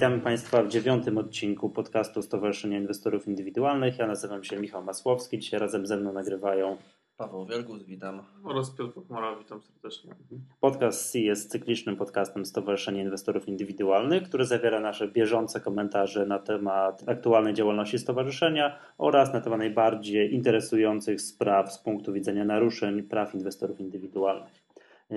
Witamy 0.00 0.20
Państwa 0.20 0.62
w 0.62 0.68
dziewiątym 0.68 1.18
odcinku 1.18 1.70
podcastu 1.70 2.22
Stowarzyszenia 2.22 2.78
Inwestorów 2.78 3.28
Indywidualnych. 3.28 3.98
Ja 3.98 4.06
nazywam 4.06 4.44
się 4.44 4.56
Michał 4.56 4.84
Masłowski. 4.84 5.38
Dzisiaj 5.38 5.60
razem 5.60 5.86
ze 5.86 5.96
mną 5.96 6.12
nagrywają 6.12 6.76
Paweł 7.16 7.46
Wielgus, 7.46 7.82
witam. 7.82 8.22
Oraz 8.44 8.70
Piotr 8.70 8.94
Pochmara, 8.94 9.36
witam 9.36 9.62
serdecznie. 9.62 10.14
Podcast 10.60 11.12
C 11.12 11.18
jest 11.18 11.50
cyklicznym 11.50 11.96
podcastem 11.96 12.46
Stowarzyszenia 12.46 13.02
Inwestorów 13.02 13.48
Indywidualnych, 13.48 14.22
który 14.22 14.44
zawiera 14.44 14.80
nasze 14.80 15.08
bieżące 15.08 15.60
komentarze 15.60 16.26
na 16.26 16.38
temat 16.38 17.02
aktualnej 17.06 17.54
działalności 17.54 17.98
stowarzyszenia 17.98 18.78
oraz 18.98 19.32
na 19.32 19.40
temat 19.40 19.58
najbardziej 19.58 20.34
interesujących 20.34 21.20
spraw 21.20 21.72
z 21.72 21.78
punktu 21.78 22.12
widzenia 22.12 22.44
naruszeń 22.44 23.02
praw 23.02 23.34
inwestorów 23.34 23.80
indywidualnych. 23.80 24.69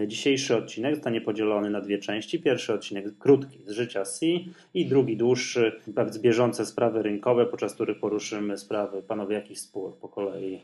Dzisiejszy 0.08 0.58
odcinek 0.58 0.96
zostanie 0.96 1.22
podzielony 1.22 1.70
na 1.70 1.82
dwie 1.82 1.98
części. 1.98 2.40
Pierwszy 2.40 2.74
odcinek 2.74 3.18
krótki 3.18 3.60
z 3.66 3.72
życia 3.72 4.06
C 4.06 4.26
i 4.74 4.86
drugi 4.86 5.18
dłuższy, 5.18 5.82
bardzo 5.88 6.20
bieżące 6.20 6.66
sprawy 6.66 7.02
rynkowe, 7.02 7.46
podczas 7.46 7.74
których 7.74 8.00
poruszymy 8.00 8.58
sprawy 8.58 9.04
panowie 9.04 9.36
jakich 9.36 9.60
spółek 9.60 9.96
po 9.96 10.10
kolei. 10.10 10.62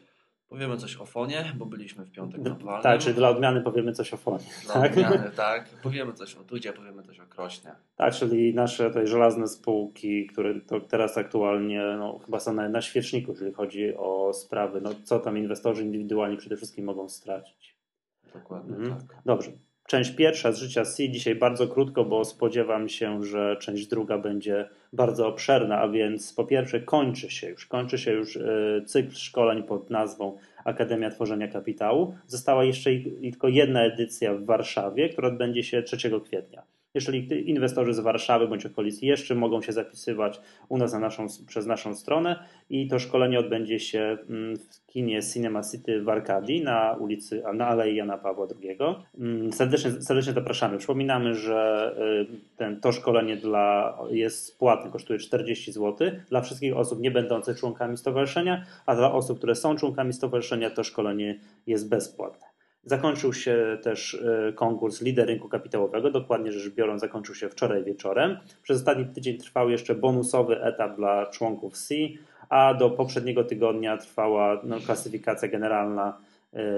Powiemy 0.50 0.78
coś 0.78 0.98
o 0.98 1.06
fonie, 1.06 1.52
bo 1.58 1.66
byliśmy 1.66 2.06
w 2.06 2.12
piątek 2.12 2.42
na 2.42 2.50
walnym. 2.50 2.84
Tak, 2.84 3.00
czyli 3.02 3.16
dla 3.16 3.30
odmiany 3.30 3.62
powiemy 3.62 3.94
coś 3.94 4.14
o 4.14 4.18
fonie. 4.18 4.46
Dla 4.66 4.74
tak? 4.74 4.92
odmiany, 4.92 5.32
tak. 5.36 5.70
Powiemy 5.84 6.14
coś 6.14 6.36
o 6.36 6.44
Tudzie, 6.44 6.74
powiemy 6.74 7.04
coś 7.04 7.20
o 7.20 7.26
Krośnie. 7.26 7.72
Tak, 7.96 8.14
czyli 8.14 8.54
nasze 8.54 8.88
tutaj 8.88 9.08
żelazne 9.08 9.48
spółki, 9.48 10.28
które 10.28 10.62
to 10.62 10.80
teraz 10.82 11.18
aktualnie 11.18 11.82
no, 12.00 12.20
chyba 12.26 12.40
są 12.40 12.54
na, 12.54 12.70
na 12.70 12.82
świeczniku, 12.82 13.32
jeżeli 13.32 13.54
chodzi 13.54 13.96
o 13.98 14.34
sprawy, 14.34 14.82
no, 14.82 14.90
co 15.04 15.20
tam 15.20 15.38
inwestorzy 15.38 15.84
indywidualni 15.84 16.38
przede 16.38 16.58
wszystkim 16.58 16.86
mogą 16.86 17.10
stracić. 17.10 17.79
Dokładnie 18.34 18.76
Mhm. 18.76 18.98
tak. 19.08 19.18
Dobrze. 19.26 19.52
Część 19.88 20.12
pierwsza 20.16 20.52
z 20.52 20.58
życia 20.58 20.86
C 20.86 21.10
dzisiaj 21.10 21.36
bardzo 21.36 21.68
krótko, 21.68 22.06
bo 22.06 22.26
spodziewam 22.26 22.90
się, 22.90 23.24
że 23.24 23.58
część 23.60 23.88
druga 23.88 24.18
będzie 24.18 24.70
bardzo 24.94 25.28
obszerna, 25.28 25.80
a 25.82 25.88
więc 25.88 26.34
po 26.34 26.46
pierwsze 26.46 26.80
kończy 26.80 27.30
się 27.30 27.50
już, 27.50 27.66
kończy 27.66 27.98
się 27.98 28.12
już 28.12 28.38
e, 28.38 28.82
cykl 28.86 29.12
szkoleń 29.16 29.64
pod 29.64 29.90
nazwą 29.90 30.38
Akademia 30.66 31.10
Tworzenia 31.10 31.48
Kapitału. 31.48 32.16
Została 32.28 32.64
jeszcze 32.64 32.94
i- 32.94 33.32
tylko 33.32 33.48
jedna 33.48 33.84
edycja 33.84 34.34
w 34.34 34.46
Warszawie, 34.46 35.10
która 35.10 35.28
odbędzie 35.28 35.64
się 35.64 35.84
3 35.84 36.20
kwietnia. 36.22 36.64
Jeżeli 36.94 37.50
inwestorzy 37.50 37.94
z 37.94 38.00
Warszawy 38.00 38.48
bądź 38.48 38.66
okolic 38.66 39.02
jeszcze 39.02 39.36
mogą 39.36 39.62
się 39.62 39.72
zapisywać 39.72 40.42
u 40.70 40.78
nas 40.78 40.94
na 40.94 41.00
naszą, 41.00 41.28
przez 41.48 41.66
naszą 41.66 41.96
stronę 41.96 42.46
i 42.70 42.88
to 42.88 43.00
szkolenie 43.00 43.40
odbędzie 43.40 43.80
się 43.80 44.18
mm, 44.30 44.58
w 44.58 44.86
kinie 44.88 45.24
Cinema 45.24 45.62
City 45.72 46.02
w 46.02 46.10
Arkadii 46.10 46.64
na 46.64 46.98
ulicy, 47.00 47.44
na 47.54 47.68
Alei 47.68 47.96
Jana 47.96 48.18
Pawła 48.18 48.48
II. 48.64 48.78
Mm, 49.20 49.54
Serdecznie, 49.54 49.92
serdecznie 49.92 50.34
zapraszamy. 50.34 50.78
Przypominamy, 50.78 51.36
że 51.36 51.92
y, 52.32 52.58
ten, 52.58 52.82
to 52.82 52.92
szkolenie 52.92 53.38
dla, 53.38 53.98
jest 54.12 54.60
płatne, 54.60 54.92
kosztuje 54.92 55.20
40 55.20 55.72
zł 55.72 56.12
dla 56.30 56.42
wszystkich 56.42 56.78
osób 56.78 57.00
nie 57.00 57.12
będących 57.12 57.60
członkami 57.60 57.98
stowarzyszenia, 57.98 58.66
a 58.86 58.96
dla 58.96 59.14
osób, 59.14 59.38
które 59.38 59.56
są 59.56 59.76
członkami 59.76 60.14
stowarzyszenia 60.14 60.70
to 60.70 60.84
szkolenie 60.84 61.40
jest 61.68 61.90
bezpłatne. 61.90 62.49
Zakończył 62.90 63.34
się 63.34 63.78
też 63.82 64.14
y, 64.14 64.54
konkurs 64.56 65.02
Lider 65.02 65.28
Rynku 65.28 65.50
Kapitałowego, 65.50 66.12
dokładnie 66.12 66.52
rzecz 66.52 66.74
biorąc 66.74 67.02
zakończył 67.02 67.36
się 67.36 67.50
wczoraj 67.50 67.84
wieczorem. 67.84 68.38
Przez 68.64 68.78
ostatni 68.78 69.06
tydzień 69.06 69.38
trwał 69.38 69.70
jeszcze 69.70 69.96
bonusowy 69.96 70.62
etap 70.62 70.96
dla 70.96 71.26
członków 71.26 71.78
C, 71.78 71.96
a 72.50 72.74
do 72.74 72.90
poprzedniego 72.90 73.44
tygodnia 73.44 73.98
trwała 73.98 74.62
no, 74.64 74.80
klasyfikacja 74.80 75.48
generalna 75.48 76.18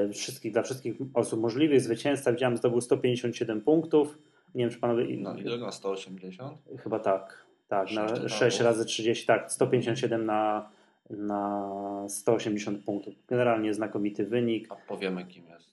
y, 0.09 0.13
wszystkich, 0.13 0.51
dla 0.51 0.61
wszystkich 0.63 0.95
osób 1.13 1.41
możliwych. 1.41 1.81
Zwycięzca 1.81 2.31
widziałem 2.31 2.57
zdobył 2.57 2.81
157 2.81 3.61
punktów. 3.61 4.17
Nie 4.55 4.63
wiem, 4.63 4.73
czy 4.73 4.79
panowie... 4.79 5.17
No 5.17 5.35
ile 5.37 5.57
na 5.57 5.71
180? 5.71 6.57
Chyba 6.83 6.99
tak. 6.99 7.45
Tak, 7.67 7.87
Sześć 7.87 7.95
na 7.95 8.05
etapów. 8.05 8.31
6 8.31 8.59
razy 8.59 8.85
30, 8.85 9.25
tak, 9.25 9.51
157 9.51 10.25
na, 10.25 10.69
na 11.09 12.05
180 12.07 12.83
punktów. 12.85 13.13
Generalnie 13.27 13.73
znakomity 13.73 14.25
wynik. 14.25 14.67
A 14.71 14.75
powiemy 14.75 15.25
kim 15.25 15.47
jest. 15.47 15.70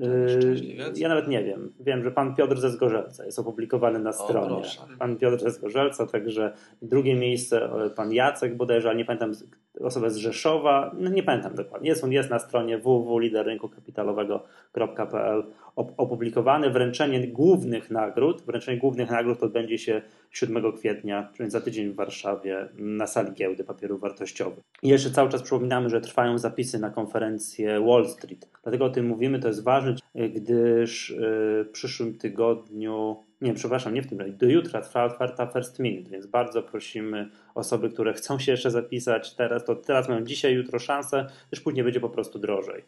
Yy? 0.00 0.92
Ja 0.96 1.08
nawet 1.08 1.28
nie 1.28 1.44
wiem. 1.44 1.72
Wiem, 1.80 2.04
że 2.04 2.10
pan 2.10 2.34
Piotr 2.34 2.60
ze 2.60 2.70
Zgorzelca 2.70 3.24
jest 3.24 3.38
opublikowany 3.38 3.98
na 3.98 4.12
stronie. 4.12 4.46
proszę. 4.46 4.80
Pan 4.98 5.16
Piotr 5.16 5.38
ze 5.40 5.50
Zgorzelca, 5.50 6.06
także 6.06 6.52
drugie 6.82 7.14
miejsce 7.14 7.64
e, 7.64 7.90
pan 7.90 8.12
Jacek 8.12 8.56
bodajże, 8.56 8.88
ale 8.88 8.98
nie 8.98 9.04
pamiętam, 9.04 9.32
osoba 9.80 10.10
z 10.10 10.16
Rzeszowa, 10.16 10.94
no 10.98 11.10
nie 11.10 11.22
pamiętam 11.22 11.54
dokładnie. 11.54 11.88
Jest 11.88 12.04
on 12.04 12.12
jest 12.12 12.30
na 12.30 12.38
stronie 12.38 12.78
www.liderrynkukapitałowego.pl 12.78 15.44
op- 15.76 15.92
opublikowany. 15.96 16.70
Wręczenie 16.70 17.28
głównych 17.28 17.90
nagród, 17.90 18.42
wręczenie 18.42 18.78
głównych 18.78 19.10
nagród 19.10 19.42
odbędzie 19.42 19.78
się 19.78 20.02
7 20.30 20.72
kwietnia, 20.72 21.28
czyli 21.36 21.50
za 21.50 21.60
tydzień 21.60 21.88
w 21.88 21.94
Warszawie 21.94 22.68
na 22.74 23.06
sali 23.06 23.32
giełdy 23.32 23.64
papierów 23.64 24.00
wartościowych. 24.00 24.60
I 24.82 24.88
jeszcze 24.88 25.10
cały 25.10 25.30
czas 25.30 25.42
przypominamy, 25.42 25.90
że 25.90 26.00
trwają 26.00 26.38
zapisy 26.38 26.78
na 26.78 26.90
konferencję 26.90 27.80
Wall 27.80 28.08
Street. 28.08 28.48
Dlatego 28.62 28.84
o 28.84 28.90
tym 28.90 29.06
mówimy, 29.06 29.38
to 29.38 29.48
jest 29.48 29.64
ważne, 29.64 29.94
gdyż 30.14 31.10
yy, 31.10 31.18
w 31.64 31.68
przyszłym 31.72 32.18
tygodniu, 32.18 33.16
nie, 33.40 33.54
przepraszam, 33.54 33.94
nie 33.94 34.02
w 34.02 34.06
tym, 34.06 34.18
do 34.38 34.46
jutra 34.46 34.80
trwa 34.80 35.04
otwarta 35.04 35.46
First 35.46 35.78
Minute, 35.78 36.10
więc 36.10 36.26
bardzo 36.26 36.62
prosimy 36.62 37.30
osoby, 37.54 37.90
które 37.90 38.12
chcą 38.12 38.38
się 38.38 38.52
jeszcze 38.52 38.70
zapisać 38.70 39.34
teraz, 39.34 39.64
to 39.64 39.76
teraz 39.76 40.08
mają 40.08 40.24
dzisiaj, 40.24 40.54
jutro 40.54 40.78
szansę, 40.78 41.26
też 41.50 41.60
później 41.60 41.84
będzie 41.84 42.00
po 42.00 42.10
prostu 42.10 42.38
drożej. 42.38 42.84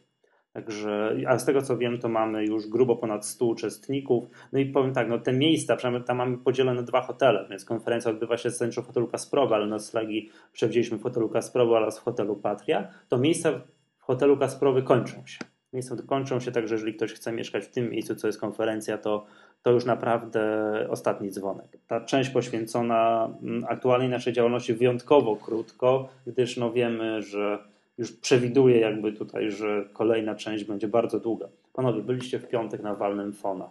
Także, 0.52 1.16
a 1.26 1.38
z 1.38 1.44
tego 1.44 1.62
co 1.62 1.78
wiem, 1.78 1.98
to 1.98 2.08
mamy 2.08 2.44
już 2.44 2.66
grubo 2.66 2.96
ponad 2.96 3.26
100 3.26 3.46
uczestników. 3.46 4.24
No 4.52 4.58
i 4.58 4.66
powiem 4.66 4.92
tak, 4.92 5.08
no 5.08 5.18
te 5.18 5.32
miejsca, 5.32 5.76
przynajmniej 5.76 6.04
tam 6.04 6.16
mamy 6.16 6.38
podzielone 6.38 6.82
dwa 6.82 7.00
hotele, 7.00 7.46
więc 7.50 7.64
konferencja 7.64 8.10
odbywa 8.10 8.36
się 8.36 8.50
zasadniczo 8.50 8.82
w 8.82 8.86
hotelu 8.86 9.06
Kasprowa, 9.06 9.56
ale 9.56 9.66
noclegi 9.66 10.30
przewidzieliśmy 10.52 10.98
w 10.98 11.02
hotelu 11.02 11.28
Kasprowa 11.28 11.76
oraz 11.76 11.98
w 11.98 12.02
hotelu 12.02 12.36
Patria. 12.36 12.88
To 13.08 13.18
miejsca 13.18 13.52
w 13.98 14.02
hotelu 14.02 14.36
Kasprowy 14.36 14.82
kończą 14.82 15.26
się. 15.26 15.38
Miejsca 15.72 15.96
kończą 16.06 16.40
się, 16.40 16.52
także 16.52 16.74
jeżeli 16.74 16.94
ktoś 16.94 17.12
chce 17.12 17.32
mieszkać 17.32 17.64
w 17.64 17.70
tym 17.70 17.90
miejscu, 17.90 18.14
co 18.14 18.26
jest 18.26 18.40
konferencja, 18.40 18.98
to, 18.98 19.26
to 19.62 19.70
już 19.70 19.84
naprawdę 19.84 20.42
ostatni 20.90 21.30
dzwonek. 21.30 21.78
Ta 21.86 22.00
część 22.00 22.30
poświęcona 22.30 23.30
mm, 23.42 23.64
aktualnej 23.68 24.08
naszej 24.08 24.32
działalności 24.32 24.74
wyjątkowo 24.74 25.36
krótko, 25.36 26.08
gdyż 26.26 26.56
no 26.56 26.72
wiemy, 26.72 27.22
że 27.22 27.58
już 27.98 28.12
przewiduje 28.12 28.80
jakby 28.80 29.12
tutaj, 29.12 29.50
że 29.50 29.84
kolejna 29.92 30.34
część 30.34 30.64
będzie 30.64 30.88
bardzo 30.88 31.20
długa. 31.20 31.48
Panowie, 31.72 32.02
byliście 32.02 32.38
w 32.38 32.48
piątek 32.48 32.82
na 32.82 32.94
walnym 32.94 33.32
Fona. 33.32 33.70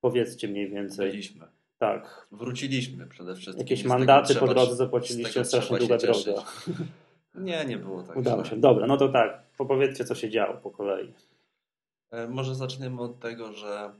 Powiedzcie 0.00 0.48
mniej 0.48 0.68
więcej. 0.68 1.10
Byliśmy. 1.10 1.46
Tak. 1.78 2.26
Wróciliśmy 2.32 3.06
przede 3.06 3.34
wszystkim. 3.34 3.66
Jakieś 3.66 3.84
mandaty 3.84 4.34
po 4.34 4.48
drodze 4.48 4.76
zapłaciliście, 4.76 5.44
strasznie 5.44 5.78
długa 5.78 5.96
droga. 5.96 6.32
Nie, 7.34 7.64
nie 7.64 7.76
było 7.76 8.02
tak 8.02 8.16
Udało 8.16 8.44
się. 8.44 8.56
Dobra, 8.56 8.86
no 8.86 8.96
to 8.96 9.08
tak. 9.08 9.42
Powiedzcie, 9.56 10.04
co 10.04 10.14
się 10.14 10.30
działo 10.30 10.54
po 10.54 10.70
kolei. 10.70 11.12
E, 12.10 12.28
Może 12.28 12.54
zaczniemy 12.54 13.00
od 13.00 13.20
tego, 13.20 13.52
że 13.52 13.90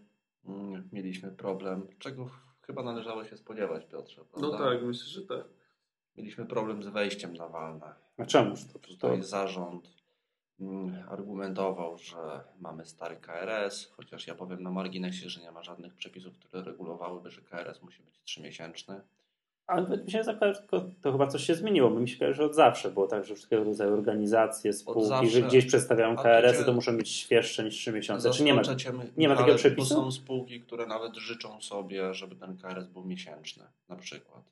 mm, 0.45 0.89
mieliśmy 0.93 1.31
problem, 1.31 1.87
czego 1.99 2.31
chyba 2.63 2.83
należało 2.83 3.25
się 3.25 3.37
spodziewać, 3.37 3.87
Piotrze. 3.87 4.21
No 4.21 4.49
prawda? 4.49 4.59
tak, 4.59 4.83
myślę, 4.83 5.07
że 5.07 5.23
tak. 5.23 5.45
Mieliśmy 6.17 6.47
problem 6.47 6.83
z 6.83 6.89
wejściem 6.89 7.35
na 7.35 7.49
walne. 7.49 7.95
A 8.19 8.27
czemuż 8.27 8.65
to? 8.65 8.73
to 8.73 8.89
Tutaj 8.89 9.23
zarząd 9.23 9.95
mm, 10.61 11.09
argumentował, 11.09 11.99
że 11.99 12.45
mamy 12.61 12.87
stary 12.87 13.17
KRS, 13.17 13.93
chociaż 13.97 14.27
ja 14.27 14.35
powiem 14.35 14.63
na 14.63 14.71
marginesie, 14.71 15.29
że 15.29 15.41
nie 15.41 15.51
ma 15.51 15.63
żadnych 15.63 15.95
przepisów, 15.95 16.39
które 16.39 16.63
regulowałyby, 16.63 17.31
że 17.31 17.43
KRS 17.43 17.83
musi 17.83 18.03
być 18.03 18.21
trzymiesięczny. 18.23 19.01
Ale 19.71 19.99
mi 20.05 20.11
się 20.11 20.23
zdaje, 20.23 20.39
tylko 20.55 20.85
to 21.03 21.13
chyba 21.13 21.27
coś 21.27 21.45
się 21.45 21.55
zmieniło, 21.55 21.91
bo 21.91 22.01
mi 22.01 22.09
się 22.09 22.19
kojarzy, 22.19 22.37
że 22.37 22.45
od 22.45 22.55
zawsze 22.55 22.91
było 22.91 23.07
tak, 23.07 23.25
że 23.25 23.35
wszystkiego 23.35 23.65
rodzaju 23.65 23.93
organizacje, 23.93 24.73
spółki, 24.73 25.09
zawsze. 25.09 25.31
że 25.31 25.43
gdzieś 25.43 25.67
przedstawiają 25.67 26.17
A 26.19 26.65
to 26.65 26.73
muszą 26.73 26.97
być 26.97 27.09
świeższe 27.11 27.65
niż 27.65 27.75
3 27.75 27.93
miesiące. 27.93 28.31
Czy 28.31 28.43
nie 28.43 28.55
ma? 28.55 28.63
Nie 29.17 29.29
ma 29.29 29.37
takiego 29.37 29.57
przepisu? 29.57 29.95
Są 29.95 30.13
spółki, 30.13 30.61
które 30.61 30.87
nawet 30.87 31.17
życzą 31.17 31.61
sobie, 31.61 32.15
żeby 32.15 32.37
ten 32.37 32.57
KRS 32.57 32.87
był 32.87 33.05
miesięczny, 33.05 33.65
na 33.89 33.97
przykład. 33.97 34.43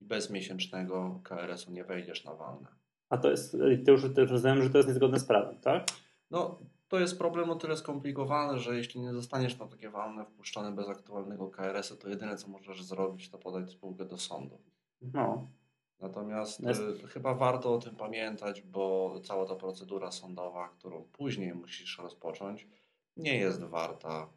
I 0.00 0.04
bez 0.04 0.30
miesięcznego 0.30 1.20
KRS-u 1.22 1.70
nie 1.70 1.84
wejdziesz 1.84 2.24
na 2.24 2.34
walne. 2.34 2.68
A 3.10 3.18
to 3.18 3.30
jest, 3.30 3.56
to 3.84 3.90
już, 3.90 4.02
to 4.14 4.20
już 4.20 4.30
rozumiem, 4.30 4.62
że 4.62 4.70
to 4.70 4.78
jest 4.78 4.88
niezgodne 4.88 5.18
z 5.18 5.24
prawem, 5.24 5.56
tak? 5.60 5.86
No, 6.30 6.58
to 6.92 7.00
jest 7.00 7.18
problem 7.18 7.50
o 7.50 7.54
tyle 7.54 7.76
skomplikowany, 7.76 8.58
że 8.58 8.76
jeśli 8.76 9.00
nie 9.00 9.12
zostaniesz 9.12 9.58
na 9.58 9.66
takie 9.66 9.90
walne 9.90 10.24
wpuszczony 10.24 10.72
bez 10.72 10.88
aktualnego 10.88 11.46
KRS-u, 11.50 11.96
to 11.96 12.08
jedyne 12.08 12.36
co 12.36 12.48
możesz 12.48 12.82
zrobić, 12.82 13.30
to 13.30 13.38
podać 13.38 13.70
spółkę 13.70 14.04
do 14.04 14.18
sądu. 14.18 14.58
No. 15.02 15.46
Natomiast 16.00 16.60
Jest- 16.60 16.80
y, 17.04 17.08
chyba 17.08 17.34
warto 17.34 17.74
o 17.74 17.78
tym 17.78 17.96
pamiętać, 17.96 18.62
bo 18.62 19.14
cała 19.24 19.46
ta 19.46 19.54
procedura 19.54 20.10
sądowa, 20.10 20.68
którą 20.68 21.04
później 21.12 21.54
musisz 21.54 21.98
rozpocząć, 21.98 22.66
nie 23.16 23.36
jest 23.38 23.64
warta 23.64 24.28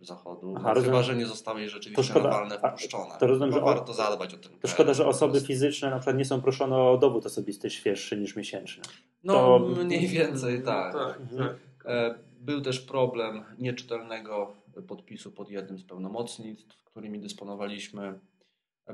y, 0.00 0.04
zachodu. 0.04 0.54
Aha, 0.56 0.68
no, 0.68 0.74
rozumiem. 0.74 0.92
chyba, 0.92 1.02
że 1.02 1.16
nie 1.16 1.26
zostałeś 1.26 1.70
rzeczywiście 1.72 2.14
To 2.14 2.20
szkoda. 2.20 2.68
wpuszczone. 2.68 3.14
to 3.20 3.26
rozumiem, 3.26 3.52
że 3.52 3.62
o- 3.62 3.64
warto 3.64 3.94
zadbać 3.94 4.34
o 4.34 4.38
ten 4.38 4.58
To 4.60 4.68
szkoda, 4.68 4.94
że 4.94 5.06
osoby 5.06 5.40
fizyczne 5.40 5.90
na 5.90 5.98
przykład 5.98 6.16
nie 6.16 6.24
są 6.24 6.40
proszone 6.42 6.76
o 6.76 6.98
dowód 6.98 7.26
osobisty 7.26 7.70
świeższy 7.70 8.16
niż 8.16 8.36
miesięczny. 8.36 8.82
No, 9.24 9.32
to- 9.34 9.58
mniej 9.84 10.06
więcej 10.08 10.62
tak. 10.62 10.92
Tak, 10.92 11.20
Mhm. 11.20 11.48
tak. 11.48 11.69
E, 11.84 12.14
Był 12.40 12.60
też 12.60 12.80
problem 12.80 13.44
nieczytelnego 13.58 14.56
podpisu 14.88 15.32
pod 15.32 15.50
jednym 15.50 15.78
z 15.78 15.84
pełnomocnictw, 15.84 16.84
którymi 16.84 17.20
dysponowaliśmy. 17.20 18.20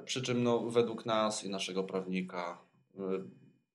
Przy 0.04 0.22
czym 0.22 0.42
no, 0.42 0.58
według 0.58 1.06
nas 1.06 1.44
i 1.44 1.50
naszego 1.50 1.84
prawnika 1.84 2.58
y, 2.94 2.98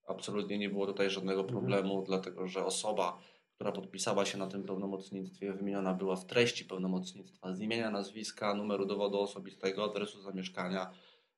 absolutnie 0.08 0.58
nie 0.58 0.70
było 0.70 0.86
tutaj 0.86 1.10
żadnego 1.10 1.42
Mhm. 1.42 1.60
problemu, 1.60 2.04
dlatego 2.08 2.48
że 2.48 2.66
osoba, 2.66 3.18
która 3.56 3.72
podpisała 3.72 4.26
się 4.26 4.38
na 4.38 4.48
tym 4.48 4.64
pełnomocnictwie, 4.64 5.54
wymieniona 5.54 5.94
była 5.94 6.16
w 6.16 6.26
treści 6.26 6.66
pełnomocnictwa 6.66 7.54
z 7.54 7.60
imienia, 7.62 7.92
nazwiska, 7.92 8.54
numeru 8.54 8.86
dowodu 8.86 9.20
osobistego, 9.20 9.84
adresu 9.84 10.22
zamieszkania, 10.22 10.92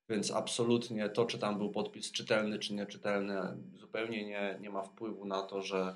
więc 0.09 0.31
absolutnie 0.31 1.09
to, 1.09 1.25
czy 1.25 1.39
tam 1.39 1.57
był 1.57 1.69
podpis 1.71 2.11
czytelny, 2.11 2.59
czy 2.59 2.73
nieczytelny, 2.73 3.35
zupełnie 3.75 4.25
nie, 4.25 4.57
nie 4.61 4.69
ma 4.69 4.83
wpływu 4.83 5.25
na 5.25 5.41
to, 5.41 5.61
że 5.61 5.77
e, 5.79 5.95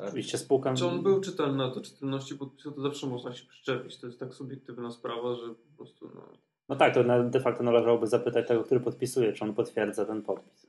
Oczywiście 0.00 0.38
spółka... 0.38 0.74
Czy 0.74 0.86
on 0.86 1.02
był 1.02 1.20
czytelny, 1.20 1.64
a 1.64 1.70
do 1.70 1.80
czytelności 1.80 2.34
podpisu 2.34 2.72
to 2.72 2.80
zawsze 2.80 3.06
można 3.06 3.34
się 3.34 3.46
przyczepić. 3.46 3.96
To 3.98 4.06
jest 4.06 4.20
tak 4.20 4.34
subiektywna 4.34 4.90
sprawa, 4.90 5.34
że 5.34 5.48
po 5.48 5.76
prostu 5.76 6.10
no, 6.14 6.28
No 6.68 6.76
tak, 6.76 6.94
to 6.94 7.04
de 7.24 7.40
facto 7.40 7.62
należałoby 7.62 8.06
zapytać 8.06 8.48
tego, 8.48 8.64
który 8.64 8.80
podpisuje, 8.80 9.32
czy 9.32 9.44
on 9.44 9.54
potwierdza 9.54 10.04
ten 10.04 10.22
podpis. 10.22 10.66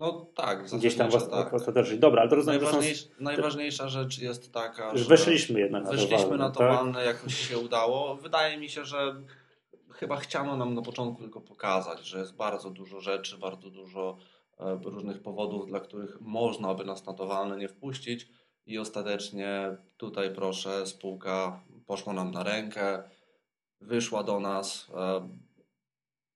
no 0.00 0.26
tak, 0.34 0.64
Gdzieś 0.78 0.96
tam 0.96 1.08
w 1.08 1.12
zasadniczo 1.12 1.40
ost- 1.42 1.50
w 1.50 1.54
ostateczności. 1.54 1.98
Dobra, 2.00 2.20
ale 2.20 2.30
to 2.30 2.36
rozumiem, 2.36 2.60
że 2.60 2.66
są... 2.66 2.72
Najważniejsza, 2.72 3.08
najważniejsza 3.20 3.88
rzecz 3.88 4.18
jest 4.18 4.52
taka, 4.52 4.90
że 4.96 4.98
że 4.98 5.08
weszliśmy 5.08 5.60
jednak 5.60 5.82
na 5.84 5.90
to 5.90 5.96
weszliśmy 5.96 6.18
walne, 6.18 6.36
na 6.36 6.50
to 6.50 6.58
tak? 6.58 6.72
walne, 6.72 7.04
jakoś 7.04 7.34
się 7.48 7.58
udało. 7.58 8.16
Wydaje 8.16 8.58
mi 8.58 8.68
się, 8.68 8.84
że 8.84 9.22
chyba 9.92 10.16
chciano 10.16 10.56
nam 10.56 10.74
na 10.74 10.82
początku 10.82 11.22
tylko 11.22 11.40
pokazać, 11.40 12.06
że 12.06 12.18
jest 12.18 12.36
bardzo 12.36 12.70
dużo 12.70 13.00
rzeczy, 13.00 13.38
bardzo 13.38 13.70
dużo 13.70 14.16
różnych 14.58 15.22
powodów, 15.22 15.66
dla 15.66 15.80
których 15.80 16.20
można 16.20 16.74
by 16.74 16.84
nas 16.84 17.06
na 17.06 17.14
to 17.14 17.26
walne 17.26 17.56
nie 17.56 17.68
wpuścić 17.68 18.28
i 18.66 18.78
ostatecznie 18.78 19.76
tutaj 19.96 20.34
proszę, 20.34 20.86
spółka 20.86 21.64
poszła 21.86 22.12
nam 22.12 22.30
na 22.30 22.42
rękę, 22.42 23.10
wyszła 23.80 24.22
do 24.22 24.40
nas, 24.40 24.90
e, 24.94 25.28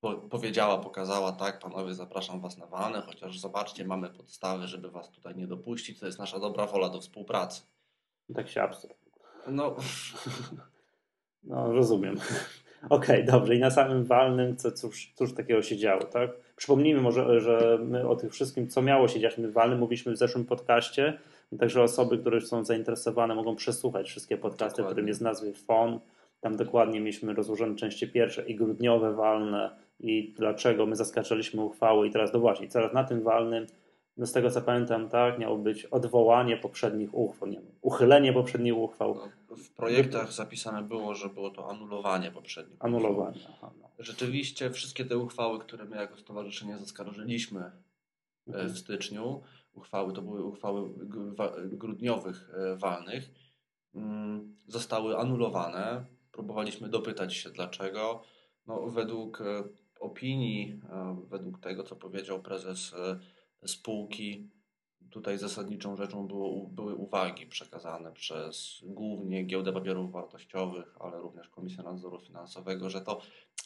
po, 0.00 0.14
powiedziała, 0.14 0.78
pokazała, 0.78 1.32
tak, 1.32 1.58
panowie, 1.58 1.94
zapraszam 1.94 2.40
was 2.40 2.58
na 2.58 2.66
walne, 2.66 3.02
chociaż 3.02 3.38
zobaczcie, 3.38 3.84
mamy 3.84 4.10
podstawy, 4.10 4.66
żeby 4.66 4.90
was 4.90 5.10
tutaj 5.10 5.36
nie 5.36 5.46
dopuścić, 5.46 6.00
to 6.00 6.06
jest 6.06 6.18
nasza 6.18 6.38
dobra 6.38 6.66
wola 6.66 6.88
do 6.88 7.00
współpracy. 7.00 7.62
Tak 8.34 8.48
się 8.48 8.62
absurd. 8.62 8.94
No, 9.46 9.76
No, 11.42 11.72
rozumiem. 11.72 12.16
Okej, 12.88 13.24
dobrze. 13.24 13.54
I 13.54 13.58
na 13.58 13.70
samym 13.70 14.04
walnym, 14.04 14.56
co, 14.56 14.72
cóż, 14.72 15.12
cóż 15.14 15.34
takiego 15.34 15.62
się 15.62 15.76
działo, 15.76 16.04
tak? 16.04 16.30
Przypomnijmy 16.56 17.00
może, 17.00 17.40
że 17.40 17.78
my 17.82 18.08
o 18.08 18.16
tym 18.16 18.30
wszystkim, 18.30 18.68
co 18.68 18.82
miało 18.82 19.08
się 19.08 19.20
dziać 19.20 19.36
w 19.36 19.52
walnym, 19.52 19.78
mówiliśmy 19.78 20.12
w 20.12 20.16
zeszłym 20.16 20.44
podcaście. 20.44 21.18
Także 21.58 21.82
osoby, 21.82 22.18
które 22.18 22.40
są 22.40 22.64
zainteresowane, 22.64 23.34
mogą 23.34 23.56
przesłuchać 23.56 24.08
wszystkie 24.08 24.36
podcasty, 24.36 24.76
Dokładnie. 24.76 24.92
którym 24.92 25.08
jest 25.08 25.20
nazwy 25.20 25.52
FON. 25.54 26.00
Tam 26.40 26.56
dokładnie 26.56 27.00
mieliśmy 27.00 27.34
rozłożone 27.34 27.76
części 27.76 28.08
pierwsze 28.08 28.42
i 28.42 28.54
grudniowe 28.54 29.14
walne 29.14 29.70
i 30.00 30.34
dlaczego 30.36 30.86
my 30.86 30.96
zaskarżaliśmy 30.96 31.62
uchwały 31.62 32.06
i 32.06 32.10
teraz, 32.10 32.32
no 32.32 32.40
właśnie, 32.40 32.68
teraz 32.68 32.92
na 32.92 33.04
tym 33.04 33.22
walnym, 33.22 33.66
no 34.20 34.26
z 34.26 34.32
tego 34.32 34.50
co 34.50 34.62
pamiętam, 34.62 35.08
tak, 35.08 35.38
miało 35.38 35.58
być 35.58 35.84
odwołanie 35.84 36.56
poprzednich 36.56 37.14
uchwał, 37.14 37.50
nie 37.50 37.56
wiem, 37.60 37.70
uchylenie 37.80 38.32
poprzednich 38.32 38.76
uchwał, 38.76 39.14
no, 39.50 39.56
w 39.56 39.70
projektach 39.70 40.32
zapisane 40.32 40.82
było, 40.82 41.14
że 41.14 41.28
było 41.28 41.50
to 41.50 41.70
anulowanie 41.70 42.30
poprzednich. 42.30 42.76
anulowanie. 42.80 43.40
Aha, 43.48 43.70
no. 43.80 43.90
Rzeczywiście 43.98 44.70
wszystkie 44.70 45.04
te 45.04 45.18
uchwały, 45.18 45.58
które 45.58 45.84
my 45.84 45.96
jako 45.96 46.16
stowarzyszenie 46.16 46.78
zaskarżyliśmy 46.78 47.70
e, 48.52 48.64
w 48.68 48.78
styczniu, 48.78 49.42
uchwały 49.74 50.12
to 50.12 50.22
były 50.22 50.44
uchwały 50.44 50.90
gr- 50.90 51.34
wa- 51.36 51.52
grudniowych 51.72 52.50
e, 52.54 52.76
walnych, 52.76 53.30
mm, 53.94 54.56
zostały 54.66 55.18
anulowane. 55.18 56.04
Próbowaliśmy 56.32 56.88
dopytać 56.88 57.34
się 57.34 57.50
dlaczego. 57.50 58.22
No, 58.66 58.86
według 58.86 59.40
e, 59.40 59.64
opinii, 60.00 60.80
według 61.28 61.60
tego, 61.60 61.82
co 61.82 61.96
powiedział 61.96 62.42
prezes 62.42 62.94
spółki, 63.66 64.50
tutaj 65.10 65.38
zasadniczą 65.38 65.96
rzeczą 65.96 66.26
było, 66.26 66.66
były 66.66 66.94
uwagi 66.94 67.46
przekazane 67.46 68.12
przez 68.12 68.80
głównie 68.82 69.42
Giełdę 69.44 69.72
Papierów 69.72 70.12
Wartościowych, 70.12 70.96
ale 71.00 71.20
również 71.20 71.48
Komisję 71.48 71.82
Nadzoru 71.82 72.20
Finansowego, 72.20 72.90
że 72.90 73.00
to 73.00 73.20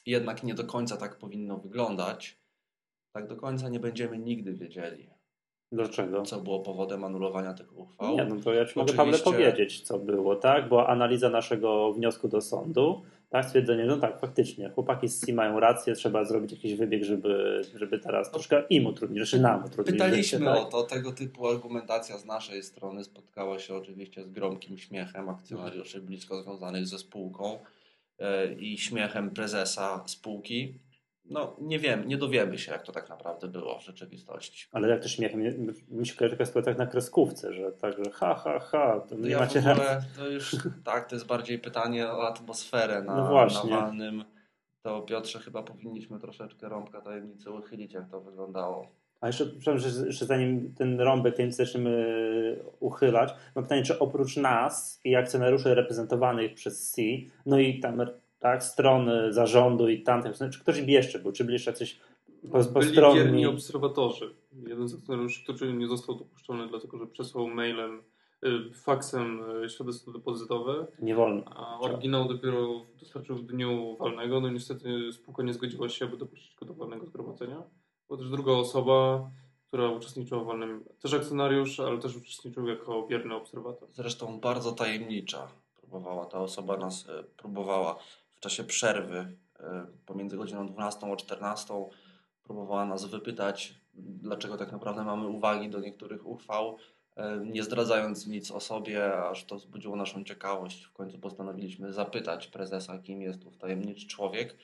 jednak 0.06 0.42
nie 0.42 0.54
do 0.54 0.64
końca 0.64 0.96
tak 0.96 1.18
powinno 1.18 1.58
wyglądać. 1.58 2.38
Tak 3.12 3.28
do 3.28 3.36
końca 3.36 3.68
nie 3.68 3.80
będziemy 3.80 4.18
nigdy 4.18 4.54
wiedzieli, 4.54 5.10
Dlaczego? 5.72 6.22
co 6.22 6.40
było 6.40 6.60
powodem 6.60 7.04
anulowania 7.04 7.54
tych 7.54 7.78
uchwał. 7.78 8.16
Nie, 8.16 8.24
no 8.24 8.36
to 8.36 8.54
ja 8.54 8.66
ci 8.66 8.78
mogę 8.78 8.92
Pawle 8.92 9.18
powiedzieć, 9.18 9.80
co 9.80 9.98
było, 9.98 10.36
tak? 10.36 10.68
Była 10.68 10.86
analiza 10.86 11.30
naszego 11.30 11.92
wniosku 11.92 12.28
do 12.28 12.40
sądu, 12.40 13.02
tak? 13.34 13.46
Stwierdzenie, 13.46 13.84
no 13.84 13.96
tak, 13.96 14.20
faktycznie, 14.20 14.70
chłopaki 14.70 15.08
z 15.08 15.26
CI 15.26 15.32
mają 15.32 15.60
rację, 15.60 15.94
trzeba 15.94 16.24
zrobić 16.24 16.52
jakiś 16.52 16.74
wybieg, 16.74 17.04
żeby, 17.04 17.62
żeby 17.76 17.98
teraz 17.98 18.30
troszkę 18.30 18.62
im 18.70 18.86
utrudnić, 18.86 19.18
znaczy 19.18 19.40
nam 19.40 19.64
utrudnić. 19.64 19.94
Pytaliśmy 19.94 20.38
życie, 20.38 20.50
tak? 20.50 20.58
o 20.58 20.64
to, 20.64 20.82
tego 20.82 21.12
typu 21.12 21.48
argumentacja 21.48 22.18
z 22.18 22.24
naszej 22.24 22.62
strony 22.62 23.04
spotkała 23.04 23.58
się 23.58 23.74
oczywiście 23.74 24.24
z 24.24 24.30
gromkim 24.30 24.78
śmiechem 24.78 25.28
akcjonariuszy 25.28 26.00
blisko 26.00 26.42
związanych 26.42 26.86
ze 26.86 26.98
spółką 26.98 27.58
e, 28.18 28.52
i 28.54 28.78
śmiechem 28.78 29.30
prezesa 29.30 30.02
spółki. 30.06 30.74
No 31.30 31.56
nie 31.60 31.78
wiem, 31.78 32.08
nie 32.08 32.16
dowiemy 32.16 32.58
się 32.58 32.72
jak 32.72 32.82
to 32.82 32.92
tak 32.92 33.08
naprawdę 33.08 33.48
było 33.48 33.78
w 33.78 33.82
rzeczywistości. 33.84 34.66
Ale 34.72 34.88
jak 34.88 35.04
śmiechem, 35.08 35.42
nie- 35.42 35.54
mi 35.88 36.06
się 36.06 36.14
kojarzy 36.16 36.36
taka 36.36 36.46
sytuacja 36.46 36.70
jak 36.70 36.78
na 36.78 36.86
kreskówce, 36.86 37.52
że 37.52 37.72
tak, 37.72 38.04
że 38.04 38.10
ha, 38.10 38.34
ha, 38.34 38.58
ha, 38.60 39.00
to 39.08 39.14
nie 39.14 39.30
ja 39.30 39.38
macie 39.38 39.60
w 39.60 39.66
racji. 39.66 39.82
ogóle, 39.82 40.02
to 40.16 40.28
już 40.28 40.56
tak, 40.84 41.08
to 41.08 41.14
jest 41.16 41.26
bardziej 41.26 41.58
pytanie 41.58 42.08
o 42.08 42.28
atmosferę 42.28 43.02
na, 43.02 43.16
No 43.16 43.28
właśnie. 43.28 43.70
na 43.70 43.76
walnym. 43.80 44.24
To 44.82 45.02
Piotrze 45.02 45.38
chyba 45.38 45.62
powinniśmy 45.62 46.18
troszeczkę 46.20 46.68
rąbka 46.68 47.00
tajemnicy 47.00 47.50
uchylić, 47.50 47.92
jak 47.92 48.08
to 48.10 48.20
wyglądało. 48.20 48.86
A 49.20 49.26
jeszcze, 49.26 49.46
przepraszam, 49.46 49.78
że, 49.90 50.12
że 50.12 50.26
zanim 50.26 50.74
ten 50.74 51.00
rąbek 51.00 51.36
ten 51.36 51.52
zaczniemy 51.52 52.64
uchylać, 52.80 53.34
mam 53.54 53.64
pytanie, 53.64 53.82
czy 53.82 53.98
oprócz 53.98 54.36
nas 54.36 55.00
i 55.04 55.16
akcjonariuszy 55.16 55.74
reprezentowanych 55.74 56.54
przez 56.54 56.90
C, 56.90 57.02
no 57.46 57.58
i 57.58 57.80
tam 57.80 58.00
tak, 58.44 58.64
strony 58.64 59.32
zarządu 59.32 59.88
i 59.88 60.02
tamtych, 60.02 60.32
czy 60.52 60.60
ktoś 60.60 60.78
jeszcze 60.78 61.18
był, 61.18 61.32
czy 61.32 61.44
byli 61.44 61.54
jeszcze 61.54 61.70
jacyś 61.70 62.00
po, 62.52 62.58
byli 62.58 62.72
postronni? 62.72 63.20
wierni 63.20 63.46
obserwatorzy. 63.46 64.34
Jeden 64.66 64.88
z 64.88 64.94
akcjonariuszy, 64.94 65.44
który 65.44 65.72
nie 65.72 65.88
został 65.88 66.14
dopuszczony, 66.14 66.68
dlatego 66.68 66.98
że 66.98 67.06
przesłał 67.06 67.48
mailem, 67.48 68.02
y, 68.46 68.74
faksem 68.74 69.42
y, 69.64 69.68
świadectwo 69.68 70.12
depozytowe, 70.12 70.86
Nie 70.98 71.14
wolno. 71.14 71.42
a 71.46 71.80
oryginał 71.80 72.28
dopiero 72.28 72.86
dostarczył 73.00 73.36
w 73.36 73.46
dniu 73.46 73.96
walnego. 73.96 74.40
No 74.40 74.50
niestety 74.50 75.12
spółka 75.12 75.42
nie 75.42 75.52
zgodziła 75.54 75.88
się, 75.88 76.04
aby 76.04 76.16
dopuścić 76.16 76.56
go 76.56 76.66
do 76.66 76.74
walnego 76.74 77.06
zgromadzenia. 77.06 77.62
Była 78.08 78.18
też 78.18 78.30
druga 78.30 78.52
osoba, 78.52 79.30
która 79.68 79.88
uczestniczyła 79.88 80.44
w 80.44 80.46
walnym, 80.46 80.84
też 81.02 81.14
akcjonariusz, 81.14 81.80
ale 81.80 81.98
też 81.98 82.16
uczestniczył 82.16 82.68
jako 82.68 83.06
wierny 83.06 83.34
obserwator. 83.34 83.88
Zresztą 83.92 84.40
bardzo 84.40 84.72
tajemnicza. 84.72 85.48
Próbowała 85.76 86.26
ta 86.26 86.40
osoba 86.40 86.76
nas, 86.76 87.08
e, 87.08 87.24
próbowała 87.36 87.98
czasie 88.44 88.64
przerwy 88.64 89.36
e, 89.60 89.86
pomiędzy 90.06 90.36
godziną 90.36 90.66
12 90.66 91.12
a 91.12 91.16
14 91.16 91.74
próbowała 92.42 92.84
nas 92.84 93.04
wypytać, 93.04 93.74
dlaczego 93.94 94.56
tak 94.56 94.72
naprawdę 94.72 95.04
mamy 95.04 95.28
uwagi 95.28 95.70
do 95.70 95.80
niektórych 95.80 96.26
uchwał, 96.26 96.76
e, 97.16 97.38
nie 97.46 97.62
zdradzając 97.62 98.26
nic 98.26 98.50
o 98.50 98.60
sobie, 98.60 99.18
aż 99.28 99.44
to 99.44 99.56
wzbudziło 99.56 99.96
naszą 99.96 100.24
ciekawość. 100.24 100.84
W 100.84 100.92
końcu 100.92 101.18
postanowiliśmy 101.18 101.92
zapytać 101.92 102.46
prezesa, 102.46 102.98
kim 102.98 103.22
jest 103.22 103.44
ów 103.44 103.58
tajemniczy 103.58 104.08
człowiek. 104.08 104.56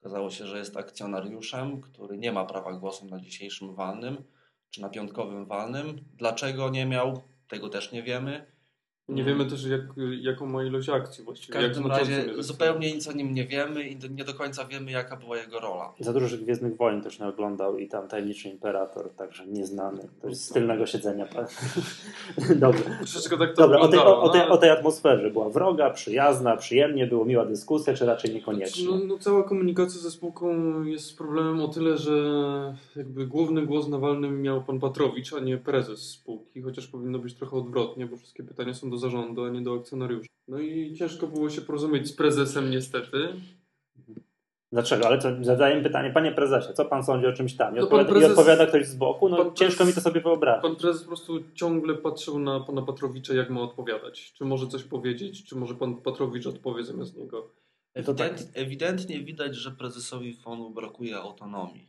Okazało 0.00 0.30
się, 0.30 0.46
że 0.46 0.58
jest 0.58 0.76
akcjonariuszem, 0.76 1.80
który 1.80 2.18
nie 2.18 2.32
ma 2.32 2.44
prawa 2.44 2.72
głosu 2.72 3.06
na 3.06 3.20
dzisiejszym 3.20 3.74
walnym 3.74 4.24
czy 4.70 4.80
na 4.80 4.88
piątkowym 4.88 5.46
walnym. 5.46 6.04
Dlaczego 6.14 6.70
nie 6.70 6.86
miał, 6.86 7.22
tego 7.48 7.68
też 7.68 7.92
nie 7.92 8.02
wiemy. 8.02 8.51
Nie 9.08 9.24
wiemy 9.24 9.46
też, 9.46 9.64
jak, 9.64 9.80
jaką 10.20 10.46
ma 10.46 10.64
ilość 10.64 10.88
akcji 10.88 11.22
W 11.22 11.24
właściwie. 11.24 11.58
jak 11.60 11.66
każdym 11.66 11.86
razie 11.90 12.24
zupełnie 12.38 12.94
nic 12.94 13.08
o 13.08 13.12
nim 13.12 13.34
nie 13.34 13.46
wiemy 13.46 13.82
i 13.88 13.96
do- 13.96 14.08
nie 14.08 14.24
do 14.24 14.34
końca 14.34 14.64
wiemy, 14.64 14.90
jaka 14.90 15.16
była 15.16 15.36
jego 15.38 15.60
rola. 15.60 15.92
Za 16.00 16.12
dużo 16.12 16.36
Gwiezdnych 16.36 16.76
Wojen 16.76 17.02
też 17.02 17.20
nie 17.20 17.26
oglądał 17.26 17.78
i 17.78 17.88
tam 17.88 18.08
Tajemniczy 18.08 18.48
Imperator, 18.48 19.10
także 19.10 19.46
nieznany. 19.46 20.08
To 20.22 20.28
jest 20.28 20.44
z 20.44 20.52
tylnego 20.52 20.86
siedzenia. 20.86 21.26
Dobrze. 22.56 22.84
Troszeczkę 22.98 23.38
tak 23.38 23.54
to 23.56 23.62
Dobra, 23.62 23.78
o 23.80 23.88
tej, 23.88 23.98
o, 23.98 24.22
o, 24.22 24.28
tej, 24.28 24.40
no, 24.40 24.44
ale- 24.46 24.54
o 24.54 24.58
tej 24.58 24.70
atmosferze. 24.70 25.30
Była 25.30 25.48
wroga, 25.50 25.90
przyjazna, 25.90 26.56
przyjemnie, 26.56 27.06
było 27.06 27.24
miła 27.24 27.44
dyskusja, 27.44 27.94
czy 27.94 28.06
raczej 28.06 28.34
niekoniecznie? 28.34 28.86
No, 28.88 28.98
no, 29.06 29.18
cała 29.18 29.42
komunikacja 29.42 30.00
ze 30.00 30.10
spółką 30.10 30.82
jest 30.84 31.18
problemem 31.18 31.60
o 31.60 31.68
tyle, 31.68 31.98
że 31.98 32.12
jakby 32.96 33.26
główny 33.26 33.66
głos 33.66 33.88
na 33.88 33.98
walnym 33.98 34.42
miał 34.42 34.62
pan 34.64 34.80
Patrowicz, 34.80 35.32
a 35.32 35.40
nie 35.40 35.56
prezes 35.58 36.00
spółki, 36.10 36.62
chociaż 36.62 36.86
powinno 36.86 37.18
być 37.18 37.34
trochę 37.34 37.56
odwrotnie, 37.56 38.06
bo 38.06 38.16
wszystkie 38.16 38.42
pytania 38.42 38.74
są 38.74 38.90
do 38.90 38.98
zarządu, 39.02 39.44
a 39.44 39.48
nie 39.50 39.60
do 39.60 39.74
akcjonariuszy. 39.74 40.28
No 40.48 40.58
i 40.58 40.94
ciężko 40.94 41.26
było 41.26 41.50
się 41.50 41.60
porozumieć 41.60 42.08
z 42.08 42.12
prezesem 42.12 42.70
niestety. 42.70 43.28
Dlaczego? 44.72 45.06
Ale 45.06 45.18
co, 45.18 45.28
zadaję 45.40 45.82
pytanie, 45.82 46.10
panie 46.10 46.32
prezesie, 46.32 46.72
co 46.74 46.84
pan 46.84 47.04
sądzi 47.04 47.26
o 47.26 47.32
czymś 47.32 47.56
tam? 47.56 47.76
I, 47.76 47.80
No 47.80 47.86
pan 47.86 48.00
odpowiada, 48.00 48.18
i 48.18 48.22
prezes- 48.22 48.30
odpowiada 48.38 48.66
ktoś 48.66 48.86
z 48.86 48.94
boku? 48.94 49.28
No 49.28 49.52
ciężko 49.54 49.84
prezes- 49.84 49.86
mi 49.88 49.94
to 49.94 50.00
sobie 50.00 50.20
wyobrazić. 50.20 50.62
Pan 50.62 50.76
prezes 50.76 51.02
po 51.02 51.08
prostu 51.08 51.42
ciągle 51.54 51.94
patrzył 51.94 52.38
na 52.38 52.60
pana 52.60 52.82
Patrowicza, 52.82 53.34
jak 53.34 53.50
ma 53.50 53.60
odpowiadać. 53.60 54.32
Czy 54.32 54.44
może 54.44 54.66
coś 54.66 54.82
powiedzieć, 54.84 55.44
czy 55.44 55.56
może 55.56 55.74
pan 55.74 55.96
Patrowicz 55.96 56.46
odpowie 56.46 56.84
zamiast 56.84 57.16
niego. 57.16 57.50
Ewident, 57.94 58.38
tak... 58.38 58.46
Ewidentnie 58.54 59.20
widać, 59.20 59.56
że 59.56 59.70
prezesowi 59.70 60.34
fonu 60.34 60.70
brakuje 60.70 61.16
autonomii. 61.16 61.88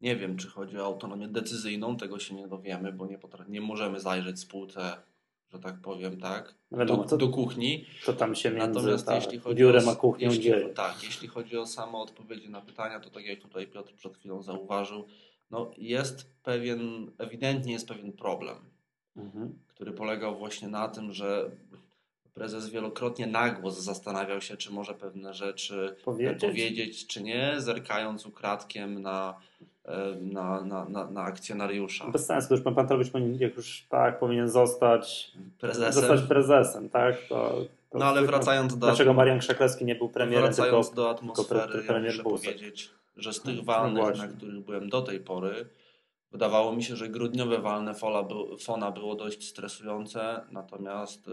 Nie 0.00 0.16
wiem, 0.16 0.36
czy 0.36 0.48
chodzi 0.48 0.78
o 0.78 0.84
autonomię 0.84 1.28
decyzyjną, 1.28 1.96
tego 1.96 2.18
się 2.18 2.34
nie 2.34 2.48
dowiemy, 2.48 2.92
bo 2.92 3.06
nie, 3.06 3.18
nie 3.48 3.60
możemy 3.60 4.00
zajrzeć 4.00 4.40
spółce, 4.40 4.96
że 5.56 5.62
tak 5.62 5.80
powiem, 5.80 6.20
tak, 6.20 6.54
no 6.70 6.78
wiadomo, 6.78 7.04
do, 7.04 7.16
do, 7.16 7.28
kuchni. 7.28 7.86
To 8.06 8.12
tam 8.12 8.34
się 8.34 8.50
między 8.50 8.68
Natomiast 8.68 9.06
ta, 9.06 9.14
jeśli 9.14 9.38
chodzi 9.38 9.56
biurem 9.56 9.88
o, 9.88 9.92
a 9.92 9.96
kuchnią 9.96 10.28
jeśli, 10.28 10.42
dzieje. 10.42 10.68
Tak, 10.68 11.02
jeśli 11.02 11.28
chodzi 11.28 11.56
o 11.56 11.66
samo 11.66 12.02
odpowiedzi 12.02 12.50
na 12.50 12.60
pytania, 12.60 13.00
to 13.00 13.10
tak 13.10 13.26
jak 13.26 13.40
tutaj 13.40 13.66
Piotr 13.66 13.94
przed 13.94 14.16
chwilą 14.16 14.42
zauważył, 14.42 15.06
no 15.50 15.70
jest 15.78 16.30
pewien, 16.42 17.10
ewidentnie 17.18 17.72
jest 17.72 17.88
pewien 17.88 18.12
problem, 18.12 18.56
mhm. 19.16 19.58
który 19.68 19.92
polegał 19.92 20.38
właśnie 20.38 20.68
na 20.68 20.88
tym, 20.88 21.12
że 21.12 21.50
prezes 22.34 22.68
wielokrotnie 22.68 23.26
na 23.26 23.50
głos 23.50 23.78
zastanawiał 23.78 24.40
się, 24.40 24.56
czy 24.56 24.72
może 24.72 24.94
pewne 24.94 25.34
rzeczy 25.34 25.96
powiedzieć, 26.04 26.40
powiedzieć 26.40 27.06
czy 27.06 27.22
nie, 27.22 27.54
zerkając 27.58 28.26
ukradkiem 28.26 29.02
na, 29.02 29.40
na, 30.20 30.60
na, 30.60 30.84
na, 30.84 31.10
na 31.10 31.22
akcjonariusza. 31.22 32.10
Bez 32.10 32.26
sensu, 32.26 32.54
już 32.54 32.62
pan 32.62 32.74
powinien, 32.74 33.34
jak 33.40 33.56
już 33.56 33.86
tak, 33.88 34.18
powinien 34.18 34.48
zostać 34.48 35.32
prezesem, 35.58 35.92
zostać 35.92 36.22
prezesem 36.22 36.88
tak? 36.88 37.16
To, 37.28 37.64
to 37.90 37.98
no 37.98 38.04
ale 38.04 38.22
wracając 38.22 38.78
do... 38.78 38.86
Dlaczego 38.86 39.14
Marian 39.14 39.38
Krzeklewski 39.38 39.84
nie 39.84 39.94
był 39.94 40.08
premierem, 40.08 40.44
wracając 40.44 40.86
tylko, 40.86 41.02
do 41.02 41.10
atmosfery, 41.10 41.72
tylko 41.72 41.86
premier 41.86 42.16
ja 42.16 42.22
muszę 42.22 42.42
powiedzieć, 42.42 42.90
że 43.16 43.32
z 43.32 43.42
tych 43.42 43.56
no 43.56 43.62
walnych, 43.62 44.04
no 44.16 44.26
na 44.26 44.28
których 44.28 44.64
byłem 44.64 44.88
do 44.88 45.02
tej 45.02 45.20
pory, 45.20 45.66
wydawało 46.32 46.76
mi 46.76 46.82
się, 46.82 46.96
że 46.96 47.08
grudniowe 47.08 47.58
walne 47.58 47.94
fona 48.60 48.90
było 48.90 49.14
dość 49.14 49.48
stresujące, 49.48 50.40
natomiast 50.50 51.28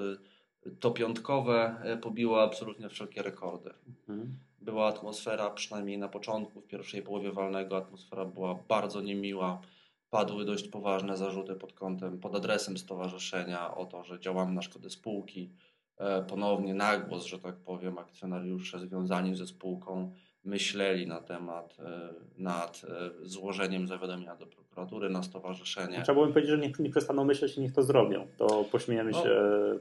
y, 0.65 0.71
to 0.79 0.91
piątkowe 0.91 1.75
e, 1.83 1.97
pobiło 1.97 2.43
absolutnie 2.43 2.89
wszelkie 2.89 3.21
rekordy. 3.21 3.73
Mhm. 4.09 4.37
Była 4.63 4.87
atmosfera, 4.87 5.49
przynajmniej 5.49 5.97
na 5.97 6.07
początku, 6.07 6.61
w 6.61 6.67
pierwszej 6.67 7.01
połowie 7.01 7.31
walnego, 7.31 7.77
atmosfera 7.77 8.25
była 8.25 8.55
bardzo 8.67 9.01
niemiła. 9.01 9.61
Padły 10.09 10.45
dość 10.45 10.67
poważne 10.67 11.17
zarzuty 11.17 11.55
pod 11.55 11.73
kątem, 11.73 12.19
pod 12.19 12.35
adresem 12.35 12.77
stowarzyszenia 12.77 13.75
o 13.75 13.85
to, 13.85 14.03
że 14.03 14.19
działamy 14.19 14.53
na 14.53 14.61
szkodę 14.61 14.89
spółki. 14.89 15.51
E, 15.97 16.21
ponownie 16.21 16.73
na 16.73 16.97
głos, 16.97 17.25
że 17.25 17.39
tak 17.39 17.55
powiem, 17.55 17.97
akcjonariusze 17.97 18.79
związani 18.79 19.35
ze 19.35 19.47
spółką 19.47 20.13
myśleli 20.43 21.07
na 21.07 21.21
temat, 21.21 21.77
e, 21.79 22.13
nad 22.37 22.81
złożeniem 23.21 23.87
zawiadomienia 23.87 24.35
do 24.35 24.47
prokuratury 24.47 25.09
na 25.09 25.23
stowarzyszenie. 25.23 26.01
Trzeba 26.01 26.13
byłoby 26.13 26.33
powiedzieć, 26.33 26.51
że 26.51 26.57
niech 26.57 26.79
nie 26.79 26.89
przestaną 26.89 27.25
myśleć 27.25 27.57
i 27.57 27.61
niech 27.61 27.73
to 27.73 27.83
zrobią. 27.83 28.27
To 28.37 28.65
pośmiejemy 28.71 29.11
no. 29.11 29.23
się 29.23 29.31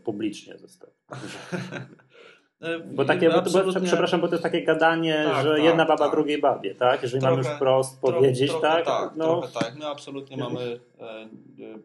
publicznie 0.05 0.59
ze 0.59 0.79
tego. 0.79 0.93
E, 2.63 2.79
bo 2.79 3.05
takie, 3.05 3.31
bo, 3.31 3.43
przepraszam, 3.85 4.21
bo 4.21 4.29
to 4.29 4.35
jest 4.35 4.43
takie 4.43 4.65
gadanie, 4.65 5.25
tak, 5.33 5.45
że 5.45 5.55
tak, 5.55 5.65
jedna 5.65 5.85
baba 5.85 6.05
tak. 6.05 6.11
drugiej 6.11 6.41
babie, 6.41 6.75
tak? 6.75 7.03
Jeżeli 7.03 7.21
trochę, 7.21 7.37
mamy 7.37 7.49
już 7.49 7.57
wprost 7.57 8.01
powiedzieć, 8.01 8.51
trochę, 8.51 8.69
tak? 8.69 8.85
tak 8.85 9.11
no. 9.17 9.41
Trochę 9.41 9.61
tak. 9.61 9.75
My 9.79 9.87
absolutnie 9.87 10.37
mamy 10.37 10.81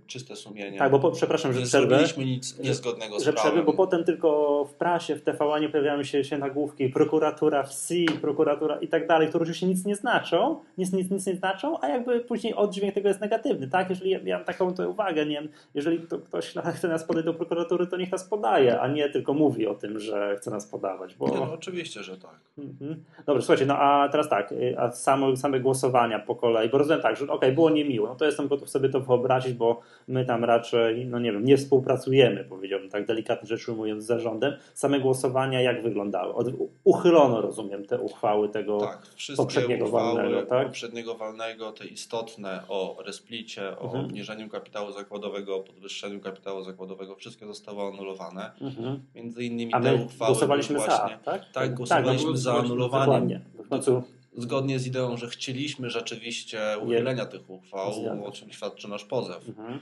czyste 0.08 0.36
sumienie. 0.36 0.78
Tak, 0.78 0.92
bo 0.92 1.00
po, 1.00 1.12
przepraszam, 1.12 1.54
że 1.54 1.60
nie 1.60 1.66
przerwę. 1.66 1.86
Nie 1.86 1.90
zrobiliśmy 1.90 2.26
nic 2.26 2.60
niezgodnego 2.60 3.20
z 3.20 3.24
że 3.24 3.34
prawem. 3.34 3.52
Przerwę, 3.52 3.66
bo 3.66 3.74
potem 3.78 4.04
tylko 4.04 4.66
w 4.66 4.74
prasie, 4.74 5.16
w 5.16 5.22
TVN 5.22 5.72
pojawiają 5.72 6.04
się, 6.04 6.24
się 6.24 6.38
nagłówki 6.38 6.90
prokuratura 6.90 7.64
w 7.64 7.74
C, 7.74 7.96
prokuratura 8.22 8.78
i 8.78 8.88
tak 8.88 9.08
dalej, 9.08 9.28
które 9.28 9.42
oczywiście 9.42 9.68
nic 9.68 9.86
nie 9.86 9.96
znaczą, 9.96 10.60
nic, 10.78 10.94
nic, 10.94 11.12
nic 11.12 11.28
nie 11.28 11.36
znaczą, 11.36 11.82
a 11.82 11.88
jakby 11.88 12.20
później 12.20 12.54
oddźwięk 12.54 12.94
tego 12.94 13.08
jest 13.08 13.22
negatywny, 13.22 13.68
tak? 13.68 13.90
Jeżeli 13.90 14.12
ja, 14.12 14.20
ja 14.24 14.38
mam 14.38 14.46
taką 14.46 14.74
to 14.74 14.90
uwagę, 14.90 15.26
nie 15.26 15.36
wiem, 15.36 15.50
jeżeli 15.74 16.00
to, 16.00 16.20
ktoś 16.20 16.54
chce 16.76 16.88
nas 16.88 17.04
podać 17.04 17.26
do 17.26 17.34
prokuratury, 17.34 17.88
to 17.88 17.98
niech 17.98 18.12
nas 18.12 18.24
podaje, 18.24 18.80
a 18.80 18.88
nie 18.88 19.10
tylko 19.10 19.34
mówi 19.34 19.68
o 19.68 19.76
tym, 19.76 20.00
że 20.00 20.36
chce 20.38 20.52
nas 20.52 20.66
podawać, 20.66 21.16
bo 21.16 21.28
no, 21.28 21.54
oczywiście, 21.54 22.04
że 22.04 22.18
tak. 22.18 22.40
Mhm. 22.58 23.04
Dobrze, 23.26 23.42
słuchajcie, 23.42 23.66
no 23.66 23.78
a 23.78 24.10
teraz 24.10 24.30
tak, 24.30 24.52
y, 24.52 24.80
a 24.80 24.92
same, 24.92 25.38
same 25.38 25.60
głosowania 25.60 26.20
po 26.20 26.36
kolei, 26.36 26.70
bo 26.70 26.78
rozumiem 26.78 27.02
tak, 27.02 27.16
że 27.16 27.24
okej, 27.24 27.36
okay, 27.36 27.52
było 27.52 27.70
niemiło, 27.70 28.08
no 28.08 28.16
to 28.16 28.26
jestem 28.26 28.48
gotów 28.48 28.70
sobie 28.70 28.90
to 28.90 29.02
wyobrazić, 29.08 29.54
bo 29.54 29.82
my 30.08 30.26
tam 30.26 30.44
raczej, 30.44 31.06
no 31.06 31.20
nie 31.20 31.32
wiem, 31.32 31.46
nie 31.46 31.58
współpracujemy, 31.58 32.44
powiedziałbym 32.44 32.90
tak 32.90 33.06
delikatnie 33.06 33.48
rzecz 33.48 33.70
ujmując, 33.70 34.04
z 34.04 34.08
zarządem. 34.08 34.54
Same 34.74 35.00
głosowania 35.00 35.62
jak 35.62 35.84
wyglądały? 35.84 36.34
Od, 36.34 36.48
uchylono, 36.84 37.42
rozumiem, 37.42 37.86
te 37.86 38.00
uchwały 38.00 38.50
tego 38.50 38.80
tak, 38.80 39.08
poprzedniego 39.38 39.86
uchwały 39.86 40.16
walnego, 40.16 40.46
tak? 40.46 40.66
poprzedniego 40.68 41.16
walnego, 41.16 41.72
te 41.72 41.86
istotne 41.86 42.62
o 42.68 42.98
resplicie, 43.06 43.78
o 43.80 43.84
mhm. 43.84 44.06
obniżeniu 44.06 44.50
kapitału 44.50 44.92
zakładowego, 44.92 45.56
o 45.56 45.60
podwyższeniu 45.60 46.20
kapitału 46.20 46.64
zakładowego, 46.64 47.16
wszystkie 47.16 47.46
zostały 47.46 47.82
anulowane. 47.82 48.52
Mhm. 48.62 49.00
Między 49.16 49.44
innymi 49.44 49.74
a 49.74 49.82
te 49.82 49.96
uchwały 49.96 50.32
głosowaliśmy 50.32 50.76
właśnie, 50.76 51.18
za, 51.18 51.32
tak? 51.32 51.52
Tak, 51.54 51.74
głosowaliśmy 51.74 52.32
tak, 52.32 52.38
za 52.38 52.54
anulowaniem. 52.54 53.42
Zgodnie 54.38 54.80
z 54.80 54.88
ideą, 54.88 55.18
że 55.18 55.28
chcieliśmy 55.28 55.90
rzeczywiście 55.90 56.62
uchylenia 56.82 57.26
tych 57.26 57.50
uchwał, 57.50 58.26
o 58.26 58.32
czym 58.32 58.52
świadczy 58.52 58.88
nasz 58.88 59.06
pozew. 59.06 59.50
Mhm. 59.50 59.80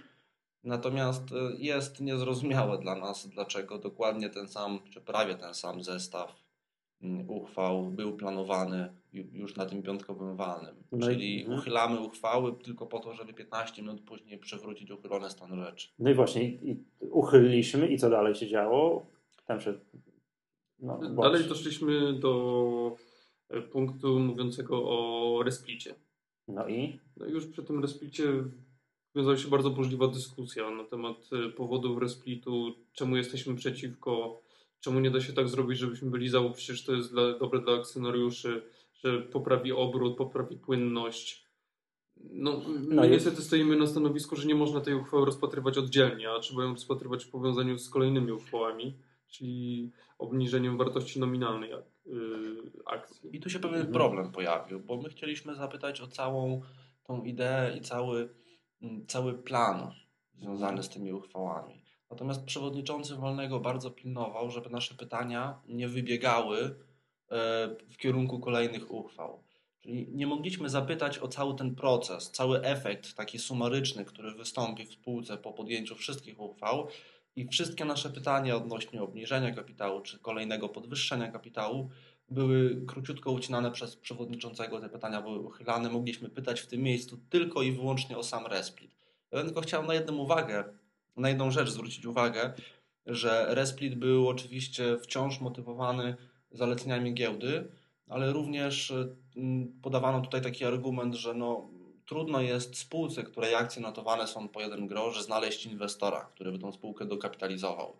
Natomiast 0.64 1.32
y, 1.32 1.36
jest 1.58 2.00
niezrozumiałe 2.00 2.78
dla 2.78 2.96
nas, 2.96 3.28
dlaczego 3.28 3.78
dokładnie 3.78 4.30
ten 4.30 4.48
sam, 4.48 4.80
czy 4.90 5.02
prawie 5.02 5.36
ten 5.36 5.54
sam 5.54 5.84
zestaw 5.84 6.36
mm, 7.02 7.30
uchwał 7.30 7.84
był 7.86 8.18
planowany 8.18 8.94
już 9.14 9.56
na 9.56 9.66
tym 9.66 9.84
piątkowym 9.84 10.36
walnym. 10.36 10.76
No 10.92 11.08
Czyli 11.08 11.42
i, 11.42 11.48
uchylamy 11.48 12.00
uchwały 12.00 12.54
tylko 12.54 12.86
po 12.86 13.00
to, 13.00 13.14
żeby 13.14 13.34
15 13.34 13.82
minut 13.82 14.02
później 14.02 14.38
przywrócić 14.38 14.92
uchylone 14.92 15.30
stan 15.30 15.66
rzeczy. 15.66 15.90
No 16.00 16.10
i 16.10 16.14
właśnie, 16.14 16.44
i 16.44 16.84
uchyliliśmy 17.00 17.88
i 17.88 17.98
co 17.98 18.10
dalej 18.10 18.36
się 18.36 18.48
działo? 18.48 19.06
Tam 19.46 19.62
się 19.62 19.74
no, 20.80 20.98
Dalej 20.98 21.44
doszliśmy 21.44 22.14
do 22.14 22.98
e, 22.98 23.15
punktu 23.72 24.20
mówiącego 24.20 24.90
o 24.90 25.44
resplicie. 25.44 25.96
No 26.48 26.68
i? 26.68 27.00
No 27.18 27.26
już 27.26 27.48
przy 27.48 27.64
tym 27.64 27.82
resplicie 27.82 28.44
wiązała 29.16 29.38
się 29.38 29.48
bardzo 29.48 29.70
burzliwa 29.70 30.08
dyskusja 30.08 30.70
na 30.72 30.84
temat 30.84 31.30
e, 31.34 31.50
powodów 31.50 32.02
resplitu, 32.02 32.74
czemu 32.94 33.18
jesteśmy 33.18 33.56
przeciwko, 33.56 34.42
czemu 34.80 35.00
nie 35.00 35.12
da 35.12 35.22
się 35.22 35.34
tak 35.34 35.50
zrobić, 35.50 35.80
żebyśmy 35.80 36.10
byli 36.10 36.30
za, 36.30 36.42
bo 36.42 36.50
przecież 36.50 36.84
to 36.84 36.94
jest 36.94 37.12
dla, 37.12 37.40
dobre 37.40 37.62
dla 37.62 37.74
akcjonariuszy, 37.74 38.62
że 38.94 39.22
poprawi 39.22 39.72
obrót, 39.72 40.18
poprawi 40.18 40.58
płynność. 40.58 41.46
No, 42.18 42.62
no 42.90 43.06
niestety 43.06 43.42
stoimy 43.42 43.76
na 43.76 43.88
stanowisku, 43.88 44.36
że 44.36 44.48
nie 44.48 44.56
można 44.56 44.82
tej 44.82 44.94
uchwały 44.94 45.26
rozpatrywać 45.26 45.78
oddzielnie, 45.78 46.30
a 46.32 46.40
trzeba 46.40 46.64
ją 46.64 46.74
rozpatrywać 46.74 47.26
w 47.26 47.30
powiązaniu 47.30 47.78
z 47.78 47.90
kolejnymi 47.90 48.32
uchwałami 48.32 48.94
czyli 49.28 49.92
obniżeniem 50.20 50.78
wartości 50.78 51.20
nominalnej 51.20 51.74
akcji. 52.86 53.36
I 53.36 53.40
tu 53.40 53.50
się 53.50 53.60
pewien 53.60 53.76
mhm. 53.76 53.94
problem 53.94 54.32
pojawił, 54.32 54.80
bo 54.80 54.98
my 54.98 55.10
chcieliśmy 55.10 55.56
zapytać 55.56 56.02
o 56.02 56.08
całą 56.08 56.62
tą 57.04 57.24
ideę 57.24 57.78
i 57.78 57.82
cały, 57.82 58.30
mm, 58.82 59.06
cały 59.08 59.34
plan 59.34 59.92
związany 60.34 60.84
z 60.84 60.90
tymi 60.90 61.14
uchwałami. 61.14 61.86
Natomiast 62.12 62.46
przewodniczący 62.46 63.16
Wolnego 63.16 63.60
bardzo 63.60 63.92
pilnował, 63.92 64.52
żeby 64.52 64.70
nasze 64.70 64.96
pytania 64.96 65.62
nie 65.68 65.88
wybiegały 65.88 66.60
e, 66.64 66.76
w 67.90 67.98
kierunku 67.98 68.40
kolejnych 68.40 68.92
uchwał. 68.92 69.44
Czyli 69.82 70.08
nie 70.12 70.28
mogliśmy 70.28 70.70
zapytać 70.70 71.20
o 71.20 71.28
cały 71.28 71.56
ten 71.56 71.76
proces, 71.76 72.32
cały 72.32 72.62
efekt 72.62 73.16
taki 73.16 73.40
sumaryczny, 73.40 74.06
który 74.06 74.32
wystąpi 74.32 74.86
w 74.86 74.94
spółce 74.94 75.38
po 75.38 75.54
podjęciu 75.54 75.96
wszystkich 75.96 76.40
uchwał, 76.40 76.88
i 77.36 77.48
wszystkie 77.48 77.86
nasze 77.86 78.10
pytania 78.10 78.56
odnośnie 78.56 79.02
obniżenia 79.02 79.56
kapitału 79.56 80.02
czy 80.02 80.20
kolejnego 80.20 80.70
podwyższenia 80.70 81.32
kapitału 81.32 81.90
były 82.30 82.86
króciutko 82.88 83.32
ucinane 83.32 83.72
przez 83.72 83.96
przewodniczącego. 83.96 84.80
Te 84.80 84.90
pytania 84.90 85.22
były 85.22 85.40
uchylane. 85.40 85.90
Mogliśmy 85.90 86.30
pytać 86.30 86.62
w 86.62 86.68
tym 86.68 86.82
miejscu 86.82 87.18
tylko 87.30 87.62
i 87.62 87.72
wyłącznie 87.72 88.18
o 88.18 88.24
sam 88.24 88.46
resplit. 88.46 88.96
Ja 89.32 89.44
tylko 89.44 89.62
chciałem 89.62 89.88
na 89.88 89.94
jedną 89.94 90.18
uwagę, 90.18 90.64
na 91.18 91.30
jedną 91.30 91.52
rzecz 91.52 91.70
zwrócić 91.70 92.06
uwagę, 92.06 92.54
że 93.06 93.46
resplit 93.50 93.96
był 93.96 94.30
oczywiście 94.30 94.98
wciąż 94.98 95.42
motywowany 95.42 96.16
zaleceniami 96.52 97.14
giełdy, 97.14 97.68
ale 98.08 98.34
również 98.34 98.94
mm, 99.38 99.82
podawano 99.82 100.22
tutaj 100.22 100.42
taki 100.42 100.66
argument, 100.66 101.16
że 101.16 101.34
no, 101.34 101.70
trudno 102.06 102.42
jest 102.42 102.78
spółce, 102.78 103.24
której 103.24 103.56
akcje 103.56 103.82
notowane 103.82 104.28
są 104.28 104.50
po 104.50 104.62
jeden 104.62 104.88
grosz, 104.88 105.24
znaleźć 105.24 105.66
inwestora, 105.66 106.30
który 106.36 106.52
by 106.52 106.60
tą 106.60 106.72
spółkę 106.72 107.06
dokapitalizował. 107.06 107.98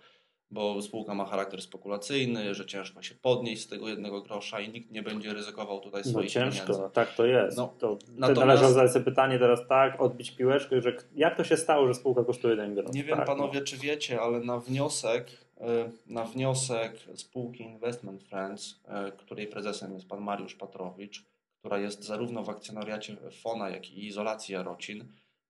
Bo 0.52 0.82
spółka 0.82 1.14
ma 1.14 1.26
charakter 1.26 1.62
spekulacyjny, 1.62 2.56
że 2.56 2.66
ciężko 2.66 3.02
się 3.02 3.16
podnieść 3.16 3.64
z 3.64 3.68
tego 3.68 3.90
jednego 3.90 4.22
grosza 4.22 4.60
i 4.60 4.70
nikt 4.70 4.92
nie 4.92 5.04
będzie 5.04 5.34
ryzykował 5.34 5.80
tutaj 5.80 6.02
no 6.06 6.12
swoich 6.12 6.36
no 6.36 6.42
ciężko, 6.42 6.74
pieniędzy. 6.74 6.94
tak 6.94 7.16
to 7.16 7.26
jest. 7.26 7.58
No, 7.58 7.74
to 7.80 7.98
natomiast... 8.10 8.48
Należy 8.48 8.74
zadać 8.74 8.92
sobie 8.92 9.06
pytanie 9.06 9.40
teraz 9.40 9.68
tak, 9.68 10.02
odbić 10.02 10.32
piłeczkę, 10.32 10.82
że 10.82 10.98
jak 11.16 11.38
to 11.38 11.44
się 11.44 11.58
stało, 11.58 11.88
że 11.88 11.94
spółka 11.94 12.24
kosztuje 12.24 12.56
jeden 12.56 12.76
grosz? 12.76 12.94
Nie 12.94 13.04
wiem 13.04 13.18
tak, 13.18 13.28
panowie, 13.28 13.60
no. 13.60 13.66
czy 13.66 13.78
wiecie, 13.78 14.22
ale 14.22 14.40
na 14.40 14.60
wniosek, 14.60 15.28
e, 15.58 15.90
na 16.08 16.24
wniosek 16.24 16.94
spółki 17.16 17.64
Investment 17.64 18.24
Friends, 18.24 18.80
e, 18.88 19.12
której 19.12 19.48
prezesem 19.48 19.94
jest 19.94 20.08
pan 20.08 20.22
Mariusz 20.22 20.56
Patrowicz, 20.56 21.26
która 21.66 21.80
jest 21.80 22.04
zarówno 22.04 22.44
w 22.44 22.50
akcjonariacie 22.50 23.18
FONA, 23.42 23.70
jak 23.70 23.92
i 23.92 24.06
izolacji 24.06 24.54
Jarocin, 24.54 25.06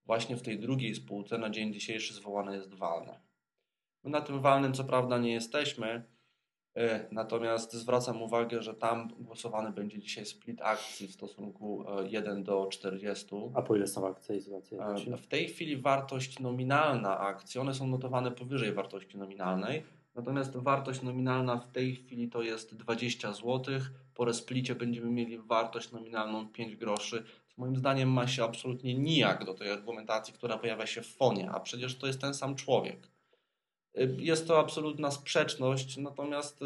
właśnie 0.06 0.38
w 0.38 0.42
tej 0.42 0.60
drugiej 0.60 0.96
spółce 0.96 1.38
na 1.38 1.50
dzień 1.50 1.74
dzisiejszy 1.74 2.14
zwołane 2.14 2.56
jest 2.56 2.74
walne. 2.74 3.20
My 4.04 4.10
na 4.10 4.22
tym 4.22 4.42
walnym 4.42 4.74
co 4.74 4.84
prawda 4.84 5.18
nie 5.18 5.34
jesteśmy, 5.34 6.04
E, 6.76 7.08
Natomiast 7.12 7.74
zwracam 7.74 8.22
uwagę, 8.22 8.62
że 8.62 8.74
tam 8.74 9.08
głosowany 9.20 9.72
będzie 9.72 10.00
dzisiaj 10.00 10.26
split 10.26 10.62
akcji 10.62 11.08
w 11.08 11.12
stosunku 11.12 11.86
e, 12.00 12.08
1 12.08 12.44
do 12.44 12.68
40. 12.72 13.36
A 13.54 13.62
po 13.62 13.76
ile 13.76 13.88
są 13.88 14.08
akcje 14.08 14.36
i 14.36 14.42
sytuacje? 14.42 14.80
E, 15.14 15.18
W 15.18 15.28
tej 15.28 15.48
chwili 15.48 15.78
wartość 15.78 16.40
nominalna 16.40 17.20
akcji, 17.20 17.60
one 17.60 17.74
są 17.74 17.88
notowane 17.88 18.32
powyżej 18.32 18.74
wartości 18.74 19.18
nominalnej, 19.18 19.84
natomiast 20.16 20.58
wartość 20.58 21.02
nominalna 21.02 21.58
w 21.58 21.72
tej 21.72 21.96
chwili 21.96 22.30
to 22.30 22.42
jest 22.42 22.76
20 22.76 23.34
zł. 23.34 23.64
Po 24.16 24.26
resplicie 24.26 24.76
będziemy 24.76 25.10
mieli 25.12 25.38
wartość 25.38 25.92
nominalną 25.92 26.48
5 26.48 26.76
groszy. 26.76 27.24
Co 27.48 27.54
moim 27.58 27.76
zdaniem 27.76 28.10
ma 28.10 28.28
się 28.28 28.44
absolutnie 28.44 28.94
nijak 28.94 29.46
do 29.46 29.54
tej 29.54 29.72
argumentacji, 29.72 30.34
która 30.34 30.58
pojawia 30.58 30.86
się 30.86 31.02
w 31.02 31.08
fonie, 31.08 31.52
a 31.52 31.60
przecież 31.60 31.96
to 31.98 32.08
jest 32.08 32.22
ten 32.22 32.34
sam 32.34 32.56
człowiek. 32.56 33.08
Jest 34.18 34.48
to 34.48 34.60
absolutna 34.60 35.12
sprzeczność, 35.12 35.98
natomiast 35.98 36.60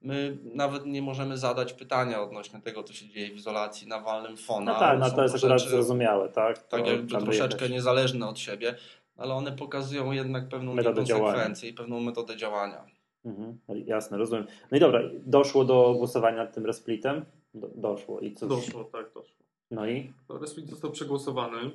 my 0.00 0.38
nawet 0.54 0.86
nie 0.86 1.02
możemy 1.02 1.38
zadać 1.38 1.72
pytania 1.72 2.22
odnośnie 2.22 2.60
tego, 2.60 2.82
co 2.82 2.92
się 2.92 3.08
dzieje 3.08 3.30
w 3.30 3.36
izolacji 3.36 3.88
na 3.88 4.00
walnym 4.00 4.36
fona. 4.36 4.72
No 4.72 4.78
tak, 4.78 4.98
no 4.98 5.10
to 5.10 5.22
jest 5.22 5.34
akurat 5.34 5.60
zrozumiałe, 5.60 6.28
tak? 6.28 6.58
To 6.58 6.76
tak 6.76 6.86
jakby 6.86 7.18
troszeczkę 7.20 7.68
niezależne 7.68 8.28
od 8.28 8.38
siebie, 8.38 8.74
ale 9.16 9.34
one 9.34 9.52
pokazują 9.52 10.12
jednak 10.12 10.48
pewną 10.48 10.74
Metodę 10.74 11.02
niekonsekwencję 11.02 11.70
i 11.70 11.74
pewną 11.74 12.00
metodę 12.00 12.36
działania. 12.36 12.84
Mhm, 13.24 13.58
jasne, 13.86 14.18
rozumiem. 14.18 14.46
No 14.70 14.76
i 14.76 14.80
dobra, 14.80 15.00
doszło 15.26 15.64
do 15.64 15.94
głosowania 15.98 16.36
nad 16.36 16.54
tym 16.54 16.66
resplitem? 16.66 17.24
Do, 17.54 17.68
doszło. 17.68 18.20
I 18.20 18.34
co? 18.34 18.46
Doszło, 18.46 18.84
tak, 18.84 19.06
doszło. 19.14 19.36
No 19.70 19.86
i? 19.86 20.12
Resplit 20.40 20.70
został 20.70 20.90
przegłosowany. 20.90 21.70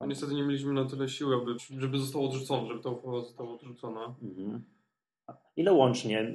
No 0.00 0.06
niestety 0.06 0.34
nie 0.34 0.42
mieliśmy 0.42 0.72
na 0.72 0.84
tyle 0.84 1.08
siły, 1.08 1.34
aby, 1.34 1.54
żeby 1.78 1.98
został 1.98 2.24
odrzucony, 2.24 2.68
żeby 2.68 2.80
ta 2.82 2.90
uchwała 2.90 3.20
została 3.20 3.52
odrzucona. 3.52 4.14
Mhm. 4.22 4.62
A 5.26 5.36
Ile 5.56 5.72
łącznie, 5.72 6.20
y, 6.22 6.34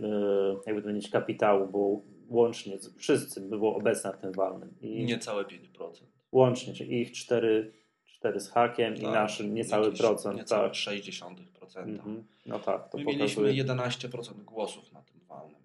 jakby 0.66 0.82
to 0.82 0.88
powiedzieć, 0.88 1.10
kapitału 1.10 1.68
było 1.68 2.02
łącznie, 2.30 2.78
wszyscy 2.98 3.42
by 3.42 3.58
było 3.58 3.76
obecne 3.76 4.14
w 4.14 4.18
tym 4.18 4.32
walnym? 4.32 4.74
I 4.82 5.06
Niecałe 5.06 5.46
5%. 5.46 6.06
Łącznie, 6.32 6.74
czyli 6.74 7.02
ich 7.02 7.12
cztery, 7.12 7.74
cztery 8.06 8.40
z 8.40 8.50
hakiem 8.50 8.96
i 8.96 9.02
Tak, 9.02 9.14
naszym 9.14 9.54
niecały 9.54 9.92
procent. 9.92 10.38
Niecałe 10.38 10.70
Tak. 10.70 10.78
0,6%. 10.78 11.36
Mhm. 11.76 12.24
No 12.46 12.60
tak, 12.60 12.90
to 12.90 12.98
My 12.98 13.04
pokazuje. 13.04 13.18
mieliśmy 13.18 13.74
11% 13.74 14.44
głosów 14.44 14.94
na 14.94 15.02
tym 15.02 15.20
walnym. 15.28 15.62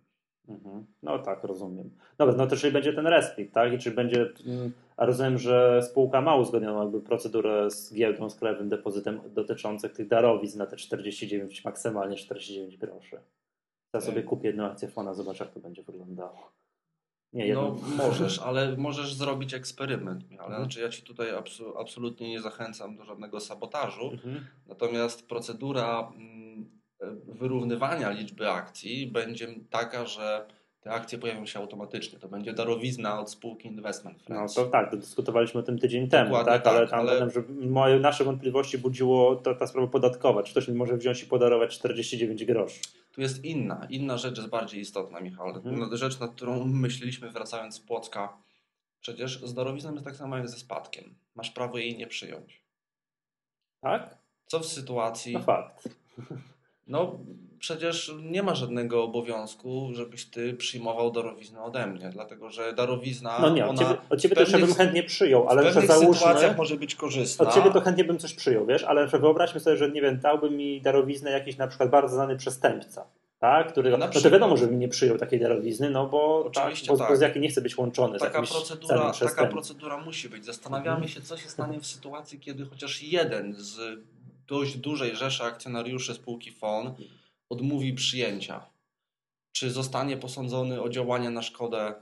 Mhm. 0.49 0.87
No 1.03 1.19
tak, 1.19 1.45
rozumiem. 1.45 1.91
Dobra, 2.19 2.35
no 2.35 2.47
to 2.47 2.57
czyli 2.57 2.73
będzie 2.73 2.93
ten 2.93 3.07
resplit, 3.07 3.53
tak? 3.53 3.73
I 3.73 3.79
czy 3.79 3.91
będzie, 3.91 4.29
mm, 4.47 4.73
a 4.97 5.07
rozumiem, 5.07 5.39
że 5.39 5.83
spółka 5.83 6.21
ma 6.21 6.37
uzgodnioną 6.37 6.83
jakby 6.83 7.01
procedurę 7.01 7.71
z 7.71 7.95
giełdą, 7.95 8.31
z 8.31 8.37
krajowym 8.37 8.69
depozytem 8.69 9.21
dotyczących 9.35 9.93
tych 9.93 10.09
darowizn 10.09 10.59
na 10.59 10.67
te 10.67 10.77
49, 10.77 11.65
maksymalnie 11.65 12.17
49 12.17 12.77
groszy. 12.77 13.21
Ja 13.95 14.01
sobie 14.01 14.23
kupię 14.23 14.47
jedną 14.49 14.65
akcję 14.65 14.89
Fona, 14.89 15.15
zobacz 15.15 15.41
jak 15.41 15.51
to 15.51 15.61
będzie 15.61 15.83
wyglądało. 15.83 16.53
Nie. 17.33 17.55
No 17.55 17.77
możesz, 17.97 18.39
ale 18.39 18.77
możesz 18.77 19.15
zrobić 19.15 19.55
eksperyment. 19.55 20.25
Ale 20.31 20.41
Mhm. 20.47 20.63
znaczy 20.63 20.81
ja 20.81 20.89
ci 20.89 21.03
tutaj 21.03 21.31
absu- 21.31 21.81
absolutnie 21.81 22.29
nie 22.31 22.41
zachęcam 22.41 22.97
do 22.97 23.05
żadnego 23.05 23.41
sabotażu. 23.41 24.11
Mhm. 24.13 24.47
Natomiast 24.67 25.29
procedura 25.29 26.13
mm, 26.17 26.81
wyrównywania 27.27 28.11
liczby 28.11 28.51
akcji 28.51 29.07
będzie 29.07 29.49
taka, 29.71 30.07
że 30.07 30.47
te 30.83 30.91
akcje 30.91 31.19
pojawią 31.19 31.47
się 31.47 31.59
automatycznie. 31.59 32.19
To 32.19 32.29
będzie 32.29 32.53
darowizna 32.53 33.21
od 33.21 33.31
spółki 33.31 33.69
Investment 33.69 34.19
No 34.19 34.25
Friends. 34.35 34.55
to 34.55 34.65
tak, 34.67 34.91
to 34.91 34.97
dyskutowaliśmy 34.97 35.61
o 35.61 35.63
tym 35.63 35.79
tydzień 35.79 36.09
temu, 36.09 36.31
Dokładnie 36.31 36.53
tak? 36.53 36.67
Ale 36.67 36.81
tak, 36.81 36.91
tam 36.91 37.01
ale- 37.01 37.13
ale... 37.13 37.31
że 37.31 37.43
moje, 37.61 37.99
nasze 37.99 38.25
wątpliwości 38.25 38.79
budziło 38.79 39.37
ta, 39.37 39.55
ta 39.55 39.67
sprawa 39.67 39.87
podatkowa. 39.89 40.43
Czy 40.43 40.51
ktoś 40.51 40.69
mi 40.69 40.75
może 40.75 40.97
wziąć 40.97 41.23
i 41.23 41.27
podarować 41.27 41.79
49 41.79 42.45
groszy? 42.45 42.81
Tu 43.13 43.21
jest 43.21 43.45
inna. 43.45 43.87
Inna 43.91 44.19
rzecz 44.19 44.37
jest 44.37 44.49
bardziej 44.49 44.81
istotna, 44.81 45.21
Michał. 45.21 45.49
Mhm. 45.49 45.79
No, 45.79 45.97
Rzecz, 45.97 46.21
nad 46.21 46.31
którą 46.31 46.65
myśleliśmy 46.65 47.31
wracając 47.31 47.75
z 47.75 47.81
Płocka. 47.81 48.37
Przecież 49.01 49.41
z 49.45 49.55
darowizną 49.55 49.93
jest 49.93 50.05
tak 50.05 50.17
samo 50.17 50.37
jak 50.37 50.49
ze 50.49 50.57
spadkiem. 50.57 51.15
Masz 51.35 51.51
prawo 51.51 51.79
jej 51.79 51.97
nie 51.97 52.07
przyjąć. 52.07 52.63
Tak? 53.81 54.17
Co 54.47 54.61
w 54.61 54.67
sytuacji... 54.67 55.33
No 55.33 55.41
fakt. 55.41 55.89
No, 56.87 57.19
przecież 57.59 58.13
nie 58.23 58.43
ma 58.43 58.55
żadnego 58.55 59.05
obowiązku, 59.05 59.91
żebyś 59.93 60.25
ty 60.25 60.55
przyjmował 60.55 61.11
darowiznę 61.11 61.63
ode 61.63 61.87
mnie, 61.87 62.11
dlatego 62.13 62.51
że 62.51 62.73
darowizna. 62.73 63.39
No 63.41 63.51
nie, 63.51 63.67
od 63.67 63.79
ciebie, 63.79 63.97
od 64.11 64.21
ciebie 64.21 64.35
w 64.35 64.39
też 64.39 64.49
ja 64.49 64.59
bym 64.59 64.61
pewnych- 64.61 64.77
chętnie 64.79 65.03
przyjął, 65.03 65.49
ale 65.49 65.63
w 65.63 65.65
pewnych 65.65 65.87
załóżmy, 65.87 66.15
sytuacjach 66.15 66.57
może 66.57 66.77
być 66.77 66.95
korzystna. 66.95 67.49
od 67.49 67.55
ciebie 67.55 67.71
to 67.71 67.81
chętnie 67.81 68.05
bym 68.05 68.19
coś 68.19 68.35
przyjął, 68.35 68.67
wiesz, 68.67 68.85
ale 68.85 69.07
wyobraźmy 69.07 69.61
sobie, 69.61 69.77
że 69.77 69.91
nie 69.91 70.03
wiem, 70.03 70.21
dałby 70.21 70.51
mi 70.51 70.81
darowiznę 70.81 71.31
jakiś 71.31 71.57
na 71.57 71.67
przykład 71.67 71.91
bardzo 71.91 72.15
znany 72.15 72.37
przestępca, 72.37 73.05
tak, 73.39 73.73
którego, 73.73 73.99
no 73.99 74.09
to 74.09 74.31
wiadomo, 74.31 74.57
że 74.57 74.67
nie 74.67 74.89
przyjął 74.89 75.19
takiej 75.19 75.41
darowizny, 75.41 75.91
no 75.91 76.07
bo, 76.07 76.51
tak, 76.55 76.65
Oczywiście 76.65 76.93
bo, 76.93 76.97
tak. 76.99 77.09
bo 77.09 77.17
z 77.17 77.21
jakiej 77.21 77.43
nie 77.43 77.49
chce 77.49 77.61
być 77.61 77.79
łączony 77.79 78.19
z 78.19 78.21
Taka 78.23 78.39
jakimś 78.39 78.51
procedura, 78.51 79.13
taka 79.21 79.47
procedura 79.47 79.99
musi 79.99 80.29
być. 80.29 80.45
Zastanawiamy 80.45 81.09
się, 81.09 81.21
co 81.21 81.37
się 81.37 81.49
stanie 81.49 81.81
w 81.81 81.87
sytuacji, 81.87 82.41
kiedy 82.41 82.65
chociaż 82.65 83.03
jeden 83.03 83.55
z 83.57 83.99
dość 84.53 84.77
dużej 84.77 85.17
rzeszy 85.17 85.43
akcjonariuszy 85.43 86.15
spółki 86.15 86.51
FON 86.51 86.95
odmówi 87.49 87.93
przyjęcia. 87.93 88.67
Czy 89.53 89.71
zostanie 89.71 90.17
posądzony 90.17 90.83
o 90.83 90.89
działanie 90.89 91.31
na 91.31 91.43
szkodę 91.43 91.95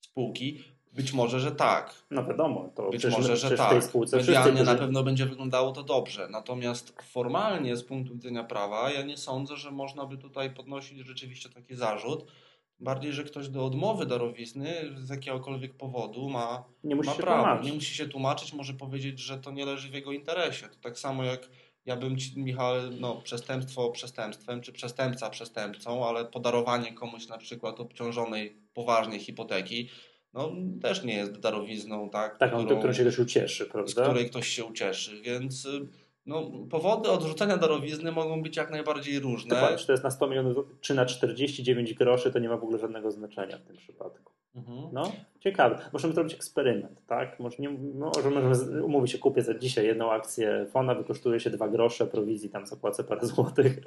spółki? 0.00 0.64
Być 0.92 1.12
może, 1.12 1.40
że 1.40 1.52
tak. 1.52 1.94
No 2.10 2.24
wiadomo, 2.24 2.70
to 2.74 2.90
Być 2.90 3.00
przecież, 3.00 3.18
może, 3.18 3.36
że 3.36 3.36
przecież 3.36 3.58
tak. 3.58 3.68
w 3.68 3.72
tej 3.72 3.82
spółce 3.82 4.16
wszyscy, 4.16 4.32
Medialnie 4.32 4.62
na 4.62 4.74
pewno 4.74 5.02
będzie 5.02 5.26
wyglądało 5.26 5.72
to 5.72 5.82
dobrze. 5.82 6.28
Natomiast 6.30 7.02
formalnie 7.02 7.76
z 7.76 7.84
punktu 7.84 8.14
widzenia 8.14 8.44
prawa 8.44 8.90
ja 8.90 9.02
nie 9.02 9.16
sądzę, 9.16 9.56
że 9.56 9.70
można 9.70 10.06
by 10.06 10.18
tutaj 10.18 10.54
podnosić 10.54 10.98
rzeczywiście 10.98 11.48
taki 11.48 11.74
zarzut. 11.74 12.26
Bardziej, 12.80 13.12
że 13.12 13.24
ktoś 13.24 13.48
do 13.48 13.64
odmowy 13.64 14.06
darowizny 14.06 14.74
z 14.98 15.08
jakiegokolwiek 15.08 15.74
powodu 15.76 16.28
ma, 16.28 16.64
nie 16.84 16.96
musi 16.96 17.08
ma 17.08 17.14
prawo. 17.14 17.42
tłumaczyć. 17.42 17.66
Nie 17.66 17.72
musi 17.72 17.94
się 17.94 18.08
tłumaczyć, 18.08 18.52
może 18.52 18.74
powiedzieć, 18.74 19.18
że 19.18 19.38
to 19.38 19.50
nie 19.50 19.66
leży 19.66 19.88
w 19.88 19.94
jego 19.94 20.12
interesie. 20.12 20.68
To 20.68 20.76
tak 20.80 20.98
samo 20.98 21.24
jak 21.24 21.48
ja 21.86 21.96
bym 21.96 22.16
ci, 22.18 22.40
Michał, 22.40 22.74
no, 23.00 23.14
przestępstwo 23.24 23.90
przestępstwem, 23.90 24.60
czy 24.60 24.72
przestępca 24.72 25.30
przestępcą, 25.30 26.08
ale 26.08 26.24
podarowanie 26.24 26.92
komuś 26.92 27.28
na 27.28 27.38
przykład 27.38 27.80
obciążonej 27.80 28.56
poważnej 28.74 29.20
hipoteki, 29.20 29.88
no 30.34 30.52
też 30.82 31.04
nie 31.04 31.14
jest 31.14 31.38
darowizną, 31.38 32.10
tak? 32.10 32.38
Taką, 32.38 32.64
którą- 32.64 32.78
którą 32.78 32.92
się 32.92 33.04
też 33.04 33.18
ucieszy, 33.18 33.64
z 33.64 33.68
prawda? 33.68 34.02
której 34.04 34.30
ktoś 34.30 34.48
się 34.48 34.64
ucieszy, 34.64 35.22
więc 35.22 35.64
y, 35.64 35.88
no, 36.26 36.50
powody 36.70 37.10
odrzucenia 37.10 37.56
darowizny 37.56 38.12
mogą 38.12 38.42
być 38.42 38.56
jak 38.56 38.70
najbardziej 38.70 39.18
różne. 39.18 39.54
Dokładnie, 39.54 39.78
czy 39.78 39.86
to 39.86 39.92
jest 39.92 40.04
na 40.04 40.10
100 40.10 40.26
milionów 40.26 40.66
czy 40.80 40.94
na 40.94 41.06
49 41.06 41.94
groszy, 41.94 42.32
to 42.32 42.38
nie 42.38 42.48
ma 42.48 42.56
w 42.56 42.62
ogóle 42.62 42.78
żadnego 42.78 43.10
znaczenia 43.10 43.58
w 43.58 43.62
tym 43.62 43.76
przypadku. 43.76 44.32
Mhm. 44.54 44.88
No, 44.92 45.12
ciekawe. 45.40 45.78
Możemy 45.92 46.14
zrobić 46.14 46.34
eksperyment, 46.34 47.06
tak? 47.06 47.40
Może, 47.40 47.56
nie, 47.58 47.70
może 47.94 48.30
możemy 48.30 48.84
umówić 48.84 49.12
się, 49.12 49.18
kupię 49.18 49.42
za 49.42 49.54
dzisiaj 49.54 49.86
jedną 49.86 50.12
akcję 50.12 50.66
Fona, 50.70 50.94
wykosztuje 50.94 51.40
się 51.40 51.50
2 51.50 51.68
grosze, 51.68 52.06
prowizji 52.06 52.50
tam 52.50 52.66
zapłacę 52.66 53.04
parę 53.04 53.26
złotych. 53.26 53.80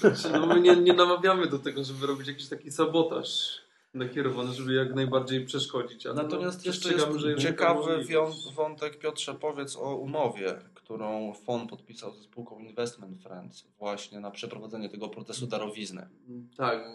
Znaczy, 0.00 0.28
no 0.32 0.46
my 0.46 0.60
nie, 0.60 0.76
nie 0.76 0.92
namawiamy 0.92 1.46
do 1.46 1.58
tego, 1.58 1.84
żeby 1.84 2.06
robić 2.06 2.28
jakiś 2.28 2.48
taki 2.48 2.70
sabotaż 2.70 3.60
nakierowany, 3.94 4.52
żeby 4.52 4.74
jak 4.74 4.94
najbardziej 4.94 5.44
przeszkodzić. 5.44 6.06
Ale 6.06 6.14
Natomiast 6.14 6.64
no, 6.64 6.68
jeszcze 6.68 6.92
jest 6.92 7.06
ciekawy 7.38 8.04
wątek, 8.54 8.98
Piotrze, 8.98 9.34
powiedz 9.34 9.76
o 9.76 9.96
umowie, 9.96 10.54
którą 10.90 11.32
FON 11.34 11.66
podpisał 11.66 12.14
ze 12.14 12.22
spółką 12.22 12.58
Investment 12.58 13.22
Friends 13.22 13.66
właśnie 13.78 14.20
na 14.20 14.30
przeprowadzenie 14.30 14.88
tego 14.88 15.08
procesu 15.08 15.46
darowizny. 15.46 16.08
Tak. 16.56 16.88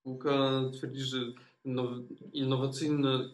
Spółka 0.00 0.62
twierdzi, 0.72 1.00
że 1.00 1.18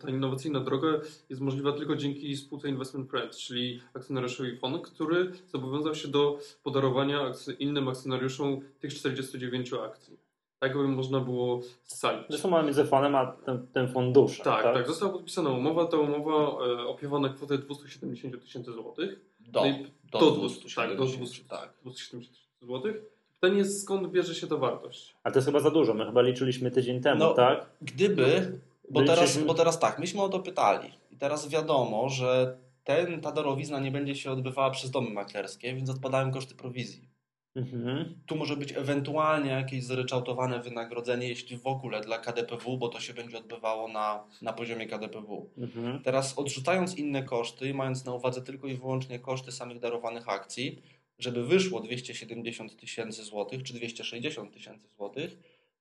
ta 0.00 0.08
innowacyjna 0.08 0.60
droga 0.60 0.88
jest 1.28 1.42
możliwa 1.42 1.72
tylko 1.72 1.96
dzięki 1.96 2.36
spółce 2.36 2.68
Investment 2.68 3.10
Friends, 3.10 3.38
czyli 3.38 3.80
akcjonariuszowi 3.94 4.56
FON, 4.56 4.82
który 4.82 5.32
zobowiązał 5.46 5.94
się 5.94 6.08
do 6.08 6.38
podarowania 6.62 7.32
innym 7.58 7.88
akcjonariuszom 7.88 8.60
tych 8.80 8.94
49 8.94 9.72
akcji. 9.72 10.25
Tak 10.58 10.76
by 10.76 10.88
można 10.88 11.20
było 11.20 11.60
scalić. 11.84 12.24
Zresztą 12.28 12.50
mamy 12.50 12.64
między 12.64 12.84
Fonem 12.84 13.14
a 13.14 13.26
tym, 13.26 13.66
tym 13.72 13.88
funduszem. 13.88 14.44
Tak, 14.44 14.62
tak, 14.62 14.86
została 14.86 15.12
podpisana 15.12 15.50
umowa. 15.50 15.86
Ta 15.86 15.96
umowa 15.96 16.64
e, 16.66 16.86
opiewa 16.86 17.18
na 17.18 17.28
kwotę 17.28 17.58
270 17.58 18.32
000 18.34 18.44
tysięcy 18.44 18.72
złotych. 18.72 19.20
Do, 19.40 19.64
No 19.64 19.72
do, 20.12 20.18
do 20.20 20.30
200, 20.30 20.60
200, 20.60 20.76
tak, 20.80 20.90
do 20.96 21.04
200, 21.04 21.16
200, 21.18 21.44
tak. 21.44 21.74
270 21.82 22.36
tysięcy 22.36 22.66
złotych. 22.66 22.96
Pytanie 23.40 23.58
jest, 23.58 23.82
skąd 23.82 24.08
bierze 24.10 24.34
się 24.34 24.46
ta 24.46 24.56
wartość? 24.56 25.16
A 25.24 25.30
to 25.30 25.38
jest 25.38 25.46
chyba 25.46 25.60
za 25.60 25.70
dużo. 25.70 25.94
My 25.94 26.06
chyba 26.06 26.22
liczyliśmy 26.22 26.70
tydzień 26.70 27.00
temu, 27.00 27.20
No, 27.20 27.34
tak? 27.34 27.66
Gdyby, 27.82 28.60
bo 28.90 29.00
Byliśmy- 29.00 29.16
teraz, 29.16 29.38
bo 29.38 29.54
teraz 29.54 29.78
tak, 29.78 29.98
myśmy 29.98 30.22
o 30.22 30.28
to 30.28 30.38
pytali 30.40 30.90
i 31.10 31.16
teraz 31.16 31.48
wiadomo, 31.48 32.08
że 32.08 32.56
ten, 32.84 33.20
ta 33.20 33.32
darowizna 33.32 33.80
nie 33.80 33.90
będzie 33.90 34.14
się 34.14 34.30
odbywała 34.30 34.70
przez 34.70 34.90
domy 34.90 35.10
maklerskie, 35.10 35.74
więc 35.74 35.90
odpadają 35.90 36.30
koszty 36.32 36.54
prowizji. 36.54 37.08
Mhm. 37.56 38.14
Tu 38.26 38.36
może 38.36 38.56
być 38.56 38.72
ewentualnie 38.72 39.50
jakieś 39.50 39.84
zryczałtowane 39.84 40.62
wynagrodzenie, 40.62 41.28
jeśli 41.28 41.58
w 41.58 41.66
ogóle 41.66 42.00
dla 42.00 42.18
KDPW, 42.18 42.78
bo 42.78 42.88
to 42.88 43.00
się 43.00 43.14
będzie 43.14 43.38
odbywało 43.38 43.88
na, 43.88 44.24
na 44.42 44.52
poziomie 44.52 44.86
KDPW. 44.86 45.50
Mhm. 45.58 46.02
Teraz 46.02 46.38
odrzucając 46.38 46.98
inne 46.98 47.22
koszty, 47.22 47.74
mając 47.74 48.04
na 48.04 48.12
uwadze 48.12 48.42
tylko 48.42 48.66
i 48.66 48.74
wyłącznie 48.74 49.18
koszty 49.18 49.52
samych 49.52 49.78
darowanych 49.78 50.28
akcji, 50.28 50.82
żeby 51.18 51.46
wyszło 51.46 51.80
270 51.80 52.76
tysięcy 52.76 53.24
złotych 53.24 53.62
czy 53.62 53.74
260 53.74 54.52
tysięcy 54.52 54.88
złotych, 54.96 55.38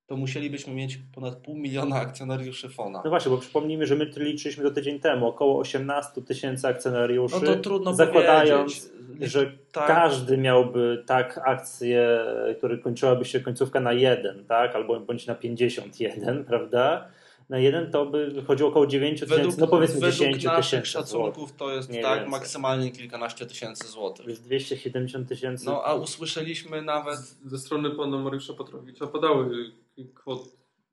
to 0.07 0.15
musielibyśmy 0.17 0.73
mieć 0.73 0.99
ponad 1.15 1.35
pół 1.35 1.55
miliona 1.57 1.95
akcjonariuszy 1.95 2.69
Fona. 2.69 3.01
No 3.03 3.09
właśnie, 3.09 3.31
bo 3.31 3.37
przypomnijmy, 3.37 3.85
że 3.85 3.95
my 3.95 4.05
liczyliśmy 4.17 4.63
to 4.63 4.71
tydzień 4.71 4.99
temu 4.99 5.27
około 5.27 5.59
18 5.59 6.21
tysięcy 6.21 6.67
akcjonariuszy. 6.67 7.35
No 7.35 7.41
to 7.41 7.55
trudno 7.55 7.93
zakładając, 7.93 8.89
powiedzieć. 8.89 9.31
że 9.31 9.51
Tak. 9.71 9.87
każdy 9.87 10.37
miałby 10.37 11.03
tak 11.05 11.41
akcję, 11.45 12.19
która 12.57 12.77
kończyłaby 12.77 13.25
się 13.25 13.39
końcówka 13.39 13.79
na 13.79 13.93
1, 13.93 14.45
tak? 14.45 14.75
Albo 14.75 14.99
bądź 14.99 15.27
na 15.27 15.35
51, 15.35 16.45
prawda? 16.45 17.07
Na 17.49 17.57
jeden 17.59 17.91
to 17.91 18.05
by 18.05 18.31
wychodziło 18.31 18.69
około 18.69 18.87
9 18.87 19.19
tysięcy, 19.19 19.59
no 19.59 19.67
powiedzmy 19.67 19.99
według 19.99 20.13
10 20.13 20.43
naszych 20.43 20.63
tysięcy 20.65 20.89
szacunków 20.91 21.35
złotych. 21.37 21.55
to 21.57 21.71
jest 21.71 21.87
tak 21.87 21.95
więcej. 21.97 22.29
maksymalnie 22.29 22.91
kilkanaście 22.91 23.45
tysięcy 23.45 23.83
To 23.83 23.89
złotych. 23.89 24.27
jest 24.27 24.43
270 24.43 25.27
tysięcy. 25.29 25.65
No 25.65 25.83
a 25.85 25.93
usłyszeliśmy 25.95 26.81
nawet 26.81 27.19
Ze 27.45 27.57
strony 27.59 27.89
pana 27.89 28.17
Mariusza 28.17 28.53
Patrowicza 28.53 29.07
padały 29.07 29.71
kwot 30.13 30.39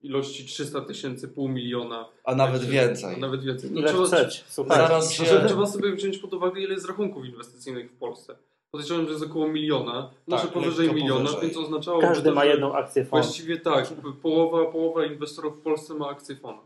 ilości 0.03 0.45
300 0.45 0.81
tysięcy, 0.81 1.29
pół 1.29 1.49
miliona. 1.49 2.09
a 2.25 2.35
nawet 2.35 2.65
więcej. 2.65 3.15
A 3.15 3.19
nawet 3.19 3.45
więcej. 3.45 3.71
No, 3.71 3.83
trzeba, 3.83 4.07
słuchajcie. 4.07 4.41
Zaraz 4.69 5.13
się- 5.13 5.25
Trzeba, 5.25 5.47
trzeba 5.49 5.67
sobie 5.67 5.93
wziąć 5.93 6.19
pod 6.19 6.35
uwagę, 6.35 6.61
ile 6.61 6.75
jest 6.75 6.87
rachunków 6.87 7.25
inwestycyjnych 7.25 7.91
w 7.91 7.95
Polsce. 7.97 8.37
Podejrzewam, 8.75 9.07
że 9.07 9.13
jest 9.13 9.25
około 9.25 9.49
miliona, 9.49 10.11
może 10.27 10.43
Tak, 10.43 10.53
powyżej 10.53 10.95
miliona, 10.95 11.21
powyżej. 11.25 11.41
więc 11.41 11.57
oznaczałoby 11.57 12.07
Każdy 12.07 12.29
to, 12.29 12.35
ma 12.35 12.41
że 12.43 12.49
jedną 12.51 12.75
akcję 12.75 13.05
fondu. 13.05 13.25
Właściwie 13.27 13.61
tak, 13.61 13.89
połowa, 14.23 14.73
połowa 14.73 15.07
inwestorów 15.07 15.59
w 15.59 15.61
Polsce 15.63 15.95
ma 15.95 16.09
akcje 16.09 16.37
fona. 16.37 16.59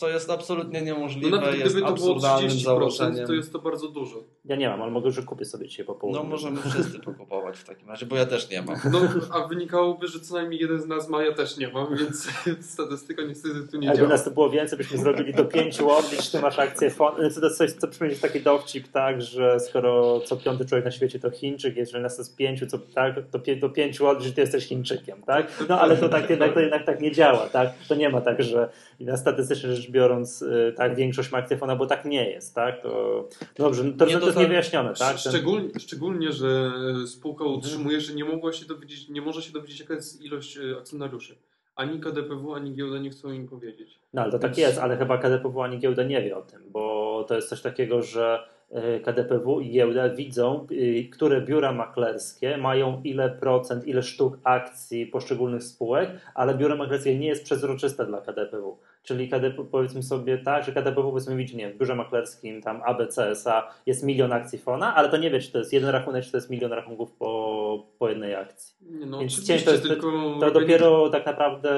To 0.00 0.08
jest 0.08 0.30
absolutnie 0.30 0.80
No 0.80 0.86
niemożliwe, 0.86 1.36
nawet 1.36 1.54
jest 1.58 1.74
gdyby 1.74 1.86
to 1.88 1.94
było 1.94 2.08
absurdalnym 2.10 2.50
30%, 2.50 2.62
założeniem. 2.64 3.26
to 3.26 3.32
jest 3.32 3.52
to 3.52 3.58
bardzo 3.58 3.88
dużo. 3.88 4.16
Ja 4.44 4.56
nie 4.56 4.68
mam, 4.68 4.82
ale 4.82 4.90
mogę, 4.90 5.10
że 5.10 5.22
kupię 5.22 5.44
sobie 5.44 5.68
dzisiaj 5.68 5.86
po 5.86 5.94
południu. 5.94 6.22
No 6.22 6.28
możemy 6.28 6.60
wszyscy 6.70 6.98
pokupować 7.04 7.58
w 7.58 7.64
takim 7.64 7.88
razie, 7.88 8.06
bo 8.06 8.16
ja 8.16 8.26
też 8.26 8.50
nie 8.50 8.62
mam. 8.62 8.76
No, 8.92 9.00
a 9.30 9.48
wynikałoby, 9.48 10.08
że 10.08 10.20
co 10.20 10.34
najmniej 10.34 10.60
jeden 10.60 10.80
z 10.80 10.86
nas 10.86 11.08
ma, 11.08 11.22
ja 11.24 11.32
też 11.32 11.56
nie 11.56 11.68
mam, 11.68 11.96
więc 11.96 12.28
statystyka 12.72 13.22
niestety 13.22 13.68
tu 13.70 13.78
nie 13.78 13.86
Jakby 13.86 13.98
działa. 13.98 14.08
nas 14.08 14.24
to 14.24 14.30
było 14.30 14.50
więcej, 14.50 14.78
byśmy 14.78 14.98
zrobili 14.98 15.34
do 15.34 15.44
pięciu 15.44 15.90
odlicz, 15.90 16.30
ty 16.30 16.40
masz 16.40 16.58
akcję. 16.58 16.90
Co 17.34 17.40
to 17.40 17.50
coś, 17.50 17.72
co 17.72 17.88
przypomnieć 17.88 18.20
taki 18.20 18.40
dowcip, 18.40 18.88
tak, 18.88 19.22
że 19.22 19.60
skoro 19.60 20.20
co 20.20 20.36
piąty 20.36 20.64
człowiek 20.64 20.84
na 20.84 20.90
świecie 20.90 21.18
to 21.18 21.30
Chińczyk, 21.30 21.76
jeżeli 21.76 22.02
nas 22.02 22.18
jest 22.18 22.36
pięciu, 22.36 22.66
co, 22.66 22.78
tak, 22.78 23.14
to 23.30 23.38
pie, 23.38 23.56
do 23.56 23.68
pięciu 23.68 24.06
odlicz 24.06 24.34
ty 24.34 24.40
jesteś 24.40 24.66
Chińczykiem, 24.66 25.22
tak? 25.22 25.64
No 25.68 25.80
ale 25.80 25.96
to 25.96 26.08
tak 26.08 26.30
jednak, 26.30 26.54
to 26.54 26.60
jednak 26.60 26.86
tak 26.86 27.00
nie 27.00 27.12
działa, 27.12 27.46
tak? 27.48 27.70
To 27.88 27.94
nie 27.94 28.08
ma 28.10 28.20
tak, 28.20 28.42
że 28.42 28.68
na 29.00 29.16
statystycznie 29.16 29.77
rzecz 29.78 29.90
biorąc, 29.90 30.42
y, 30.42 30.74
tak, 30.76 30.96
większość 30.96 31.32
ma 31.32 31.76
bo 31.76 31.86
tak 31.86 32.04
nie 32.04 32.30
jest, 32.30 32.54
tak? 32.54 32.82
To, 32.82 33.28
dobrze, 33.56 33.82
to, 33.82 33.88
Nie 33.88 33.92
to, 33.92 34.04
to 34.04 34.26
jest 34.26 34.26
dotar- 34.26 34.42
niewyjaśnione, 34.42 34.94
tak? 34.94 35.08
Ten- 35.22 35.32
Szczególnie, 35.32 35.68
szczególnie, 35.78 36.32
że 36.32 36.70
spółka 37.06 37.44
utrzymuje, 37.44 38.00
że 38.00 38.14
nie 38.14 38.24
mogła 38.24 38.52
się 38.52 38.66
dowiedzieć, 38.66 39.08
nie 39.08 39.22
może 39.22 39.42
się 39.42 39.52
dowiedzieć, 39.52 39.80
jaka 39.80 39.94
jest 39.94 40.22
ilość 40.22 40.58
e, 40.58 40.76
akcjonariuszy. 40.78 41.34
Ani 41.76 42.00
KDPW, 42.00 42.54
ani 42.54 42.74
giełda 42.74 42.98
nie 42.98 43.10
chcą 43.10 43.32
im 43.32 43.48
powiedzieć. 43.48 43.98
No 44.14 44.22
ale 44.22 44.32
to 44.32 44.38
tak 44.38 44.58
jest, 44.58 44.78
ale 44.78 44.96
chyba 44.96 45.18
KDPW 45.18 45.62
ani 45.62 45.78
giełda 45.78 46.02
nie 46.02 46.22
wie 46.22 46.36
o 46.36 46.42
tym, 46.42 46.60
bo 46.70 47.24
to 47.28 47.34
jest 47.34 47.48
coś 47.48 47.60
takiego, 47.62 48.02
że 48.02 48.48
y, 48.96 49.00
KDPW 49.00 49.60
i 49.60 49.70
giełda 49.70 50.08
widzą, 50.08 50.66
y, 50.72 51.08
które 51.12 51.40
biura 51.40 51.72
maklerskie 51.72 52.56
mają 52.58 53.00
ile 53.04 53.30
procent, 53.30 53.86
ile 53.86 54.02
sztuk 54.02 54.38
akcji 54.44 55.06
poszczególnych 55.06 55.62
spółek, 55.62 56.10
ale 56.34 56.54
biuro 56.54 56.76
maklerskie 56.76 57.18
nie 57.18 57.26
jest 57.26 57.44
przezroczyste 57.44 58.06
dla 58.06 58.20
KDPW. 58.20 58.76
Czyli 59.08 59.28
KDP, 59.28 59.64
powiedzmy 59.64 60.02
sobie 60.02 60.38
tak, 60.38 60.64
że 60.64 60.72
KDPW 60.72 61.10
powiedzmy 61.10 61.36
widzi, 61.36 61.56
nie 61.56 61.64
wiem, 61.66 61.72
w 61.72 61.78
biurze 61.78 61.94
maklerskim 61.94 62.62
tam 62.62 62.82
ABCSA 62.84 63.68
jest 63.86 64.02
milion 64.04 64.32
akcji 64.32 64.58
FONA, 64.58 64.94
ale 64.94 65.08
to 65.08 65.16
nie 65.16 65.30
wie, 65.30 65.40
czy 65.40 65.52
to 65.52 65.58
jest 65.58 65.72
jeden 65.72 65.90
rachunek, 65.90 66.24
czy 66.24 66.30
to 66.30 66.36
jest 66.36 66.50
milion 66.50 66.72
rachunków 66.72 67.12
po, 67.12 67.86
po 67.98 68.08
jednej 68.08 68.34
akcji. 68.34 68.74
Nie, 68.80 69.06
no, 69.06 69.18
Więc 69.18 69.46
to 69.46 69.52
jest- 69.52 69.82
tylko 69.82 70.36
To 70.40 70.50
dopiero 70.50 71.08
tak 71.10 71.26
naprawdę 71.26 71.70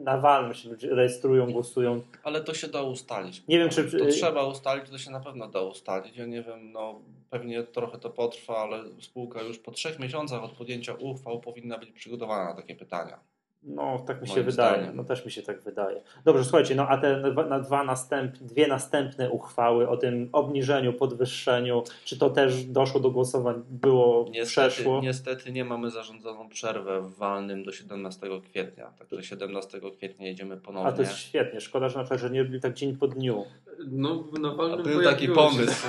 na 0.00 0.18
walnym 0.18 0.54
się 0.54 0.68
ludzie 0.68 0.94
rejestrują, 0.94 1.52
głosują. 1.52 2.00
Ale 2.22 2.40
to 2.40 2.54
się 2.54 2.68
da 2.68 2.82
ustalić. 2.82 3.42
Nie 3.48 3.58
wiem, 3.58 3.68
czy- 3.68 3.98
To 3.98 4.06
trzeba 4.06 4.46
ustalić, 4.46 4.90
to 4.90 4.98
się 4.98 5.10
na 5.10 5.20
pewno 5.20 5.48
da 5.48 5.60
ustalić. 5.60 6.16
Ja 6.16 6.26
nie 6.26 6.42
wiem, 6.42 6.72
no 6.72 7.00
pewnie 7.30 7.62
trochę 7.62 7.98
to 7.98 8.10
potrwa, 8.10 8.56
ale 8.56 8.78
spółka 9.00 9.42
już 9.42 9.58
po 9.58 9.70
trzech 9.70 9.98
miesiącach 9.98 10.44
od 10.44 10.52
podjęcia 10.52 10.94
uchwał 10.94 11.40
powinna 11.40 11.78
być 11.78 11.90
przygotowana 11.90 12.44
na 12.44 12.54
takie 12.54 12.74
pytania. 12.76 13.18
No, 13.64 13.98
tak 14.06 14.22
mi 14.22 14.28
się 14.28 14.34
Moim 14.34 14.46
wydaje. 14.46 14.76
zdaniem. 14.76 14.96
No 14.96 15.04
też 15.04 15.24
mi 15.24 15.30
się 15.32 15.42
tak 15.42 15.60
wydaje. 15.60 16.02
Dobrze, 16.24 16.44
słuchajcie, 16.44 16.74
no 16.74 16.88
a 16.88 16.98
te 16.98 17.32
na 17.48 17.60
dwa 17.60 17.84
następ, 17.84 18.36
dwie 18.38 18.66
następne 18.66 19.30
uchwały 19.30 19.88
o 19.88 19.96
tym 19.96 20.28
obniżeniu, 20.32 20.92
podwyższeniu, 20.92 21.82
czy 22.04 22.18
to 22.18 22.30
też 22.30 22.64
doszło 22.64 23.00
do 23.00 23.10
głosowań, 23.10 23.62
było, 23.70 24.24
Niestety, 24.30 24.46
przeszło? 24.70 25.00
niestety 25.02 25.52
nie 25.52 25.64
mamy 25.64 25.90
zarządzoną 25.90 26.48
przerwę 26.48 27.00
w 27.00 27.14
walnym 27.16 27.64
do 27.64 27.72
17 27.72 28.26
kwietnia. 28.50 28.90
Także 28.98 29.22
17 29.22 29.80
kwietnia 29.96 30.26
jedziemy 30.26 30.56
ponownie. 30.56 30.88
A 30.88 30.92
to 30.92 31.02
jest 31.02 31.16
świetnie. 31.16 31.60
Szkoda, 31.60 31.88
że 31.88 31.98
na 31.98 32.04
przykład, 32.04 32.20
że 32.20 32.30
nie 32.30 32.42
robili 32.42 32.60
tak 32.60 32.74
dzień 32.74 32.96
po 32.96 33.08
dniu. 33.08 33.44
No, 33.86 34.24
na 34.40 34.48
A 34.48 34.54
walnym 34.54 34.82
był 34.82 35.02
taki 35.02 35.28
pomysł. 35.28 35.86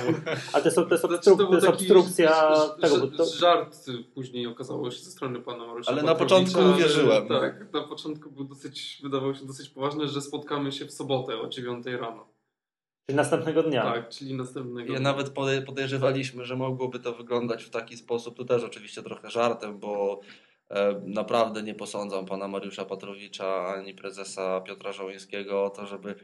Ale 0.52 0.62
to 0.62 0.68
jest, 0.68 0.76
to 0.76 0.88
jest, 0.90 1.04
Znaczy, 1.04 1.14
obstruk, 1.32 1.48
to 1.48 1.54
jest 1.54 1.68
obstrukcja 1.68 2.52
tego, 2.80 3.06
to, 3.06 3.24
żart 3.26 3.76
później 4.14 4.46
okazało 4.46 4.90
się 4.90 4.98
ze 5.04 5.10
strony 5.10 5.40
pana 5.40 5.66
Mariusza 5.66 5.92
Ale 5.92 6.02
na 6.02 6.14
początku 6.14 6.60
uwierzyłem. 6.60 7.26
ale 7.30 7.63
Tak, 7.64 7.82
na 7.82 7.88
początku 7.88 8.30
był 8.30 8.44
dosyć, 8.44 9.00
wydawało 9.02 9.34
się 9.34 9.46
dosyć 9.46 9.68
poważne, 9.68 10.08
że 10.08 10.20
spotkamy 10.20 10.72
się 10.72 10.84
w 10.86 10.92
sobotę 10.92 11.40
o 11.40 11.48
9 11.48 11.86
rano. 11.86 12.26
czyli 13.06 13.16
następnego 13.16 13.62
dnia. 13.62 13.82
Tak, 13.82 14.08
czyli 14.08 14.34
następnego. 14.34 14.92
Ja 14.92 15.00
nawet 15.00 15.28
pode- 15.28 15.62
podejrzewaliśmy, 15.62 16.44
że 16.44 16.56
mogłoby 16.56 16.98
to 16.98 17.12
wyglądać 17.12 17.64
w 17.64 17.70
taki 17.70 17.96
sposób, 17.96 18.36
to 18.36 18.44
też 18.44 18.62
oczywiście 18.64 19.02
trochę 19.02 19.30
żartem, 19.30 19.78
bo 19.78 20.20
e, 20.70 21.00
naprawdę 21.06 21.62
nie 21.62 21.74
posądzam 21.74 22.26
pana 22.26 22.48
Mariusza 22.48 22.84
Patrowicza 22.84 23.66
ani 23.66 23.94
prezesa 23.94 24.60
Piotra 24.60 24.92
Żołyńskiego 24.92 25.64
o 25.64 25.70
to, 25.70 25.86
żeby 25.86 26.14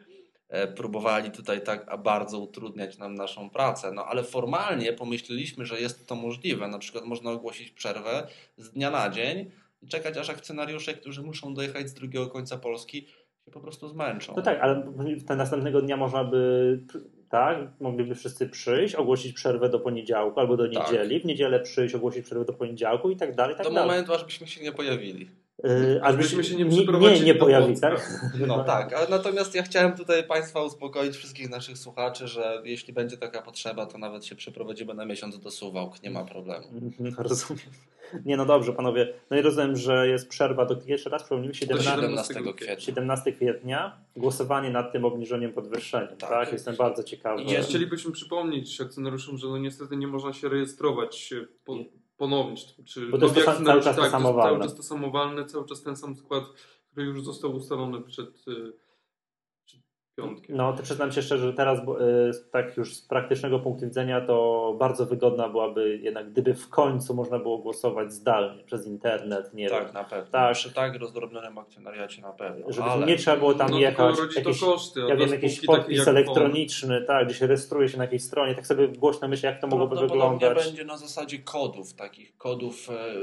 e, 0.49 0.69
próbowali 0.69 1.31
tutaj 1.31 1.65
tak 1.65 2.03
bardzo 2.03 2.39
utrudniać 2.39 2.99
nam 2.99 3.15
naszą 3.15 3.51
pracę. 3.51 3.93
No 3.93 4.05
ale 4.05 4.25
formalnie 4.25 4.93
pomyśleliśmy, 4.93 5.67
że 5.67 5.81
jest 5.81 6.07
to 6.09 6.15
możliwe. 6.15 6.69
Na 6.69 6.79
przykład 6.79 7.05
można 7.05 7.31
ogłosić 7.31 7.71
przerwę 7.71 8.27
z 8.57 8.71
dnia 8.71 8.91
na 8.91 9.11
dzień 9.11 9.51
i 9.83 9.89
czekać, 9.89 10.17
aż 10.17 10.31
akcjonariusze, 10.31 10.95
którzy 10.95 11.23
muszą 11.23 11.55
dojechać 11.55 11.89
z 11.89 11.95
drugiego 11.95 12.27
końca 12.27 12.59
Polski, 12.59 13.07
się 13.45 13.51
po 13.53 13.61
prostu 13.61 13.89
zmęczą. 13.89 14.33
No 14.37 14.43
tak, 14.43 14.59
ale 14.61 14.93
ten 15.27 15.39
następnego 15.39 15.83
dnia 15.83 15.97
można 15.97 16.25
by, 16.25 16.81
tak, 17.31 17.59
mogliby 17.81 18.15
wszyscy 18.15 18.49
przyjść, 18.49 18.95
ogłosić 18.95 19.33
przerwę 19.33 19.69
do 19.69 19.81
poniedziałku 19.81 20.41
albo 20.41 20.57
do 20.57 20.69
Tak. 20.69 20.93
niedzieli, 20.93 21.21
w 21.21 21.25
niedzielę 21.25 21.61
przyjść, 21.61 21.95
ogłosić 21.95 22.25
przerwę 22.25 22.45
do 22.45 22.53
poniedziałku 22.53 23.11
i 23.11 23.17
tak 23.17 23.35
dalej, 23.35 23.57
tak 23.57 23.67
Do 23.67 23.73
dalej. 23.73 23.89
momentu, 23.91 24.15
aż 24.15 24.25
byśmy 24.25 24.47
się 24.47 24.63
nie 24.63 24.73
pojawili. 24.73 25.31
Yy, 25.65 26.01
Aż 26.03 26.17
byśmy 26.17 26.45
się 26.45 26.57
nie 26.57 26.65
nie, 26.65 26.71
przeprowadzili 26.71 27.27
nie 27.27 27.35
do 27.35 27.41
pojawi, 27.41 27.67
Płocka. 27.73 27.91
tak? 27.91 28.21
No 28.47 28.65
tak, 28.65 28.93
ale 28.93 29.09
natomiast 29.09 29.55
ja 29.55 29.63
chciałem 29.63 29.93
tutaj 29.97 30.25
Państwa 30.25 30.63
uspokoić, 30.63 31.17
wszystkich 31.17 31.51
naszych 31.51 31.79
słuchaczy, 31.79 32.29
że 32.29 32.63
jeśli 32.65 32.93
będzie 32.93 33.17
taka 33.17 33.43
potrzeba, 33.43 33.87
to 33.87 33.99
nawet 33.99 34.25
się 34.25 34.37
przeprowadzimy 34.37 34.95
na 34.95 35.05
miesiąc 35.05 35.39
do 35.41 35.51
Suwałk, 35.51 36.03
nie 36.03 36.11
ma 36.11 36.25
problemu. 36.25 36.67
Mhm, 36.69 37.15
Rozumiem. 37.19 37.65
Nie, 38.25 38.37
no 38.37 38.47
dobrze, 38.47 38.73
panowie. 38.73 39.15
No 39.31 39.37
i 39.39 39.43
rozumiem, 39.43 39.77
że 39.77 40.09
jest 40.09 40.29
przerwa 40.29 40.67
do 40.67 40.77
jeszcze 40.87 41.11
raz 41.11 41.23
przypomnijmy 41.23 41.55
17, 41.55 41.91
17 41.91 42.35
kwietnia. 42.35 42.81
17 42.81 43.33
kwietnia. 43.33 44.05
Głosowanie 44.17 44.71
nad 44.71 44.93
tym 44.93 45.05
obniżeniem 45.05 45.53
podwyższeniem. 45.53 46.17
Tak, 46.17 46.31
Tak. 46.31 46.53
Jestem 46.53 46.77
bardzo 46.77 47.03
ciekawy. 47.03 47.43
I 47.43 47.55
Chcielibyśmy 47.63 48.13
przypomnieć 48.13 48.81
akcjonariuszom, 48.81 49.39
że 49.39 49.49
no 49.49 49.59
niestety 49.59 49.97
nie 49.97 50.07
można 50.07 50.33
się 50.33 50.49
rejestrować 50.49 51.33
e, 51.33 51.47
po, 51.65 51.77
ponownie. 52.17 52.57
Czy, 52.87 53.07
Bo 53.07 53.19
to 53.19 53.25
jest 53.25 53.35
to 53.37 53.65
cały 53.65 53.83
czas 53.83 53.97
to 53.97 54.03
tak, 54.03 54.11
samo 54.11 54.29
jest 54.29 54.41
cały 54.41 54.51
walne. 54.51 54.65
czas 54.65 54.75
to 54.77 54.83
samowalne, 54.83 55.45
cały 55.45 55.67
czas 55.67 55.83
ten 55.83 55.97
sam 55.97 56.17
skład, 56.17 56.45
który 56.91 57.07
już 57.07 57.25
został 57.25 57.55
ustalony 57.55 58.01
przed, 58.01 58.29
e, 58.29 58.33
przed 58.33 58.90
piątkiem. 60.21 60.57
No, 60.57 60.73
to 60.73 60.83
przyznam 60.83 61.13
się 61.13 61.23
szczerze, 61.23 61.47
że 61.47 61.53
teraz 61.53 61.79
y, 61.79 62.51
tak 62.53 62.77
już 62.77 62.97
z 62.97 63.03
praktycznego 63.03 63.59
punktu 63.59 63.85
widzenia 63.85 64.21
to 64.21 64.77
bardzo 64.79 65.07
wygodna 65.07 65.49
byłaby 65.49 65.99
jednak, 66.03 66.31
gdyby 66.31 66.55
w 66.55 66.69
końcu 66.69 67.15
można 67.15 67.39
było 67.39 67.59
głosować 67.59 68.13
zdalnie 68.13 68.65
przez 68.65 68.87
internet, 68.87 69.55
nie 69.55 69.71
Tak, 69.71 69.85
wiem. 69.85 69.95
na 69.95 70.05
pewno. 70.05 70.31
Tak. 70.31 70.55
Przy 70.55 70.75
tak 70.75 70.97
rozdrobnionym 70.97 71.59
akcjonariacie 71.59 72.23
na 72.23 72.33
pewno. 72.33 72.73
Żeby 72.73 72.89
ale 72.89 73.07
nie 73.07 73.17
trzeba 73.17 73.37
było 73.37 73.55
tam 73.55 73.71
no, 73.71 73.79
jechać. 73.79 74.17
Jakieś, 74.37 74.61
to 74.61 74.67
koszty. 74.67 75.01
ja 75.01 75.17
wiem, 75.17 75.31
jakiś 75.31 75.67
podpis 75.67 75.99
jak 75.99 76.09
elektroniczny, 76.09 77.05
tak, 77.07 77.27
gdzie 77.27 77.35
się 77.35 77.47
rejestruje 77.47 77.89
się 77.89 77.99
na 77.99 78.05
jakiejś 78.05 78.23
stronie, 78.23 78.55
tak 78.55 78.67
sobie 78.67 78.89
głośno 78.89 79.29
myślę, 79.29 79.51
jak 79.51 79.61
to 79.61 79.67
mogłoby 79.67 79.97
wyglądać. 79.97 80.65
będzie 80.65 80.85
na 80.85 80.97
zasadzie 80.97 81.39
kodów, 81.39 81.95
takich 81.95 82.37
kodów, 82.37 82.89
e, 82.91 83.15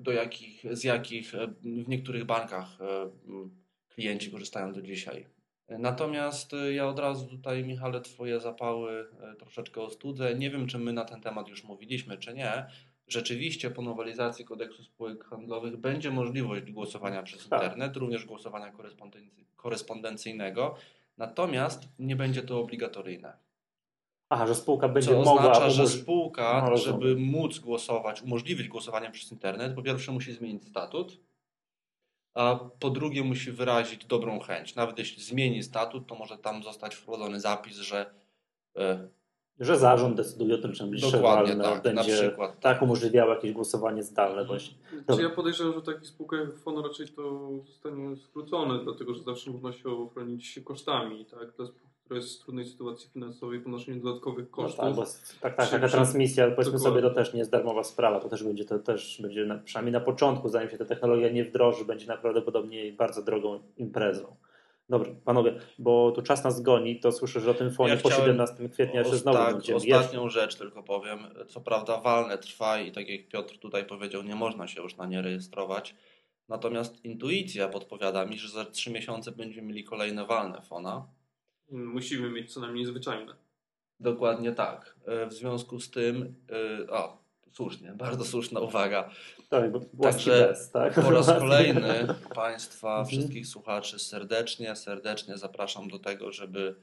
do 0.00 0.12
jakich, 0.12 0.64
z 0.76 0.84
jakich 0.84 1.34
e, 1.34 1.46
w 1.64 1.88
niektórych 1.88 2.24
bankach 2.24 2.80
e, 2.80 3.10
klienci 3.94 4.30
korzystają 4.30 4.72
do 4.72 4.82
dzisiaj. 4.82 5.26
Natomiast 5.68 6.54
e, 6.54 6.72
ja 6.72 6.88
od 6.88 6.98
razu 6.98 7.26
tutaj, 7.26 7.64
Michale, 7.64 8.00
Twoje 8.00 8.40
zapały 8.40 9.08
e, 9.32 9.34
troszeczkę 9.34 9.80
ostudzę. 9.82 10.34
Nie 10.34 10.50
wiem, 10.50 10.66
czy 10.66 10.78
my 10.78 10.92
na 10.92 11.04
ten 11.04 11.20
temat 11.20 11.48
już 11.48 11.64
mówiliśmy, 11.64 12.18
czy 12.18 12.34
nie. 12.34 12.66
Rzeczywiście 13.08 13.70
po 13.70 13.82
nowelizacji 13.82 14.44
kodeksu 14.44 14.84
spółek 14.84 15.24
handlowych 15.24 15.76
będzie 15.76 16.10
możliwość 16.10 16.72
głosowania 16.72 17.22
przez 17.22 17.48
Tak. 17.48 17.62
internet, 17.62 17.96
również 17.96 18.24
głosowania 18.26 18.72
korespondency- 18.72 19.44
korespondencyjnego. 19.56 20.74
Natomiast 21.18 21.88
nie 21.98 22.16
będzie 22.16 22.42
to 22.42 22.60
obligatoryjne. 22.60 23.36
Aha, 24.28 24.46
że 24.46 24.54
spółka 24.54 24.88
będzie 24.88 25.08
Co 25.10 25.16
mogła... 25.16 25.32
oznacza, 25.32 25.70
że 25.70 25.86
spółka, 25.86 26.66
No, 26.70 26.76
żeby 26.76 27.16
móc 27.16 27.58
głosować, 27.58 28.22
umożliwić 28.22 28.68
głosowanie 28.68 29.10
przez 29.10 29.32
internet, 29.32 29.74
po 29.74 29.82
pierwsze 29.82 30.12
musi 30.12 30.32
zmienić 30.32 30.68
statut, 30.68 31.18
a 32.36 32.60
po 32.80 32.90
drugie 32.90 33.24
musi 33.24 33.52
wyrazić 33.52 34.04
dobrą 34.04 34.40
chęć. 34.40 34.74
Nawet 34.74 34.98
jeśli 34.98 35.22
zmieni 35.22 35.62
statut, 35.62 36.06
to 36.06 36.14
może 36.14 36.38
tam 36.38 36.62
zostać 36.62 36.94
wprowadzony 36.94 37.40
zapis, 37.40 37.76
że 37.76 38.10
e, 38.76 39.08
że 39.60 39.78
zarząd 39.78 40.16
decyduje 40.16 40.54
o 40.54 40.58
tym, 40.58 40.72
czy 40.72 41.18
walne 41.20 41.56
tak, 41.56 41.74
na 41.74 41.80
będzie 41.80 42.12
przykład. 42.12 42.60
tak 42.60 42.82
umożliwiało 42.82 43.34
jakieś 43.34 43.52
głosowanie 43.52 44.02
zdalne. 44.02 44.44
Właśnie. 44.44 44.76
Czy 45.16 45.22
ja 45.22 45.30
podejrzewam, 45.30 45.74
że 45.74 45.82
taki 45.82 46.06
spółka 46.06 46.36
jak 46.36 46.58
FON 46.58 46.84
raczej 46.84 47.08
to 47.08 47.50
zostanie 47.66 48.16
skrócone, 48.16 48.84
dlatego 48.84 49.14
że 49.14 49.22
zawsze 49.22 49.50
można 49.50 49.72
się 49.72 49.88
ochronić 49.90 50.60
kosztami, 50.64 51.24
tak? 51.24 51.56
Dla 51.56 51.66
spółki, 51.66 51.95
która 52.06 52.20
jest 52.20 52.40
w 52.40 52.44
trudnej 52.44 52.66
sytuacji 52.66 53.10
finansowej, 53.10 53.60
ponoszenie 53.60 54.00
dodatkowych 54.00 54.46
No 54.50 54.56
kosztów. 54.56 54.80
tak, 54.84 54.94
bo 54.94 55.04
tak, 55.40 55.56
tak, 55.56 55.66
Przy- 55.66 55.70
taka 55.70 55.88
transmisja, 55.88 56.44
powiedzmy 56.44 56.64
dokładnie. 56.78 57.00
sobie, 57.00 57.02
to 57.02 57.10
też 57.10 57.32
nie 57.32 57.38
jest 57.38 57.50
darmowa 57.50 57.84
sprawa, 57.84 58.20
to 58.20 58.28
też 58.28 58.42
będzie, 58.44 58.64
to 58.64 58.78
też 58.78 59.18
będzie 59.22 59.44
na, 59.44 59.58
przynajmniej 59.58 59.92
na 59.92 60.00
początku, 60.00 60.48
zanim 60.48 60.70
się 60.70 60.78
ta 60.78 60.84
technologia 60.84 61.28
nie 61.28 61.44
wdroży, 61.44 61.84
będzie 61.84 62.06
prawdopodobnie 62.06 62.92
bardzo 62.92 63.22
drogą 63.22 63.60
imprezą. 63.76 64.36
Dobrze, 64.88 65.14
panowie, 65.24 65.54
bo 65.78 66.12
tu 66.12 66.22
czas 66.22 66.44
nas 66.44 66.62
goni, 66.62 67.00
to 67.00 67.12
słyszę, 67.12 67.40
że 67.40 67.50
o 67.50 67.54
tym 67.54 67.70
fonie 67.70 67.90
Ja 67.94 67.96
po 68.00 68.08
chciałem 68.08 68.24
17 68.26 68.68
kwietnia 68.68 69.00
jeszcze 69.00 69.16
znowu 69.16 69.38
tak, 69.38 69.52
będziemy. 69.54 69.76
ostatnią 69.76 70.28
rzecz 70.28 70.54
tylko 70.56 70.82
powiem. 70.82 71.18
Co 71.48 71.60
prawda 71.60 72.00
walne 72.00 72.38
trwa 72.38 72.80
i 72.80 72.92
tak 72.92 73.08
jak 73.08 73.28
Piotr 73.28 73.58
tutaj 73.58 73.84
powiedział, 73.86 74.22
nie 74.22 74.34
można 74.34 74.66
się 74.66 74.82
już 74.82 74.96
na 74.96 75.06
nie 75.06 75.22
rejestrować. 75.22 75.94
Natomiast 76.48 77.04
intuicja 77.04 77.68
podpowiada 77.68 78.24
mi, 78.24 78.38
że 78.38 78.48
za 78.48 78.64
trzy 78.64 78.90
miesiące 78.90 79.32
będziemy 79.32 79.68
mieli 79.68 79.84
kolejne 79.84 80.26
walne 80.26 80.62
fona. 80.62 81.06
Musimy 81.70 82.30
mieć 82.30 82.52
co 82.52 82.60
najmniej 82.60 82.86
zwyczajne. 82.86 83.32
Dokładnie 84.00 84.52
tak. 84.52 84.94
E, 85.06 85.26
W 85.26 85.32
związku 85.32 85.80
z 85.80 85.90
tym, 85.90 86.34
e, 86.86 86.90
o, 86.90 87.18
słusznie, 87.52 87.92
bardzo 87.92 88.24
słuszna 88.24 88.60
uwaga. 88.60 89.10
Tak, 89.48 89.70
Także 90.02 90.46
bez, 90.48 90.70
tak? 90.70 90.94
Po 90.94 91.10
raz 91.10 91.26
kolejny 91.26 92.06
Państwa, 92.34 92.88
Mhm. 92.98 93.06
wszystkich 93.06 93.46
słuchaczy 93.46 93.98
serdecznie, 93.98 94.76
serdecznie 94.76 95.38
zapraszam 95.38 95.88
do 95.88 95.98
tego, 95.98 96.32
żeby 96.32 96.74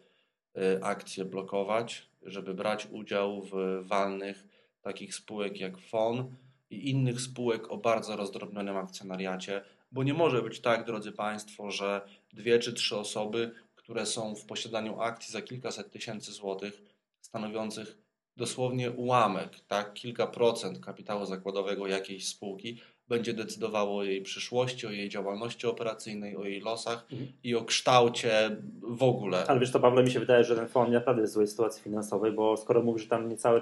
y, 0.57 0.83
akcje 0.83 1.25
blokować, 1.25 2.09
żeby 2.21 2.53
brać 2.53 2.87
udział 2.91 3.41
w 3.41 3.51
walnych 3.87 4.43
takich 4.81 5.15
spółek 5.15 5.59
jak 5.59 5.77
FON 5.77 6.35
i 6.69 6.89
innych 6.89 7.21
spółek 7.21 7.71
o 7.71 7.77
bardzo 7.77 8.15
rozdrobnionym 8.15 8.77
akcjonariacie, 8.77 9.61
bo 9.91 10.03
nie 10.03 10.13
może 10.13 10.41
być 10.41 10.59
tak, 10.59 10.85
drodzy 10.85 11.11
Państwo, 11.11 11.71
że 11.71 12.01
dwie 12.33 12.59
czy 12.59 12.73
trzy 12.73 12.97
osoby, 12.97 13.51
które 13.83 14.05
są 14.05 14.35
w 14.35 14.45
posiadaniu 14.45 14.99
akcji 15.01 15.31
za 15.33 15.41
kilkaset 15.41 15.91
tysięcy 15.91 16.31
złotych, 16.31 16.81
stanowiących 17.21 17.97
dosłownie 18.37 18.91
ułamek, 18.91 19.49
tak, 19.67 19.93
kilka 19.93 20.27
procent 20.27 20.79
kapitału 20.79 21.25
zakładowego 21.25 21.87
jakiejś 21.87 22.27
spółki, 22.27 22.77
będzie 23.07 23.33
decydowało 23.33 23.97
o 23.97 24.03
jej 24.03 24.21
przyszłości, 24.21 24.87
o 24.87 24.91
jej 24.91 25.09
działalności 25.09 25.67
operacyjnej, 25.67 26.37
o 26.37 26.43
jej 26.43 26.61
losach 26.61 27.05
Mhm. 27.11 27.31
i 27.43 27.55
o 27.55 27.65
kształcie 27.65 28.57
w 28.81 29.03
ogóle. 29.03 29.45
Ale 29.47 29.59
wiesz 29.59 29.71
to 29.71 29.79
Pawle, 29.79 30.03
mi 30.03 30.11
się 30.11 30.19
wydaje, 30.19 30.43
że 30.43 30.55
ten 30.55 30.67
fond 30.67 30.91
naprawdę 30.91 31.21
jest 31.21 31.33
w 31.33 31.35
złej 31.35 31.47
sytuacji 31.47 31.83
finansowej, 31.83 32.31
bo 32.31 32.57
skoro 32.57 32.81
mówisz, 32.83 33.03
że 33.03 33.09
tam 33.09 33.29
niecałe 33.29 33.61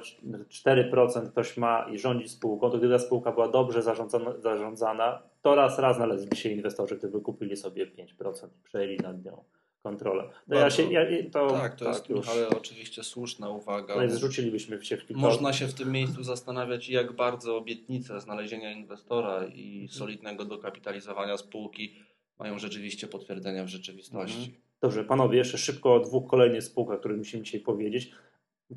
4% 0.50 1.30
ktoś 1.32 1.58
ma 1.58 1.90
i 1.94 2.00
rządzi 2.00 2.30
spółką, 2.30 2.70
to 2.70 2.78
gdyby 2.78 2.94
ta 2.94 3.00
spółka 3.00 3.32
była 3.32 3.48
dobrze 3.48 3.82
zarządzana, 3.82 4.34
zarządzana 4.40 5.22
to 5.42 5.56
raz, 5.56 5.80
raz 5.80 5.96
znaleźliby 5.96 6.36
się 6.36 6.50
inwestorzy, 6.50 6.98
którzy 6.98 7.12
wykupili 7.12 7.58
sobie 7.58 7.88
5% 7.88 8.48
i 8.60 8.64
przejęli 8.64 8.98
nad 8.98 9.26
nią 9.26 9.44
kontrolę. 9.84 10.30
To 10.50 10.56
ja 10.56 10.70
się, 10.70 10.94
ja, 10.94 11.02
to, 11.32 11.48
tak, 11.50 11.76
to 11.76 11.90
jest 11.90 12.10
już. 12.10 12.30
ale 12.30 12.50
oczywiście 12.50 13.04
słuszna 13.04 13.50
uwaga. 13.50 13.96
No 13.96 14.04
i 14.04 14.10
zrzucilibyśmy 14.10 14.86
się 14.86 14.98
w 14.98 15.08
kilka... 15.08 15.22
Można 15.22 15.54
się 15.54 15.68
w 15.68 15.74
tym 15.74 15.92
miejscu 15.92 16.24
zastanawiać, 16.24 16.90
jak 16.90 17.16
bardzo 17.16 17.58
obietnice 17.58 18.20
znalezienia 18.20 18.72
inwestora 18.72 19.46
i 19.46 19.88
solidnego 19.92 20.46
dokapitalizowania 20.46 21.38
spółki 21.38 21.96
mają 22.40 22.60
rzeczywiście 22.60 23.08
potwierdzenia 23.08 23.64
w 23.64 23.68
rzeczywistości. 23.68 24.38
Mhm. 24.38 24.58
Dobrze, 24.82 25.04
panowie, 25.04 25.38
jeszcze 25.38 25.58
szybko 25.58 25.96
o 25.96 26.00
dwóch 26.00 26.30
kolejnych 26.30 26.64
spółkach, 26.64 26.96
o 26.96 27.00
których 27.00 27.18
musimy 27.18 27.44
dzisiaj 27.44 27.60
powiedzieć. 27.60 28.12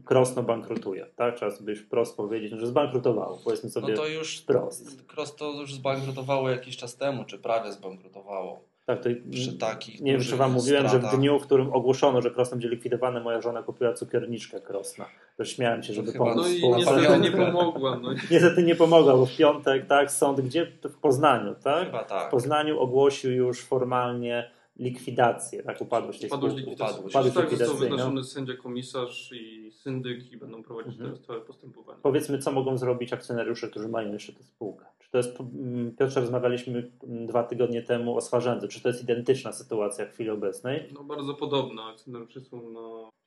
Krosno 0.05 0.43
bankrutuje, 0.43 1.07
tak? 1.17 1.37
Trzeba 1.37 1.51
sobie 1.51 1.77
wprost 1.77 2.17
powiedzieć, 2.17 2.53
no, 2.53 2.59
że 2.59 2.67
zbankrutowało. 2.67 3.41
Powiedzmy 3.45 3.71
sobie 3.71 3.89
No 3.89 3.97
to 3.97 4.07
już 4.07 4.39
wprost. 4.39 5.13
Cross 5.15 5.37
to 5.37 5.61
już 5.61 5.75
zbankrutowało 5.75 6.51
jakiś 6.51 6.77
czas 6.77 6.97
temu, 6.97 7.25
czy 7.25 7.39
prawie 7.39 7.73
zbankrutowało. 7.73 8.74
Tak, 8.87 9.03
to, 9.03 9.09
Przy 9.31 9.59
takich 9.59 10.01
nie 10.01 10.13
wiem, 10.13 10.21
czy 10.23 10.37
wam 10.37 10.53
mówiłem, 10.53 10.89
że 10.89 10.99
w 10.99 11.17
dniu, 11.17 11.39
w 11.39 11.43
którym 11.43 11.73
ogłoszono, 11.73 12.23
że 12.23 12.31
Krosno 12.31 12.55
będzie 12.57 12.69
likwidowane, 12.69 13.21
moja 13.21 13.41
żona 13.41 13.63
kupiła 13.63 13.93
cukierniczkę 13.93 14.61
Krosna. 14.61 15.07
To 15.37 15.45
śmiałem 15.45 15.83
się, 15.83 15.93
żeby 15.93 16.13
chyba- 16.13 16.25
pomóc 16.25 16.37
No 16.47 16.49
i 16.49 16.73
niestety 16.77 17.01
nie 17.21 17.31
pamiątka. 17.31 17.53
pomogła. 17.53 17.99
No. 18.03 18.09
Niestety 18.31 18.63
nie 18.63 18.75
pomogła, 18.77 19.17
bo 19.17 19.27
w 19.27 19.37
piątek, 19.37 19.87
tak, 19.87 20.11
sąd 20.11 20.41
gdzie? 20.41 20.67
W 20.85 20.97
Poznaniu, 21.01 21.55
tak? 21.65 21.87
Chyba 21.87 22.05
W 22.05 22.09
tak. 22.09 22.31
Poznaniu 22.31 22.81
ogłosił 22.81 23.33
już 23.33 23.61
formalnie 23.65 24.51
likwidację, 24.77 25.63
tak, 25.63 25.81
upadłość 25.81 26.21
tej 26.21 26.29
Upadłość 26.31 26.55
spółki. 26.55 26.71
likwidacyjna. 26.71 27.07
Upadłość. 27.09 27.37
Tak, 27.37 27.59
został 27.59 27.77
wyznaczony 27.77 28.25
sędzia 28.25 28.57
komisarz 28.57 29.31
i 29.33 29.71
syndyk 29.73 30.33
i 30.33 30.37
będą 30.37 30.63
prowadzić 30.63 30.93
Mhm. 30.93 31.11
teraz 31.13 31.27
całe 31.27 31.41
postępowanie. 31.41 31.99
Powiedzmy, 32.03 32.39
co 32.39 32.53
mogą 32.53 32.79
zrobić 32.79 33.13
akcjonariusze, 33.13 33.69
którzy 33.69 33.89
mają 33.89 34.13
jeszcze 34.13 34.33
tę 34.33 34.45
spółkę. 34.45 34.85
Czy 34.99 35.11
to 35.11 35.19
jest, 35.19 35.41
mm, 35.41 35.97
Piotrze, 35.97 36.21
rozmawialiśmy 36.21 36.91
mm, 37.05 37.27
dwa 37.27 37.43
tygodnie 37.45 37.83
temu 37.83 38.17
o 38.17 38.21
Swarzędzy. 38.21 38.69
Czy 38.69 38.81
to 38.83 38.89
jest 38.89 39.03
identyczna 39.03 39.53
sytuacja 39.53 40.07
w 40.07 40.11
chwili 40.11 40.31
obecnej? 40.31 40.89
No 40.95 41.05
bardzo 41.05 41.35
podobne. 41.35 41.83
Akcjonariusze 41.83 42.41
są 42.41 42.71
na... 42.71 42.81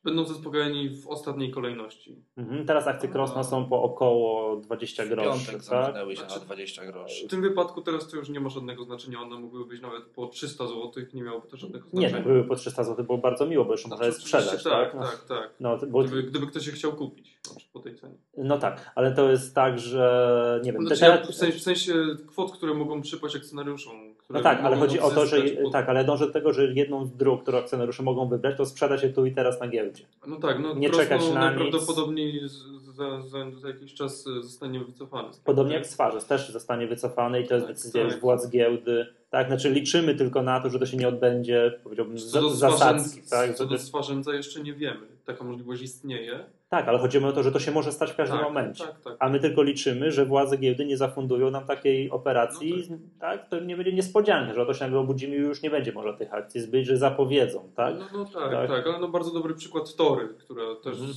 będą 0.07 0.25
zaspokojeni 0.25 0.89
w 0.89 1.07
ostatniej 1.07 1.51
kolejności. 1.51 2.15
Mhm. 2.37 2.65
Teraz 2.65 2.87
akcje 2.87 3.09
Krosna 3.09 3.43
są 3.43 3.65
po 3.65 3.83
około 3.83 4.55
20 4.55 5.05
W 5.05 5.09
groszy, 5.09 5.29
piątek 5.29 5.55
tak? 5.55 5.63
zamknęły 5.63 6.15
się 6.15 6.21
Znaczy- 6.21 6.39
na 6.39 6.45
20 6.45 6.85
groszy. 6.85 7.27
W 7.27 7.29
tym 7.29 7.41
wypadku 7.41 7.81
teraz 7.81 8.07
to 8.07 8.17
już 8.17 8.29
nie 8.29 8.39
ma 8.39 8.49
żadnego 8.49 8.83
znaczenia. 8.83 9.21
One 9.21 9.39
mogły 9.39 9.65
być 9.65 9.81
nawet 9.81 10.03
po 10.05 10.27
300 10.27 10.67
zł, 10.67 10.91
nie 11.13 11.23
miałoby 11.23 11.47
to 11.47 11.57
żadnego 11.57 11.85
Nie, 11.93 12.09
znaczenia. 12.09 12.19
no, 12.19 12.25
były 12.33 12.43
po 12.43 12.55
300 12.55 12.83
zł, 12.83 13.05
było 13.05 13.17
bardzo 13.17 13.45
miło, 13.45 13.65
bo 13.65 13.71
jeszcze 13.71 13.89
można 13.89 14.05
je 14.05 14.11
sprzedać, 14.11 14.63
tak? 14.63 14.91
Tak, 14.91 14.93
No, 14.95 15.01
tak, 15.01 15.23
tak. 15.27 15.49
no, 15.59 15.77
bo, 15.89 16.03
Gdyby, 16.03 16.23
gdyby 16.23 16.47
ktoś 16.47 16.67
je 16.67 16.73
chciał 16.73 16.93
kupić 16.93 17.36
znaczy 17.47 17.67
po 17.73 17.79
tej 17.79 17.95
cenie. 17.95 18.15
no 18.37 18.57
tak, 18.57 18.91
ale 18.95 19.11
to 19.11 19.29
jest 19.29 19.55
tak, 19.55 19.79
że 19.79 20.61
nie 20.63 20.73
wiem, 20.73 20.81
Znaczy, 20.81 20.99
te- 21.01 21.07
ja, 21.07 21.17
te- 21.17 21.31
w, 21.31 21.35
sensie, 21.35 21.59
w 21.59 21.61
sensie 21.61 21.93
kwot, 22.27 22.51
które 22.51 22.73
mogą 22.73 23.01
przypaść 23.01 23.35
akcjonariuszom. 23.35 24.15
No 24.29 24.41
tak, 24.41 24.61
ale 24.61 24.77
chodzi 24.77 24.99
o 24.99 25.09
to, 25.09 25.25
że 25.25 25.37
odzyskać 25.37 25.63
po- 25.63 25.69
tak, 25.69 25.89
ale 25.89 26.03
dążę 26.03 26.27
do 26.27 26.33
tego, 26.33 26.53
że 26.53 26.73
jedną 26.73 27.05
z 27.05 27.15
dróg, 27.15 27.41
którą 27.43 27.57
akcjonariusze 27.57 28.03
mogą 28.03 28.29
wybrać, 28.29 28.57
to 28.57 28.65
sprzeda 28.65 28.97
się 28.97 29.09
tu 29.09 29.25
i 29.25 29.31
teraz 29.31 29.59
na 29.59 29.67
giełdzie. 29.67 30.05
No 30.27 30.35
tak, 30.35 30.59
no 30.59 30.73
nie 30.73 30.89
czekać 30.89 31.21
na 31.33 31.39
najprawdopodobniej 31.39 32.49
z- 32.49 32.77
za, 32.95 33.21
za, 33.21 33.51
za 33.51 33.67
jakiś 33.67 33.93
czas 33.93 34.23
zostanie 34.23 34.79
wycofany. 34.79 35.27
Podobnie 35.45 35.71
giełdy. 35.73 35.85
jak 35.85 35.93
Swarzes 35.93 36.25
też 36.25 36.49
zostanie 36.51 36.87
wycofany 36.87 37.41
i 37.41 37.47
to 37.47 37.53
jest 37.55 37.67
Tak, 37.67 37.75
decyzja 37.75 38.03
tak. 38.03 38.11
już 38.11 38.21
władz 38.21 38.49
giełdy. 38.49 39.05
Tak, 39.29 39.47
znaczy 39.47 39.69
liczymy 39.69 40.15
tylko 40.15 40.41
na 40.41 40.59
to, 40.59 40.69
że 40.69 40.79
to 40.79 40.85
się 40.85 40.97
nie 40.97 41.07
odbędzie, 41.07 41.79
powiedziałbym, 41.83 42.17
zasadzki. 42.19 43.21
Tak, 43.29 43.55
co 43.55 43.65
do 43.65 43.77
Swarzędza 43.79 44.33
jeszcze 44.33 44.61
nie 44.63 44.73
wiemy. 44.73 45.16
Taka 45.27 45.43
możliwość 45.43 45.81
istnieje. 45.81 46.45
tak, 46.69 46.87
ale 46.87 46.99
chodzi 46.99 47.17
o 47.17 47.31
to, 47.31 47.43
że 47.43 47.51
to 47.51 47.59
się 47.59 47.71
może 47.71 47.91
stać 47.91 48.11
w 48.11 48.15
każdym 48.15 48.37
tak, 48.37 48.47
momencie. 48.47 48.83
Tak, 48.83 49.01
tak. 49.01 49.15
A 49.19 49.29
my 49.29 49.39
tylko 49.39 49.63
liczymy, 49.63 50.11
że 50.11 50.25
władze 50.25 50.57
giełdy 50.57 50.85
nie 50.85 50.97
zafundują 50.97 51.51
nam 51.51 51.65
takiej 51.65 52.09
operacji, 52.11 52.83
No 52.89 52.97
tak. 53.19 53.49
To 53.49 53.59
nie 53.59 53.75
będzie 53.77 53.93
niespodzianka, 53.93 54.53
że 54.53 54.61
oto 54.61 54.73
się 54.73 54.83
nagle 54.85 54.99
obudzimy 54.99 55.35
i 55.35 55.39
już 55.39 55.61
nie 55.61 55.69
będzie 55.69 55.91
może 55.91 56.13
tych 56.13 56.33
akcji 56.33 56.61
zbyć, 56.61 56.87
że 56.87 56.97
zapowiedzą, 56.97 57.71
tak? 57.75 57.95
No, 57.99 58.05
no 58.13 58.25
tak, 58.25 58.51
Tak. 58.51 58.69
tak, 58.69 58.87
ale 58.87 58.99
no 58.99 59.07
bardzo 59.07 59.31
dobry 59.31 59.53
przykład 59.55 59.95
Tory, 59.95 60.27
która 60.39 60.63
też 60.83 60.93
Mhm. 60.93 61.13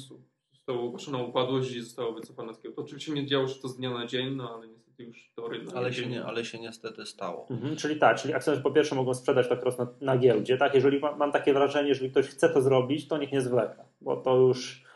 została 0.52 0.80
ogłoszona 0.80 1.18
upadłość 1.18 1.72
i 1.76 1.80
została 1.80 2.12
wycofana 2.12 2.52
z 2.52 2.62
giełdy. 2.62 2.80
Oczywiście 2.82 3.12
nie 3.12 3.26
działo 3.26 3.48
się 3.48 3.60
to 3.62 3.68
z 3.68 3.76
dnia 3.76 3.90
na 3.90 4.06
dzień, 4.06 4.34
no 4.36 4.54
ale 4.56 4.68
niestety 4.68 4.89
już 5.02 5.30
Tory... 5.36 5.62
na 5.62 5.72
Ale 5.72 5.92
się, 5.92 6.06
nie, 6.06 6.24
ale 6.24 6.44
się 6.44 6.58
niestety 6.58 7.06
stało. 7.06 7.46
Mhm, 7.50 7.76
czyli 7.76 7.96
tak, 7.96 8.20
czyli 8.20 8.34
akcjonariusze 8.34 8.62
po 8.62 8.74
pierwsze 8.74 8.94
mogą 8.94 9.14
sprzedać 9.14 9.48
tak 9.48 9.62
roz 9.62 9.78
na, 9.78 9.86
na 10.00 10.18
giełdzie, 10.18 10.56
tak? 10.56 10.74
Jeżeli 10.74 10.98
ma, 10.98 11.16
mam 11.16 11.32
takie 11.32 11.52
wrażenie, 11.52 11.88
jeżeli 11.88 12.10
ktoś 12.10 12.26
chce 12.26 12.48
to 12.48 12.62
zrobić, 12.62 13.08
to 13.08 13.18
niech 13.18 13.32
nie 13.32 13.40
zwleka, 13.40 13.84
bo 14.00 14.16
to 14.16 14.36
już 14.36 14.90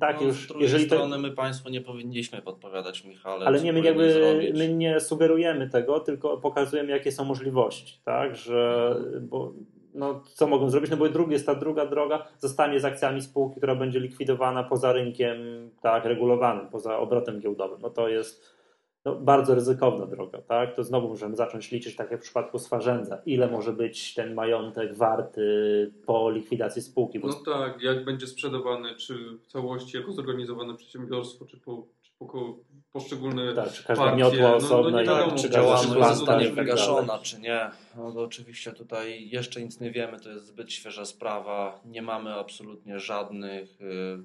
tak 0.00 0.20
no, 0.20 0.26
już, 0.26 0.44
z 0.44 0.46
drugiej 0.46 0.62
jeżeli 0.62 0.86
to, 0.86 0.96
strony 0.96 1.18
my 1.18 1.30
Państwu 1.30 1.68
nie 1.68 1.80
powinniśmy 1.80 2.42
podpowiadać, 2.42 3.04
Michale. 3.04 3.46
ale 3.46 3.60
nie 3.60 3.72
my 3.72 3.80
jakby 3.80 4.52
my 4.54 4.74
nie 4.74 5.00
sugerujemy 5.00 5.70
tego, 5.70 6.00
tylko 6.00 6.38
pokazujemy 6.38 6.90
jakie 6.90 7.12
są 7.12 7.24
możliwości, 7.24 8.00
tak? 8.04 8.36
Że 8.36 8.96
bo 9.20 9.52
no, 9.94 10.22
co 10.34 10.46
mogą 10.46 10.70
zrobić? 10.70 10.90
No 10.90 10.96
bo 10.96 11.08
drugi 11.08 11.32
jest 11.32 11.46
ta 11.46 11.54
druga 11.54 11.86
droga, 11.86 12.26
zostanie 12.38 12.80
z 12.80 12.84
akcjami 12.84 13.22
spółki, 13.22 13.56
która 13.56 13.74
będzie 13.74 14.00
likwidowana 14.00 14.62
poza 14.62 14.92
rynkiem 14.92 15.38
tak 15.80 16.04
regulowanym, 16.04 16.68
poza 16.68 16.98
obrotem 16.98 17.40
giełdowym. 17.40 17.78
No 17.82 17.90
to 17.90 18.08
jest 18.08 18.59
no, 19.04 19.14
bardzo 19.16 19.54
ryzykowna 19.54 20.06
droga, 20.06 20.42
tak? 20.42 20.76
To 20.76 20.84
znowu 20.84 21.08
możemy 21.08 21.36
zacząć 21.36 21.70
liczyć, 21.70 21.96
tak 21.96 22.10
jak 22.10 22.20
w 22.20 22.22
przypadku 22.22 22.58
Swarzędza, 22.58 23.22
ile 23.26 23.50
może 23.50 23.72
być 23.72 24.14
ten 24.14 24.34
majątek 24.34 24.96
warty 24.96 25.42
po 26.06 26.30
likwidacji 26.30 26.82
spółki. 26.82 27.18
Bo 27.20 27.28
No 27.28 27.34
tak, 27.34 27.82
jak 27.82 28.04
będzie 28.04 28.26
sprzedawany, 28.26 28.94
czy 28.96 29.38
w 29.38 29.46
całości 29.46 29.96
jako 29.96 30.12
zorganizowane 30.12 30.74
przedsiębiorstwo, 30.74 31.44
czy 31.44 31.56
po, 31.56 31.86
czy 32.02 32.12
po 32.18 32.26
poszczególne 32.92 33.54
tak, 33.54 33.72
czy 33.72 33.84
każda 33.84 34.04
partie, 34.04 34.18
miotła 34.18 34.40
no- 34.40 34.48
no 34.50 34.56
osobna, 34.56 35.02
nie 35.02 35.06
jak 35.06 35.16
wiadomo, 35.18 35.38
czy 35.42 35.50
działalność 35.50 36.16
zostanie 36.16 36.44
i 36.44 36.46
tak 36.46 36.54
wygaszona, 36.54 37.18
czy 37.18 37.40
nie. 37.40 37.70
No 37.96 38.12
to 38.12 38.20
oczywiście 38.20 38.72
tutaj 38.72 39.28
jeszcze 39.28 39.62
nic 39.62 39.80
nie 39.80 39.90
wiemy, 39.90 40.20
to 40.20 40.30
jest 40.30 40.46
zbyt 40.46 40.72
świeża 40.72 41.04
sprawa. 41.04 41.80
Nie 41.84 42.02
mamy 42.02 42.34
absolutnie 42.34 42.98
żadnych 43.00 43.80
y, 43.80 44.18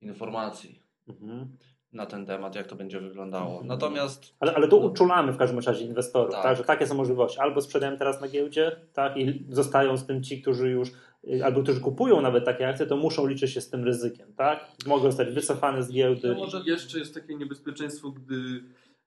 informacji. 0.00 0.82
Mhm. 1.08 1.56
Na 1.92 2.06
ten 2.06 2.26
temat, 2.26 2.54
jak 2.54 2.66
to 2.66 2.76
będzie 2.76 3.00
wyglądało. 3.00 3.50
Mhm. 3.50 3.66
Natomiast. 3.66 4.34
Ale, 4.40 4.54
ale 4.54 4.68
tu 4.68 4.78
uczulamy 4.78 5.32
w 5.32 5.36
każdym 5.36 5.58
razie 5.58 5.84
inwestorów, 5.84 6.34
tak. 6.34 6.42
Tak. 6.42 6.56
że 6.56 6.64
takie 6.64 6.86
są 6.86 6.94
możliwości. 6.94 7.38
Albo 7.38 7.60
sprzedają 7.60 7.96
teraz 7.96 8.20
na 8.20 8.28
giełdzie, 8.28 8.76
tak, 8.92 9.16
i 9.16 9.46
zostają 9.50 9.96
z 9.96 10.06
tym 10.06 10.22
ci, 10.22 10.42
którzy 10.42 10.70
już, 10.70 10.88
y, 11.24 11.44
albo 11.44 11.62
którzy 11.62 11.80
kupują 11.80 12.20
nawet 12.20 12.44
takie 12.44 12.68
akcje, 12.68 12.86
to 12.86 12.96
muszą 12.96 13.26
liczyć 13.26 13.50
się 13.50 13.60
z 13.60 13.70
tym 13.70 13.84
ryzykiem, 13.84 14.32
tak? 14.34 14.66
Mogą 14.86 15.02
zostać 15.02 15.30
wycofane 15.30 15.82
z 15.82 15.92
giełdy. 15.92 16.28
No 16.28 16.34
może 16.34 16.62
jeszcze 16.66 16.98
jest 16.98 17.14
takie 17.14 17.34
niebezpieczeństwo, 17.34 18.10
gdy 18.10 18.34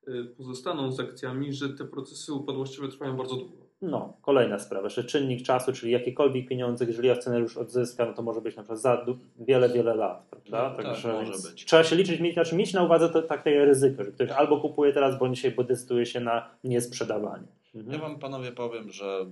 y, 0.07 0.25
pozostaną 0.25 0.91
z 0.91 0.99
akcjami, 0.99 1.53
że 1.53 1.69
te 1.69 1.85
procesy 1.85 2.33
upadłościowe 2.33 2.87
trwają 2.87 3.17
bardzo 3.17 3.35
długo. 3.35 3.62
No, 3.89 4.13
kolejna 4.21 4.59
sprawa, 4.59 4.85
jeszcze 4.85 5.03
czynnik 5.03 5.41
czasu, 5.41 5.73
czyli 5.73 5.91
jakiekolwiek 5.91 6.47
pieniądze, 6.47 6.85
jeżeli 6.85 7.11
akcjonariusz 7.11 7.57
odzyska, 7.57 8.05
no 8.05 8.13
to 8.13 8.21
może 8.21 8.41
być 8.41 8.55
na 8.55 8.63
przykład 8.63 8.79
za 8.79 9.05
wiele, 9.39 9.69
wiele 9.69 9.95
lat, 9.95 10.25
prawda? 10.29 10.75
Tak, 10.75 10.85
Także 10.85 11.13
może 11.13 11.49
być. 11.49 11.65
Trzeba 11.65 11.83
się 11.83 11.95
liczyć, 11.95 12.19
mieć, 12.19 12.33
znaczy 12.33 12.55
mieć 12.55 12.73
na 12.73 12.83
uwadze 12.83 13.09
to 13.09 13.21
takie 13.21 13.65
ryzyko, 13.65 14.03
że 14.03 14.11
ktoś 14.11 14.29
albo 14.29 14.61
kupuje 14.61 14.93
teraz, 14.93 15.19
bądź 15.19 15.35
dzisiaj, 15.35 15.51
bo 15.51 15.63
decyduje 15.63 16.05
się 16.05 16.19
na 16.19 16.49
niesprzedawanie. 16.63 17.47
Mhm. 17.75 17.93
Ja 17.93 17.99
wam 17.99 18.19
panowie 18.19 18.51
powiem, 18.51 18.91
że 18.91 19.25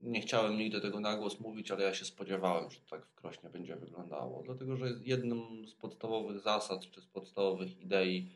nie 0.00 0.20
chciałem 0.20 0.56
nigdy 0.56 0.80
tego 0.80 1.00
na 1.00 1.16
głos 1.16 1.40
mówić, 1.40 1.70
ale 1.70 1.84
ja 1.84 1.94
się 1.94 2.04
spodziewałem, 2.04 2.70
że 2.70 2.80
tak 2.90 3.06
w 3.06 3.14
Krośnie 3.14 3.50
będzie 3.50 3.76
wyglądało. 3.76 4.42
Dlatego, 4.44 4.76
że 4.76 4.86
jedną 5.04 5.66
z 5.66 5.74
podstawowych 5.74 6.40
zasad, 6.40 6.90
czy 6.90 7.00
z 7.00 7.06
podstawowych 7.06 7.80
idei 7.80 8.30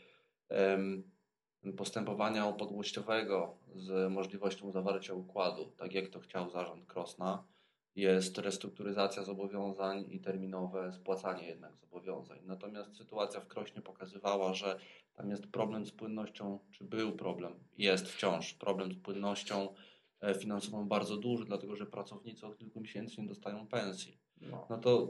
postępowania 1.77 2.47
upadłościowego 2.47 3.57
z 3.75 4.13
możliwością 4.13 4.71
zawarcia 4.71 5.15
układu, 5.15 5.73
tak 5.77 5.95
jak 5.95 6.09
to 6.09 6.21
chciał 6.21 6.51
zarząd 6.51 6.87
Krosna, 6.87 7.45
jest 7.97 8.39
restrukturyzacja 8.39 9.25
zobowiązań 9.25 10.05
i 10.09 10.21
terminowe 10.21 10.93
spłacanie 10.93 11.47
jednak 11.47 11.77
zobowiązań. 11.77 12.39
Natomiast 12.45 12.97
sytuacja 12.97 13.41
w 13.41 13.47
Krośnie 13.47 13.83
pokazywała, 13.83 14.55
że 14.55 14.79
tam 15.15 15.31
jest 15.31 15.47
problem 15.47 15.87
z 15.87 15.91
płynnością, 15.91 16.59
czy 16.71 16.85
był 16.85 17.13
problem, 17.13 17.55
jest 17.79 18.09
wciąż 18.09 18.55
problem 18.55 18.93
z 18.93 18.99
płynnością 18.99 19.75
e, 20.21 20.35
finansową 20.35 20.89
bardzo 20.89 21.17
duży, 21.17 21.45
dlatego 21.45 21.77
że 21.77 21.87
pracownicy 21.87 22.47
od 22.47 22.59
kilku 22.59 22.81
miesięcy 22.81 23.21
nie 23.21 23.29
dostają 23.29 23.67
pensji. 23.67 24.19
No. 24.41 24.67
No 24.71 24.79
to 24.79 25.09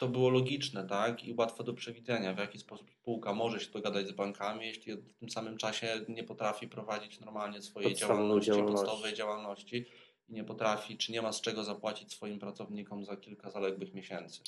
to 0.00 0.08
było 0.08 0.30
logiczne, 0.30 0.86
tak? 0.86 1.24
I 1.24 1.34
łatwe 1.34 1.64
do 1.64 1.74
przewidzenia, 1.74 2.34
w 2.34 2.38
jaki 2.38 2.58
sposób 2.58 2.90
spółka 2.90 3.34
może 3.34 3.60
się 3.60 3.70
dogadać 3.70 4.08
z 4.08 4.12
bankami, 4.12 4.66
jeśli 4.66 4.94
w 4.94 5.14
tym 5.14 5.30
samym 5.30 5.56
czasie 5.56 6.00
nie 6.08 6.24
potrafi 6.24 6.68
prowadzić 6.68 7.20
normalnie 7.20 7.62
swojej 7.62 7.94
działalności, 7.94 8.46
działalności. 8.50 8.76
podstawowej 8.76 9.14
działalności 9.14 9.86
i 10.28 10.32
nie 10.32 10.44
potrafi, 10.44 10.96
czy 10.96 11.12
nie 11.12 11.22
ma 11.22 11.32
z 11.32 11.40
czego 11.40 11.64
zapłacić 11.64 12.12
swoim 12.12 12.38
pracownikom 12.38 13.04
za 13.04 13.16
kilka 13.16 13.50
zaległych 13.50 13.94
miesięcy. 13.94 14.40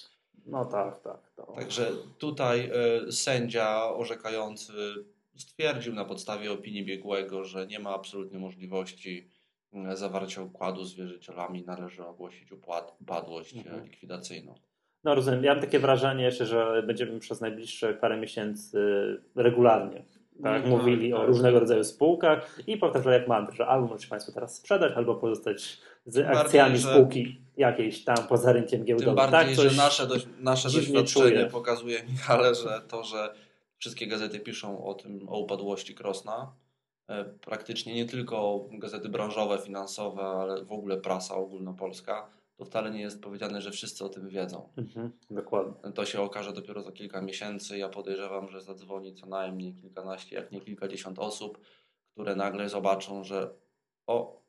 no 0.47 0.65
tak, 0.65 1.01
tak. 1.03 1.31
To. 1.37 1.53
Także 1.53 1.93
tutaj 2.19 2.71
e, 3.09 3.13
sędzia 3.13 3.85
orzekający 3.95 4.73
stwierdził 5.37 5.95
na 5.95 6.05
podstawie 6.05 6.53
opinii 6.53 6.85
biegłego, 6.85 7.45
że 7.45 7.67
nie 7.67 7.79
ma 7.79 7.91
absolutnie 7.95 8.39
możliwości 8.39 9.29
e, 9.73 9.97
zawarcia 9.97 10.43
układu 10.43 10.85
z 10.85 10.95
wierzycielami, 10.95 11.63
należy 11.67 12.07
ogłosić 12.07 12.49
upadłość 13.01 13.55
e, 13.55 13.59
Mhm. 13.59 13.85
likwidacyjną. 13.85 14.55
No 15.05 15.15
rozumiem. 15.15 15.45
Ja 15.45 15.53
mam 15.53 15.61
takie 15.61 15.79
wrażenie 15.79 16.25
jeszcze, 16.25 16.47
że 16.47 16.83
będziemy 16.87 17.19
przez 17.21 17.41
najbliższe 17.41 17.95
parę 17.95 18.17
miesięcy 18.17 18.79
regularnie 19.37 20.05
tak, 20.43 20.63
No 20.65 20.69
mówili 20.77 21.11
tak, 21.11 21.17
o 21.17 21.21
tak. 21.21 21.29
różnego 21.29 21.61
rodzaju 21.61 21.85
spółkach 21.85 22.59
i 22.67 22.77
powtarzali 22.77 23.17
jak 23.17 23.29
mantrę, 23.29 23.57
że 23.57 23.67
albo 23.67 23.87
możecie 23.87 24.09
Państwo 24.09 24.33
teraz 24.33 24.55
sprzedać, 24.57 24.93
albo 24.97 25.15
pozostać 25.15 25.79
z 26.07 26.15
Tym 26.15 26.27
akcjami 26.27 26.73
bardziej, 26.75 26.93
spółki 26.93 27.41
jakiejś 27.57 28.05
tam 28.05 28.17
poza 28.29 28.53
rynkiem 28.53 28.85
giełdowym. 28.85 29.17
Tym 29.17 29.31
bardziej, 29.31 29.57
tak, 29.57 29.71
że 29.71 29.77
nasze, 29.77 30.07
doś- 30.07 30.27
nasze 30.41 30.69
doświadczenie 30.71 31.31
czuję. 31.31 31.47
pokazuje, 31.47 32.03
Michale, 32.13 32.55
że 32.65 32.81
to, 32.89 33.05
że 33.05 33.35
wszystkie 33.79 34.07
gazety 34.07 34.41
piszą 34.41 34.85
o 34.85 34.95
tym, 34.95 35.29
o 35.29 35.39
upadłości 35.39 35.95
Krosna, 35.95 36.53
e, 37.09 37.25
praktycznie 37.25 37.95
nie 37.95 38.07
tylko 38.07 38.65
gazety 38.71 39.09
branżowe, 39.09 39.59
finansowe, 39.59 40.23
ale 40.23 40.65
w 40.65 40.73
ogóle 40.73 40.97
prasa 40.97 41.35
ogólnopolska, 41.35 42.27
to 42.63 42.67
wcale 42.67 42.91
nie 42.91 43.01
jest 43.01 43.23
powiedziane, 43.23 43.61
że 43.61 43.71
wszyscy 43.71 44.05
o 44.05 44.09
tym 44.09 44.29
wiedzą. 44.29 44.69
Mhm, 44.77 45.13
dokładnie. 45.31 45.93
To 45.93 46.05
się 46.05 46.21
okaże 46.21 46.53
dopiero 46.53 46.83
za 46.83 46.93
kilka 46.93 47.23
miesięcy. 47.23 47.79
Ja 47.79 47.89
podejrzewam, 47.89 48.49
że 48.49 48.61
zadzwoni 48.61 49.15
co 49.15 49.27
najmniej 49.27 49.75
kilkanaście, 49.75 50.37
jak 50.37 50.53
nie 50.53 50.61
kilkadziesiąt 50.61 51.19
osób, 51.19 51.59
które 52.13 52.37
nagle 52.37 52.69
zobaczą, 52.69 53.25
że 53.25 53.55
o, 54.07 54.42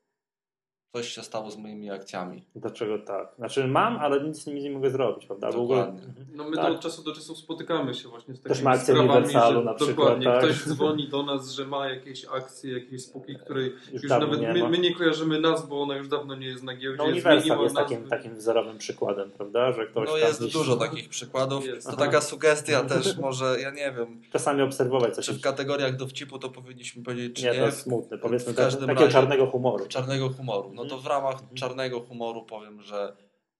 coś 0.93 1.07
się 1.09 1.21
stało 1.23 1.51
z 1.51 1.57
moimi 1.57 1.91
akcjami. 1.91 2.43
Dlaczego 2.55 2.99
tak? 2.99 3.27
Znaczy 3.37 3.67
mam, 3.67 3.97
ale 3.97 4.23
nic 4.23 4.43
z 4.43 4.47
nimi 4.47 4.61
nie 4.63 4.71
mogę 4.71 4.89
zrobić, 4.89 5.25
prawda? 5.25 5.51
Dokładnie. 5.51 5.99
No 6.33 6.49
my 6.49 6.55
Tak. 6.55 6.65
to 6.65 6.71
od 6.71 6.79
czasu 6.79 7.03
do 7.03 7.15
czasu 7.15 7.35
spotykamy 7.35 7.93
się 7.93 8.09
właśnie 8.09 8.35
z 8.35 8.41
Też 8.41 8.49
takimi 8.49 8.65
ma 8.65 8.71
akcję 8.71 8.93
sprawami, 8.95 9.27
że 9.31 9.61
na 9.63 9.73
przykład, 9.73 9.95
dokładnie 9.97 10.25
tak? 10.25 10.39
ktoś 10.43 10.63
dzwoni 10.63 11.07
do 11.09 11.23
nas, 11.23 11.51
że 11.51 11.65
ma 11.65 11.89
jakieś 11.89 12.25
akcje, 12.25 12.73
jakieś 12.73 13.03
spółki, 13.03 13.35
której 13.35 13.73
Już 13.93 14.03
już, 14.03 14.09
nawet 14.11 14.41
nie 14.41 14.53
my, 14.53 14.69
my 14.69 14.77
nie 14.77 14.95
kojarzymy 14.95 15.39
nazw, 15.39 15.67
bo 15.67 15.81
ona 15.81 15.95
już 15.97 16.07
dawno 16.07 16.35
nie 16.35 16.47
jest 16.47 16.63
na 16.63 16.75
giełdzie. 16.77 16.97
No 16.97 17.03
Uniwersal 17.03 17.59
jest 17.63 17.75
takim, 17.75 18.07
takim 18.07 18.35
wzorowym 18.35 18.77
przykładem, 18.77 19.31
prawda? 19.31 19.71
Że 19.73 19.87
ktoś 19.87 20.09
No 20.09 20.17
jest 20.17 20.39
gdzieś- 20.41 20.53
dużo 20.53 20.75
takich 20.75 21.09
przykładów. 21.09 21.65
Jest. 21.65 21.87
To 21.87 21.93
Aha. 21.93 22.05
taka 22.05 22.21
sugestia 22.21 22.83
też 22.83 23.17
może, 23.17 23.57
ja 23.61 23.71
nie 23.71 23.91
wiem, 23.97 24.21
Czasami 24.31 24.61
obserwować 24.61 25.15
coś. 25.15 25.25
czy 25.25 25.33
w 25.33 25.41
kategoriach 25.41 25.95
dowcipu 25.95 26.39
to 26.39 26.49
powinniśmy 26.49 27.03
powiedzieć, 27.03 27.35
czy 27.35 27.43
Nie, 27.45 27.51
nie. 27.51 27.59
to 27.59 27.65
jest 27.65 27.81
smutne. 27.81 28.17
Powiedzmy 28.17 28.53
w 28.53 28.55
tak, 28.55 28.65
każdym 28.65 28.81
takiego 28.87 29.01
razie- 29.01 29.13
czarnego 29.13 29.47
humoru. 29.47 29.85
czarnego 29.87 30.29
humoru. 30.29 30.71
No 30.73 30.82
to 30.85 30.97
w 30.97 31.05
ramach 31.07 31.33
Mhm. 31.33 31.55
czarnego 31.55 31.99
humoru 32.01 32.45
powiem, 32.45 32.81
że 32.81 33.15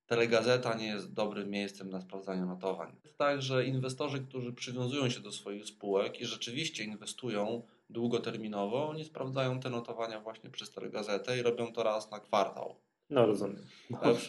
telegazeta 0.05 0.73
nie 0.73 0.87
jest 0.87 1.13
dobrym 1.13 1.49
miejscem 1.49 1.89
na 1.89 2.01
sprawdzanie 2.01 2.45
notowań. 2.45 2.95
Tak, 3.17 3.41
że 3.41 3.65
inwestorzy, 3.65 4.19
którzy 4.19 4.53
przywiązują 4.53 5.09
się 5.09 5.19
do 5.19 5.31
swoich 5.31 5.65
spółek 5.65 6.21
i 6.21 6.25
rzeczywiście 6.25 6.83
inwestują 6.83 7.61
długoterminowo, 7.89 8.89
oni 8.89 9.05
sprawdzają 9.05 9.59
te 9.59 9.69
notowania 9.69 10.19
właśnie 10.19 10.49
przez 10.49 10.71
telegazetę 10.71 11.37
i 11.39 11.41
robią 11.41 11.73
to 11.73 11.83
raz 11.83 12.11
na 12.11 12.19
kwartał. 12.19 12.75
No 13.09 13.25
rozumiem. 13.25 13.65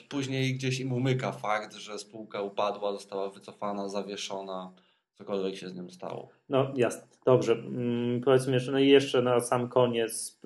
Później 0.09 0.55
gdzieś 0.55 0.81
im 0.81 0.93
umyka 0.93 1.33
fakt, 1.33 1.75
że 1.75 1.99
spółka 1.99 2.43
upadła, 2.43 2.93
została 2.93 3.31
wycofana, 3.31 3.89
zawieszona, 3.89 4.73
cokolwiek 5.15 5.57
się 5.57 5.69
z 5.69 5.75
nią 5.75 5.91
stało. 5.91 6.29
No 6.49 6.73
jasne, 6.77 7.07
dobrze. 7.27 7.53
Mm, 7.53 8.21
Powiedzmy 8.21 8.53
jeszcze, 8.53 8.73
no 8.73 8.79
i 8.79 8.89
jeszcze 8.89 9.23
na 9.23 9.41
sam 9.41 9.69
koniec 9.69 10.41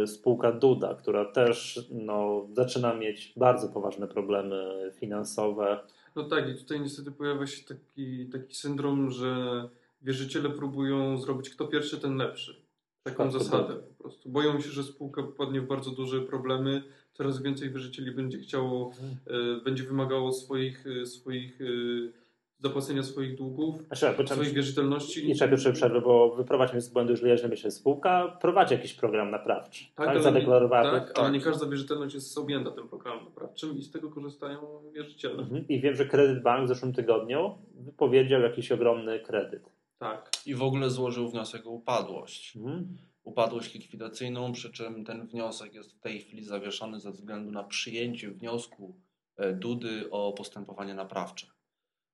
yy, 0.00 0.06
spółka 0.06 0.52
Duda, 0.52 0.94
która 0.94 1.24
też 1.24 1.80
no, 1.90 2.46
zaczyna 2.52 2.94
mieć 2.94 3.32
bardzo 3.36 3.68
poważne 3.68 4.08
problemy 4.08 4.90
finansowe. 4.94 5.80
No 6.16 6.24
tak, 6.24 6.48
i 6.48 6.54
tutaj 6.54 6.80
niestety 6.80 7.12
pojawia 7.12 7.46
się 7.46 7.64
taki, 7.64 8.26
taki 8.26 8.54
syndrom, 8.54 9.10
że 9.10 9.34
wierzyciele 10.02 10.50
próbują 10.50 11.18
zrobić 11.18 11.50
kto 11.50 11.68
pierwszy, 11.68 12.00
ten 12.00 12.16
lepszy. 12.16 12.64
Taką 13.02 13.28
przypadku 13.28 13.50
zasadę 13.50 13.74
po 13.74 14.02
prostu. 14.02 14.28
Boją 14.28 14.60
się, 14.60 14.70
że 14.70 14.84
spółka 14.84 15.22
popadnie 15.22 15.60
w 15.60 15.66
bardzo 15.66 15.90
duże 15.90 16.20
problemy, 16.20 16.82
coraz 17.12 17.42
więcej 17.42 17.70
wierzycieli 17.70 18.10
będzie 18.10 18.38
chciało, 18.38 18.92
e, 19.26 19.60
będzie 19.64 19.84
wymagało 19.84 20.32
swoich, 20.32 20.84
e, 21.02 21.06
swoich 21.06 21.60
e, 21.60 21.64
zapłacenia 22.64 23.02
swoich 23.02 23.34
długów, 23.36 23.82
Znaczy, 23.86 24.06
poczekaj, 24.16 24.26
swoich 24.36 24.52
wierzytelności. 24.52 25.28
jeszcze 25.28 25.48
pierwsze 25.48 25.72
przerwę, 25.72 26.00
bo 26.00 26.34
wyprowadź 26.36 26.72
mnie 26.72 26.80
z 26.80 26.88
błędu, 26.88 27.12
jeżeli 27.12 27.30
ja 27.30 27.36
źle 27.36 27.48
myślę. 27.48 27.70
Spółka 27.70 28.38
prowadzi 28.40 28.74
jakiś 28.74 28.94
program 28.94 29.30
naprawczy. 29.30 29.84
Tak, 29.94 30.08
ale 30.08 30.16
nie- 30.18 30.22
zadeklarowała. 30.24 31.00
tak, 31.00 31.18
ale 31.18 31.30
nie 31.30 31.40
każda 31.40 31.66
wierzytelność 31.66 32.14
jest 32.14 32.38
objęta 32.38 32.70
tym 32.70 32.88
programem 32.88 33.24
naprawczym 33.24 33.78
i 33.78 33.82
z 33.82 33.90
tego 33.90 34.10
korzystają 34.10 34.60
wierzyciele. 34.94 35.42
Mhm. 35.42 35.68
I 35.68 35.80
wiem, 35.80 35.94
że 35.94 36.06
Kredyt 36.06 36.42
Bank 36.42 36.64
w 36.64 36.68
zeszłym 36.68 36.92
tygodniu 36.92 37.58
wypowiedział 37.74 38.40
jakiś 38.40 38.72
ogromny 38.72 39.20
kredyt. 39.20 39.70
Tak. 39.98 40.30
I 40.46 40.54
w 40.54 40.62
ogóle 40.62 40.90
złożył 40.90 41.28
wniosek 41.28 41.66
o 41.66 41.70
upadłość. 41.70 42.56
Mhm. 42.56 42.96
upadłość 43.24 43.74
likwidacyjną, 43.74 44.52
przy 44.52 44.72
czym 44.72 45.04
ten 45.04 45.26
wniosek 45.26 45.74
jest 45.74 45.92
w 45.92 46.00
tej 46.00 46.20
chwili 46.20 46.44
zawieszony 46.44 47.00
ze 47.00 47.10
względu 47.12 47.50
na 47.52 47.64
przyjęcie 47.64 48.30
wniosku 48.30 48.94
e, 49.36 49.52
Dudy 49.52 50.10
o 50.10 50.32
postępowanie 50.32 50.94
naprawcze. 50.94 51.46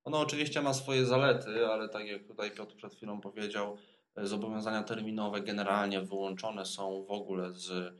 Ono 0.03 0.19
oczywiście 0.19 0.61
ma 0.61 0.73
swoje 0.73 1.05
zalety, 1.05 1.65
ale 1.67 1.89
tak 1.89 2.07
jak 2.07 2.23
tutaj 2.23 2.51
Piotr 2.51 2.75
przed 2.75 2.95
chwilą 2.95 3.21
powiedział, 3.21 3.77
e, 4.15 4.27
zobowiązania 4.27 4.83
terminowe 4.83 5.41
generalnie 5.41 6.01
wyłączone 6.01 6.65
są 6.65 7.03
w 7.05 7.11
ogóle 7.11 7.51
z 7.53 7.93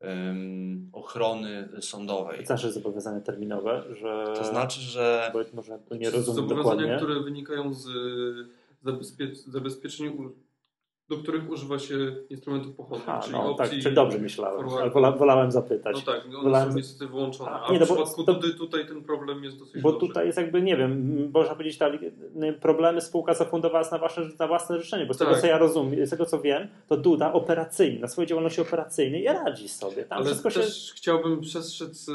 em, 0.00 0.90
ochrony 0.92 1.68
sądowej. 1.80 2.40
To 2.40 2.46
znaczy 2.46 2.72
zobowiązania 2.72 3.20
terminowe, 3.20 3.82
że... 4.00 4.34
To 4.36 4.44
znaczy, 4.44 4.80
że 4.80 5.30
Bo 5.32 5.38
może 5.54 5.78
to 5.78 5.96
nie 5.96 6.10
rozumiem 6.10 6.34
Zobowiązania, 6.48 6.76
dokładnie. 6.82 6.96
które 6.96 7.20
wynikają 7.20 7.74
z 7.74 7.86
zabezpie- 8.84 9.34
zabezpieczeń 9.50 10.06
u- 10.08 10.45
do 11.08 11.16
których 11.16 11.50
używa 11.50 11.78
się 11.78 11.94
instrumentów 12.30 12.74
pochodnych, 12.74 13.08
A, 13.08 13.20
czyli 13.20 13.32
no, 13.32 13.54
tak, 13.54 13.66
opcji 13.66 13.82
czy 13.82 13.90
dobrze 13.90 14.18
myślałem, 14.18 14.68
ale 14.68 14.90
wola, 14.90 15.12
wolałem 15.12 15.50
zapytać. 15.52 15.96
No 16.06 16.12
tak, 16.12 16.24
one 16.26 16.42
Wolałem- 16.42 16.70
są 16.70 16.76
niestety 16.76 17.06
wyłączone. 17.10 17.50
A, 17.50 17.66
A, 17.66 17.72
nie, 17.72 17.78
w 17.78 17.80
no 17.80 17.86
przypadku 17.86 18.24
to- 18.24 18.34
Dudy 18.34 18.54
tutaj 18.54 18.86
ten 18.86 19.04
problem 19.04 19.44
jest 19.44 19.58
dosyć 19.58 19.82
Bo 19.82 19.92
duży. 19.92 20.06
tutaj 20.06 20.26
jest 20.26 20.38
jakby, 20.38 20.62
nie 20.62 20.76
wiem, 20.76 21.16
można 21.34 21.54
powiedzieć, 21.54 21.78
ta, 21.78 21.90
problemy 22.60 23.00
spółka 23.00 23.34
zafundowała 23.34 23.84
na, 23.92 23.98
wasze, 23.98 24.28
na 24.38 24.46
własne 24.48 24.80
życzenie, 24.80 25.06
bo 25.06 25.14
z 25.14 25.18
tego 25.18 25.30
Tak. 25.30 25.40
co 25.40 25.46
ja 25.46 25.58
rozumiem, 25.58 26.06
z 26.06 26.10
tego 26.10 26.26
co 26.26 26.40
wiem, 26.40 26.68
to 26.88 26.96
Duda 26.96 27.32
operacyjnie, 27.32 28.00
na 28.00 28.08
swojej 28.08 28.28
działalności 28.28 28.60
operacyjnej 28.60 29.24
radzi 29.24 29.68
sobie. 29.68 30.04
Tam 30.04 30.18
Ale 30.18 30.26
wszystko 30.26 30.50
się... 30.50 30.60
też 30.60 30.92
chciałbym 30.96 31.40
przestrzec 31.40 32.08
y, 32.08 32.12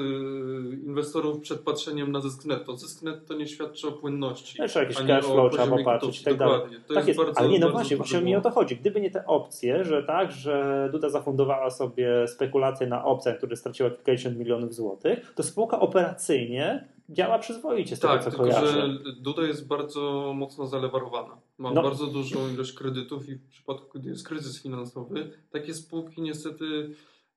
inwestorów 0.85 1.39
przed 1.39 1.59
patrzeniem 1.59 2.11
na 2.11 2.21
zysk 2.21 2.45
netto. 2.45 2.77
Zysk 2.77 3.01
netto 3.01 3.33
nie 3.33 3.47
świadczy 3.47 3.87
o 3.87 3.91
płynności. 3.91 4.61
Jeszcze 4.61 4.79
jakiś 4.79 4.97
ani 4.97 5.07
cash 5.07 5.25
flow 5.25 5.51
trzeba 5.51 5.77
popatrzeć 5.77 6.21
i 6.21 6.23
tak 6.23 6.37
dalej. 6.37 6.61
To 6.87 6.93
Tak 6.93 7.07
jest, 7.07 7.19
bardzo, 7.19 7.39
ale 7.39 7.49
nie, 7.49 7.59
no 7.59 7.65
bardzo 7.65 7.77
właśnie, 7.79 7.97
właśnie 7.97 8.21
mi 8.21 8.35
o 8.35 8.41
to 8.41 8.51
chodzi. 8.51 8.80
Gdyby 8.81 9.01
nie 9.01 9.11
te 9.11 9.25
opcje, 9.25 9.85
że 9.85 10.03
tak, 10.03 10.31
że 10.31 10.89
Duda 10.91 11.09
zafundowała 11.09 11.69
sobie 11.69 12.27
spekulacje 12.27 12.87
na 12.87 13.05
opcjach, 13.05 13.37
które 13.37 13.55
straciła 13.55 13.89
kilkadziesiąt 13.89 14.37
milionów 14.37 14.73
złotych, 14.75 15.33
to 15.35 15.43
spółka 15.43 15.79
operacyjnie 15.79 16.87
działa 17.09 17.39
przyzwoicie 17.39 17.95
z 17.95 17.99
tego, 17.99 18.13
Tak, 18.13 18.23
co 18.23 18.29
tylko 18.29 18.43
kojarzę. 18.43 18.67
że 18.67 18.89
Duda 19.21 19.41
jest 19.41 19.67
bardzo 19.67 20.33
mocno 20.35 20.67
zalewarowana. 20.67 21.37
Ma 21.57 21.71
No. 21.73 21.83
bardzo 21.83 22.07
dużą 22.07 22.49
ilość 22.53 22.73
kredytów 22.73 23.29
i 23.29 23.35
w 23.35 23.47
przypadku, 23.49 23.99
gdy 23.99 24.09
jest 24.09 24.27
kryzys 24.27 24.61
finansowy, 24.63 25.31
takie 25.51 25.73
spółki 25.73 26.21
niestety, 26.21 26.89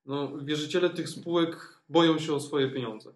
no, 0.07 0.29
wierzyciele 0.39 0.91
tych 0.91 1.09
spółek 1.09 1.57
boją 1.89 2.19
się 2.19 2.35
o 2.35 2.41
swoje 2.41 2.69
pieniądze. 2.71 3.11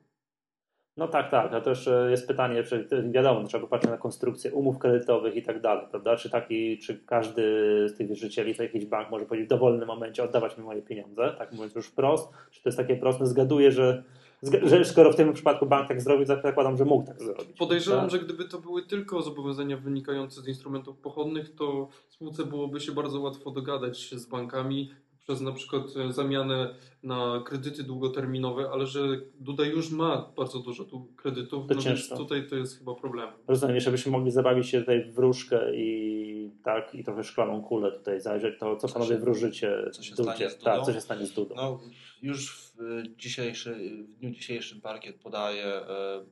No 0.99 1.09
tak, 1.09 1.31
tak. 1.31 1.55
A 1.55 1.61
to 1.61 1.71
jeszcze 1.71 2.11
jest 2.11 2.27
pytanie, 2.27 2.65
że 2.65 2.85
wiadomo, 3.11 3.45
trzeba 3.45 3.61
popatrzeć 3.61 3.91
na 3.91 3.99
konstrukcję 3.99 4.53
umów 4.53 4.79
kredytowych 4.79 5.37
i 5.37 5.43
tak 5.43 5.61
dalej, 5.61 5.87
prawda? 5.91 6.17
Czy 6.17 6.31
taki, 6.31 6.79
czy 6.79 6.99
każdy 7.07 7.43
z 7.89 7.97
tych 7.97 8.09
wierzycieli, 8.09 8.55
to 8.55 8.63
jakiś 8.63 8.87
bank 8.87 9.11
może 9.11 9.27
powiedzieć 9.27 9.47
w 9.47 9.51
dowolnym 9.51 9.89
momencie 9.89 10.25
oddawać 10.25 10.59
mi 10.59 10.65
moje 10.65 10.83
pieniądze, 10.83 11.35
tak 11.39 11.53
mówiąc 11.53 11.75
już 11.75 11.87
wprost? 11.87 12.29
Czy 12.51 12.63
to 12.63 12.69
jest 12.69 12.79
takie 12.79 12.97
proste? 12.97 13.27
Zgaduję, 13.27 13.73
że, 13.73 14.03
że 14.63 14.85
skoro 14.85 15.13
w 15.13 15.17
tym 15.17 15.33
przypadku 15.33 15.67
bank 15.67 15.89
tak 15.89 16.01
zrobił, 16.01 16.27
zakładam, 16.27 16.77
że 16.77 16.85
mógł 16.85 17.07
tak 17.07 17.23
zrobić. 17.23 17.59
Podejrzewam, 17.59 18.01
prawda? 18.01 18.19
że 18.19 18.25
gdyby 18.25 18.45
to 18.45 18.59
były 18.59 18.83
tylko 18.83 19.23
zobowiązania 19.23 19.77
wynikające 19.77 20.41
z 20.41 20.49
instrumentów 20.49 20.99
pochodnych, 20.99 21.55
to 21.55 21.89
spółce 22.09 22.45
byłoby 22.45 22.81
się 22.81 22.93
bardzo 22.93 23.21
łatwo 23.21 23.51
dogadać 23.51 24.15
z 24.15 24.27
bankami 24.27 24.91
przez 25.29 25.41
na 25.41 25.53
przykład 25.53 25.83
e, 25.97 26.13
zamianę 26.13 26.75
na 27.03 27.43
kredyty 27.47 27.83
długoterminowe, 27.85 28.71
ale 28.73 28.87
że 28.87 29.01
Duda 29.41 29.67
już 29.67 29.91
ma 29.91 30.33
bardzo 30.37 30.59
dużo 30.59 30.85
tu 30.85 31.13
kredytów, 31.17 31.67
To 31.67 31.75
no 31.75 31.81
więc 31.81 32.09
tutaj 32.09 32.47
to 32.49 32.57
jest 32.57 32.79
chyba 32.79 32.95
problem. 32.95 33.29
Rozumiem, 33.47 33.75
jeszcze 33.75 33.91
byśmy 33.91 34.13
mogli 34.13 34.31
zabawić 34.31 34.69
się 34.69 34.81
tutaj 34.81 35.05
w 35.05 35.15
wróżkę 35.15 35.77
i 35.77 36.51
tak, 36.65 36.95
i 36.95 37.05
trochę 37.05 37.25
szklaną 37.25 37.63
kulę 37.63 37.93
tutaj 37.93 38.21
zajrzeć, 38.21 38.59
to 38.59 38.77
co 38.77 38.89
panowie 38.89 39.19
wróżycie 39.19 39.91
co 39.93 40.03
się 40.03 40.15
Dudzie? 40.15 40.33
stanie 40.33 40.51
z 40.51 40.59
Dudą? 40.59 40.65
Tak, 40.65 40.85
co 40.85 40.93
się 40.93 41.01
stanie 41.01 41.27
z 41.27 41.33
Dudą? 41.33 41.55
No, 41.55 41.81
już 42.23 42.57
w, 42.57 42.81
y, 42.81 43.15
dzisiejszy, 43.17 43.75
w 44.09 44.19
dniu 44.19 44.31
dzisiejszym 44.31 44.81
parkiet 44.81 45.17
podaje, 45.17 45.65
e, 45.65 46.25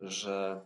że 0.00 0.60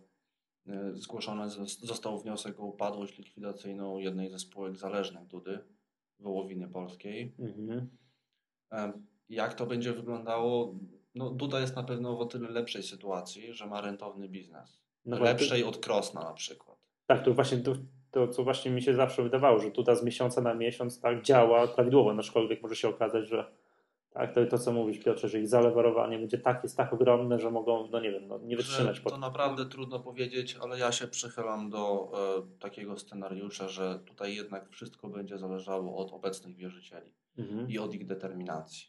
e, 0.66 0.92
zgłoszony 0.94 1.42
zos- 1.44 1.86
został 1.86 2.18
wniosek 2.18 2.60
o 2.60 2.64
upadłość 2.64 3.18
likwidacyjną 3.18 3.98
jednej 3.98 4.30
ze 4.30 4.38
spółek 4.38 4.76
zależnych 4.76 5.26
Dudy, 5.26 5.58
Wołowiny 6.20 6.68
Polskiej. 6.68 7.34
Mhm. 7.38 7.88
Jak 9.28 9.54
to 9.54 9.66
będzie 9.66 9.92
wyglądało? 9.92 10.74
No, 11.14 11.30
Duda 11.30 11.60
jest 11.60 11.76
na 11.76 11.82
pewno 11.82 12.16
w 12.16 12.20
o 12.20 12.26
tyle 12.26 12.50
lepszej 12.50 12.82
sytuacji, 12.82 13.52
że 13.52 13.66
ma 13.66 13.80
rentowny 13.80 14.28
biznes. 14.28 14.82
No 15.04 15.18
Lepszej 15.18 15.64
od 15.64 15.78
Krosna 15.78 16.20
na 16.20 16.32
przykład. 16.32 16.78
Tak, 17.06 17.24
to 17.24 17.34
właśnie 17.34 17.58
to, 17.58 17.72
to, 18.10 18.28
co 18.28 18.44
właśnie 18.44 18.70
mi 18.70 18.82
się 18.82 18.94
zawsze 18.94 19.22
wydawało, 19.22 19.58
że 19.58 19.70
tutaj 19.70 19.96
z 19.96 20.02
miesiąca 20.02 20.40
na 20.40 20.54
miesiąc 20.54 21.00
tak 21.00 21.22
działa 21.22 21.66
prawidłowo, 21.66 22.14
aczkolwiek 22.18 22.62
może 22.62 22.76
się 22.76 22.88
okazać, 22.88 23.28
że 23.28 23.50
tak, 24.18 24.34
to, 24.34 24.46
to 24.46 24.58
co 24.58 24.72
mówisz 24.72 24.98
Piotrze, 24.98 25.28
że 25.28 25.40
ich 25.40 25.48
zalewarowanie 25.48 26.18
będzie 26.18 26.38
tak, 26.38 26.62
jest 26.62 26.76
tak 26.76 26.92
ogromne, 26.92 27.38
że 27.38 27.50
mogą, 27.50 27.88
no 27.88 28.00
nie 28.00 28.10
wiem, 28.10 28.28
no, 28.28 28.38
nie 28.38 28.56
wytrzymać 28.56 29.00
pod... 29.00 29.12
To 29.12 29.18
naprawdę 29.18 29.66
trudno 29.66 30.00
powiedzieć, 30.00 30.56
ale 30.62 30.78
ja 30.78 30.92
się 30.92 31.08
przychylam 31.08 31.70
do 31.70 32.12
e, 32.14 32.58
takiego 32.60 32.98
scenariusza, 32.98 33.68
że 33.68 33.98
tutaj 33.98 34.34
jednak 34.34 34.68
wszystko 34.68 35.08
będzie 35.08 35.38
zależało 35.38 35.96
od 35.96 36.12
obecnych 36.12 36.56
wierzycieli 36.56 37.14
Mhm. 37.38 37.70
i 37.70 37.78
od 37.78 37.94
ich 37.94 38.06
determinacji. 38.06 38.88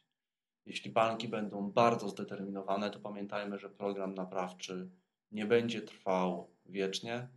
Jeśli 0.65 0.91
banki 0.91 1.27
będą 1.27 1.71
bardzo 1.71 2.09
zdeterminowane, 2.09 2.89
to 2.89 2.99
pamiętajmy, 2.99 3.59
że 3.59 3.69
program 3.69 4.13
naprawczy 4.13 4.89
nie 5.31 5.45
będzie 5.45 5.81
trwał 5.81 6.55
wiecznie. 6.65 7.27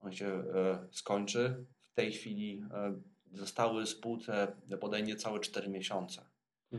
On 0.00 0.12
się 0.12 0.26
e, 0.26 0.86
skończy. 0.90 1.66
W 1.80 1.94
tej 1.94 2.12
chwili 2.12 2.62
e, 2.70 3.00
zostały 3.32 3.86
spółce 3.86 4.56
bodaj 4.80 5.02
niecałe 5.02 5.40
4 5.40 5.68
miesiące. 5.68 6.29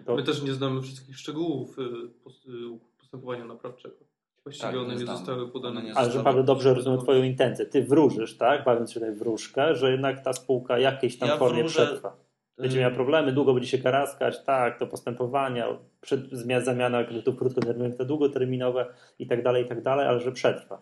To, 0.06 0.16
My 0.16 0.24
też 0.24 0.44
nie 0.44 0.54
znamy 0.54 0.82
wszystkich 0.82 1.18
szczegółów 1.18 1.80
y, 1.80 1.82
y, 1.82 2.80
postępowania 3.00 3.46
naprawczego. 3.46 3.96
Właściwie 4.44 4.72
Tak, 4.72 4.82
one 4.82 4.96
nie 4.96 5.06
zostały 5.06 5.48
podane. 5.52 5.84
Nie 5.84 5.94
ale 5.98 6.12
że 6.12 6.24
Paweł 6.24 6.44
dobrze 6.44 6.74
rozumiem 6.74 7.00
Twoją 7.00 7.24
intencję. 7.24 7.66
Ty 7.66 7.84
wróżysz, 7.84 8.38
tak, 8.38 8.64
bawiąc 8.66 8.92
się 8.92 9.00
tutaj 9.00 9.16
w 9.16 9.20
wróżkę, 9.20 9.76
że 9.76 9.92
jednak 9.92 10.24
ta 10.24 10.34
spółka 10.34 10.80
jakiejś 10.80 11.18
tam 11.18 11.30
Ja 11.30 11.38
formie 11.38 11.64
wróżę- 11.64 11.86
przetrwa. 11.86 12.18
Będzie 12.58 12.80
miała 12.80 12.96
problemy, 12.96 13.32
długo 13.32 13.54
będzie 13.54 13.70
się 13.70 13.78
karaskać, 13.78 14.44
tak, 14.44 14.80
to 14.80 14.88
postępowania, 14.88 15.78
przed, 16.02 16.30
zamiana 16.64 17.04
kredytów 17.04 17.36
krótkoterminowych 17.38 18.00
na 18.00 18.06
długoterminowe 18.06 18.94
i 19.20 19.28
tak 19.28 19.44
dalej, 19.44 19.66
i 19.66 19.68
tak 19.68 19.82
dalej, 19.82 20.08
ale 20.08 20.20
że 20.20 20.32
przetrwa. 20.32 20.82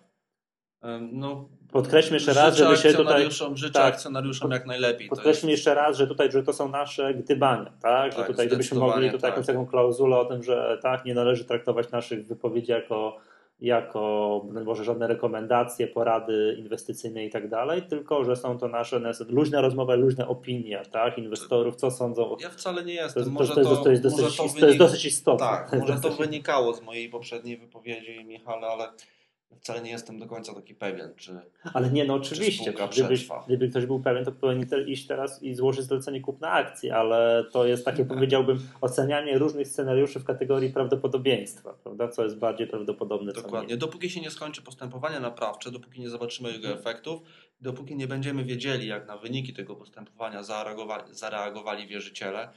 No, 1.11 1.49
Podkreślmy 1.71 2.15
jeszcze 2.17 2.33
raz, 2.33 2.55
żeby 2.55 2.77
się 2.77 2.93
tutaj- 2.93 3.29
Życzę 3.53 3.73
tak. 3.73 3.93
akcjonariuszom 3.93 4.51
jak 4.51 4.65
najlepiej. 4.65 5.09
To 5.09 5.15
Podkreślmy 5.15 5.51
jest- 5.51 5.59
jeszcze 5.65 5.73
raz, 5.81 5.97
że 5.97 6.07
tutaj, 6.07 6.31
że 6.31 6.43
to 6.43 6.53
są 6.53 6.69
nasze 6.69 7.13
gdybania, 7.13 7.71
tak? 7.81 8.11
Że 8.11 8.17
Tak, 8.17 8.27
tutaj 8.27 8.47
gdybyśmy 8.47 8.79
mogli 8.79 9.05
tutaj 9.11 9.21
tak. 9.21 9.29
jakąś 9.29 9.45
taką 9.45 9.65
klauzulę 9.67 10.17
o 10.17 10.25
tym, 10.25 10.43
że 10.43 10.79
tak, 10.81 11.05
nie 11.05 11.13
należy 11.13 11.45
traktować 11.45 11.91
naszych 11.91 12.27
wypowiedzi 12.27 12.71
jako, 12.71 13.17
jako 13.61 14.41
może 14.65 14.83
żadne 14.83 15.07
rekomendacje, 15.07 15.87
porady 15.87 16.55
inwestycyjne 16.59 17.25
i 17.25 17.29
tak 17.29 17.49
dalej, 17.49 17.81
tylko 17.81 18.23
że 18.23 18.35
są 18.35 18.57
to 18.57 18.67
nasze 18.67 19.01
luźna 19.29 19.61
rozmowa, 19.61 19.95
luźne 19.95 20.27
opinie, 20.27 20.81
tak? 20.91 21.17
Inwestorów, 21.17 21.75
co 21.75 21.91
sądzą. 21.91 22.31
o- 22.31 22.37
Ja 22.41 22.49
wcale 22.49 22.83
nie 22.83 22.97
To, 22.97 23.03
jestem. 23.03 23.21
jest- 23.23 23.31
może 23.33 23.53
to, 23.53 23.59
jest, 23.59 23.83
to, 23.83 23.91
jest 23.91 24.03
może 24.03 24.23
dosyć, 24.23 24.37
to 24.37 24.43
to 24.43 24.45
jest 24.45 24.59
wynik- 24.59 24.77
dosyć 24.77 25.05
istotne. 25.05 25.45
Tak, 25.47 25.69
To 25.69 25.75
jest 25.75 25.87
może 25.89 26.01
to 26.01 26.09
wynikało 26.23 26.73
z 26.73 26.81
mojej 26.81 27.09
poprzedniej 27.09 27.57
wypowiedzi, 27.57 28.25
Michale, 28.25 28.67
ale 28.67 28.87
wcale 29.57 29.81
nie 29.81 29.91
jestem 29.91 30.19
do 30.19 30.25
końca 30.25 30.53
taki 30.53 30.75
pewien, 30.75 31.15
czy 31.15 31.39
Ale 31.73 31.91
nie, 31.91 32.05
no 32.05 32.13
oczywiście. 32.13 32.63
spółka 32.63 32.87
Gdyby, 33.47 33.69
ktoś 33.69 33.85
był 33.85 33.99
pewien, 33.99 34.25
to 34.25 34.31
powinien 34.31 34.87
iść 34.87 35.07
teraz 35.07 35.43
i 35.43 35.55
złożyć 35.55 35.85
zlecenie 35.85 36.21
kupna 36.21 36.51
akcji, 36.51 36.91
ale 36.91 37.45
to 37.51 37.65
jest 37.65 37.85
takie, 37.85 38.05
powiedziałbym, 38.05 38.59
ocenianie 38.81 39.37
różnych 39.37 39.67
scenariuszy 39.67 40.19
w 40.19 40.23
kategorii 40.23 40.73
prawdopodobieństwa, 40.73 41.73
prawda? 41.83 42.07
Co 42.07 42.23
jest 42.23 42.37
bardziej 42.37 42.67
prawdopodobne, 42.67 43.33
dokładnie. 43.33 43.77
Dopóki 43.77 44.09
się 44.09 44.21
nie 44.21 44.31
skończy 44.31 44.61
postępowanie 44.61 45.19
naprawcze, 45.19 45.71
dopóki 45.71 46.01
nie 46.01 46.09
zobaczymy 46.09 46.51
jego 46.51 46.67
efektów, 46.67 47.21
dopóki 47.61 47.95
nie 47.95 48.07
będziemy 48.07 48.43
wiedzieli, 48.43 48.87
jak 48.87 49.07
na 49.07 49.17
wyniki 49.17 49.53
tego 49.53 49.75
postępowania 49.75 50.43
zareagowali, 50.43 51.03
zareagowali 51.13 51.87
wierzyciele, 51.87 52.49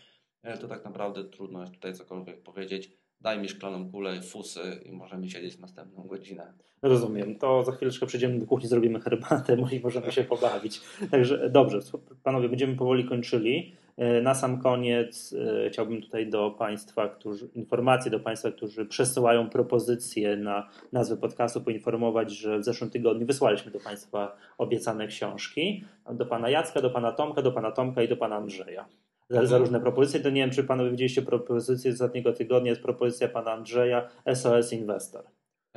e, 0.42 0.58
to 0.58 0.68
tak 0.68 0.84
naprawdę 0.84 1.24
trudno 1.24 1.60
jest 1.60 1.72
tutaj 1.72 1.94
cokolwiek 1.94 2.42
powiedzieć. 2.42 3.01
Daj 3.22 3.38
mi 3.38 3.48
szklaną 3.48 3.90
kulę, 3.90 4.22
fusy 4.22 4.60
i 4.84 4.92
możemy 4.92 5.30
siedzieć 5.30 5.58
następną 5.58 6.02
godzinę. 6.02 6.52
Rozumiem. 6.82 7.38
To 7.38 7.64
za 7.64 7.72
chwileczkę 7.72 8.06
przejdziemy 8.06 8.38
do 8.38 8.46
kuchni, 8.46 8.68
zrobimy 8.68 9.00
herbatę 9.00 9.56
i 9.72 9.80
możemy 9.80 10.12
się 10.12 10.24
pobawić. 10.24 10.80
Także 11.10 11.50
dobrze, 11.50 11.78
panowie, 12.22 12.48
będziemy 12.48 12.76
powoli 12.76 13.04
kończyli. 13.04 13.76
E, 13.96 14.22
Na 14.22 14.34
sam 14.34 14.60
koniec 14.60 15.34
e, 15.64 15.70
chciałbym 15.70 16.02
tutaj 16.02 16.30
do 16.30 16.50
Państwa, 16.50 17.08
którzy, 17.08 17.48
informacje 17.54 18.10
do 18.10 18.20
Państwa, 18.20 18.50
którzy 18.50 18.86
przesyłają 18.86 19.50
propozycje 19.50 20.36
na 20.36 20.68
nazwę 20.92 21.16
podcastu, 21.16 21.60
poinformować, 21.60 22.32
że 22.32 22.58
w 22.58 22.64
zeszłym 22.64 22.90
tygodniu 22.90 23.26
wysłaliśmy 23.26 23.70
do 23.72 23.80
Państwa 23.80 24.36
obiecane 24.58 25.06
książki. 25.06 25.84
Do 26.12 26.26
Pana 26.26 26.50
Jacka, 26.50 26.80
do 26.80 26.90
Pana 26.90 27.12
Tomka, 27.12 27.42
do 27.42 27.52
Pana 27.52 27.70
Tomka 27.70 28.02
i 28.02 28.08
do 28.08 28.16
Pana 28.16 28.36
Andrzeja. 28.36 28.84
Za, 29.32 29.46
za 29.46 29.58
różne 29.58 29.80
propozycje. 29.80 30.20
To 30.20 30.30
nie 30.30 30.40
wiem, 30.40 30.50
czy 30.50 30.64
Panowie 30.64 30.90
widzieliście 30.90 31.22
propozycję 31.22 31.92
z 31.92 31.94
ostatniego 31.94 32.32
tygodnia. 32.32 32.70
Jest 32.70 32.82
propozycja 32.82 33.28
Pana 33.28 33.52
Andrzeja, 33.52 34.08
SOS 34.34 34.72
Inwestor. 34.72 35.24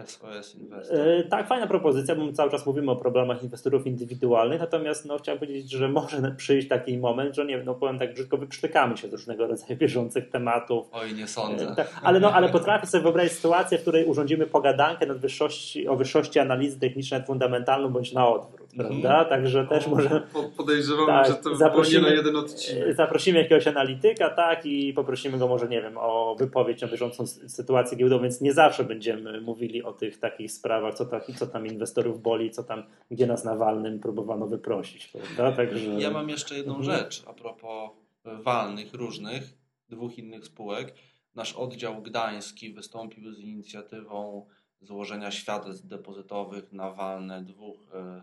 SOS 0.05 0.55
Inwestor. 0.55 0.99
E, 0.99 1.23
tak, 1.23 1.47
fajna 1.47 1.67
propozycja, 1.67 2.15
bo 2.15 2.25
my 2.25 2.33
cały 2.33 2.51
czas 2.51 2.65
mówimy 2.65 2.91
o 2.91 2.95
problemach 2.95 3.43
inwestorów 3.43 3.87
indywidualnych, 3.87 4.59
natomiast 4.59 5.05
no, 5.05 5.17
chciałem 5.17 5.39
powiedzieć, 5.39 5.71
że 5.71 5.89
może 5.89 6.31
przyjść 6.37 6.67
taki 6.67 6.97
moment, 6.97 7.35
że 7.35 7.45
nie 7.45 7.57
wiem, 7.57 7.65
no 7.65 7.75
powiem 7.75 7.99
tak 7.99 8.13
brzydko, 8.13 8.37
wyprztykamy 8.37 8.97
się 8.97 9.07
z 9.07 9.11
różnego 9.11 9.47
rodzaju 9.47 9.77
bieżących 9.81 10.29
tematów. 10.29 10.87
Oj, 10.91 11.13
nie 11.13 11.23
E, 11.23 11.27
sądzę. 11.27 11.73
tak, 11.75 11.99
ale, 12.03 12.19
no, 12.19 12.33
ale 12.33 12.49
potrafię 12.49 12.87
sobie 12.87 13.03
wyobrazić 13.03 13.33
sytuację, 13.33 13.77
w 13.77 13.81
której 13.81 14.05
urządzimy 14.05 14.47
pogadankę 14.47 15.05
nad 15.05 15.17
wyższości, 15.17 15.87
o 15.87 15.95
wyższości 15.95 16.39
analizy 16.39 16.79
technicznej 16.79 17.23
fundamentalną 17.23 17.89
bądź 17.89 18.13
na 18.13 18.27
odwrót, 18.27 18.64
Mhm. 18.79 19.01
prawda? 19.01 19.25
Także 19.29 19.67
też 19.67 19.87
może 19.87 20.27
Po, 20.33 20.43
podejrzewam, 20.43 21.07
Tak, 21.07 21.27
że 21.27 21.33
to 21.33 21.41
było 21.43 21.55
zaprosimy- 21.55 22.01
nie 22.01 22.09
na 22.09 22.13
jeden 22.15 22.35
odcinek. 22.35 22.87
E, 22.87 22.93
Zaprosimy 22.93 23.39
jakiegoś 23.39 23.67
analityka, 23.67 24.29
tak, 24.29 24.65
i 24.65 24.93
poprosimy 24.93 25.37
go 25.37 25.47
może, 25.47 25.67
nie 25.67 25.81
wiem, 25.81 25.97
o 25.97 26.35
wypowiedź 26.39 26.81
na 26.81 26.87
bieżącą 26.87 27.27
sytuację 27.27 27.97
giełdową, 27.97 28.23
więc 28.23 28.41
nie 28.41 28.53
zawsze 28.53 28.83
będziemy 28.83 29.41
mówili 29.41 29.83
o 29.83 29.93
tych 29.93 30.19
takich 30.19 30.51
sprawach, 30.51 30.93
co, 30.93 31.05
ta, 31.05 31.19
co 31.19 31.47
tam 31.47 31.67
inwestorów 31.67 32.21
boli, 32.21 32.51
co 32.51 32.63
tam, 32.63 32.83
gdzie 33.11 33.27
nas 33.27 33.43
na 33.45 33.55
walnym 33.55 33.99
próbowano 33.99 34.47
wyprosić, 34.47 35.07
prawda? 35.07 35.51
Także... 35.57 35.85
Ja 35.89 36.11
mam 36.11 36.29
jeszcze 36.29 36.57
jedną 36.57 36.75
Mhm. 36.75 36.97
rzecz 36.99 37.23
a 37.27 37.33
propos 37.33 37.89
walnych 38.23 38.93
różnych, 38.93 39.43
dwóch 39.89 40.17
innych 40.17 40.45
spółek. 40.45 40.93
Nasz 41.35 41.53
oddział 41.53 42.01
gdański 42.01 42.73
wystąpił 42.73 43.31
z 43.33 43.39
inicjatywą 43.39 44.45
złożenia 44.81 45.31
świadectw 45.31 45.85
depozytowych 45.87 46.73
na 46.73 46.91
walne 46.91 47.43
dwóch 47.43 47.77
e, 47.93 48.21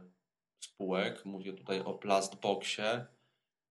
spółek. 0.65 1.25
Mówię 1.25 1.53
tutaj 1.53 1.81
o 1.81 1.95
Plastboxie 1.95 3.07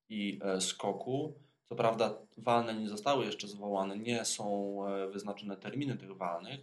i 0.09 0.39
e, 0.43 0.61
Skoku. 0.61 1.33
Co 1.69 1.75
prawda 1.75 2.17
walne 2.37 2.73
nie 2.73 2.89
zostały 2.89 3.25
jeszcze 3.25 3.47
zwołane, 3.47 3.97
nie 3.97 4.25
są 4.25 4.75
e, 4.87 5.07
wyznaczone 5.07 5.57
terminy 5.57 5.97
tych 5.97 6.17
walnych, 6.17 6.59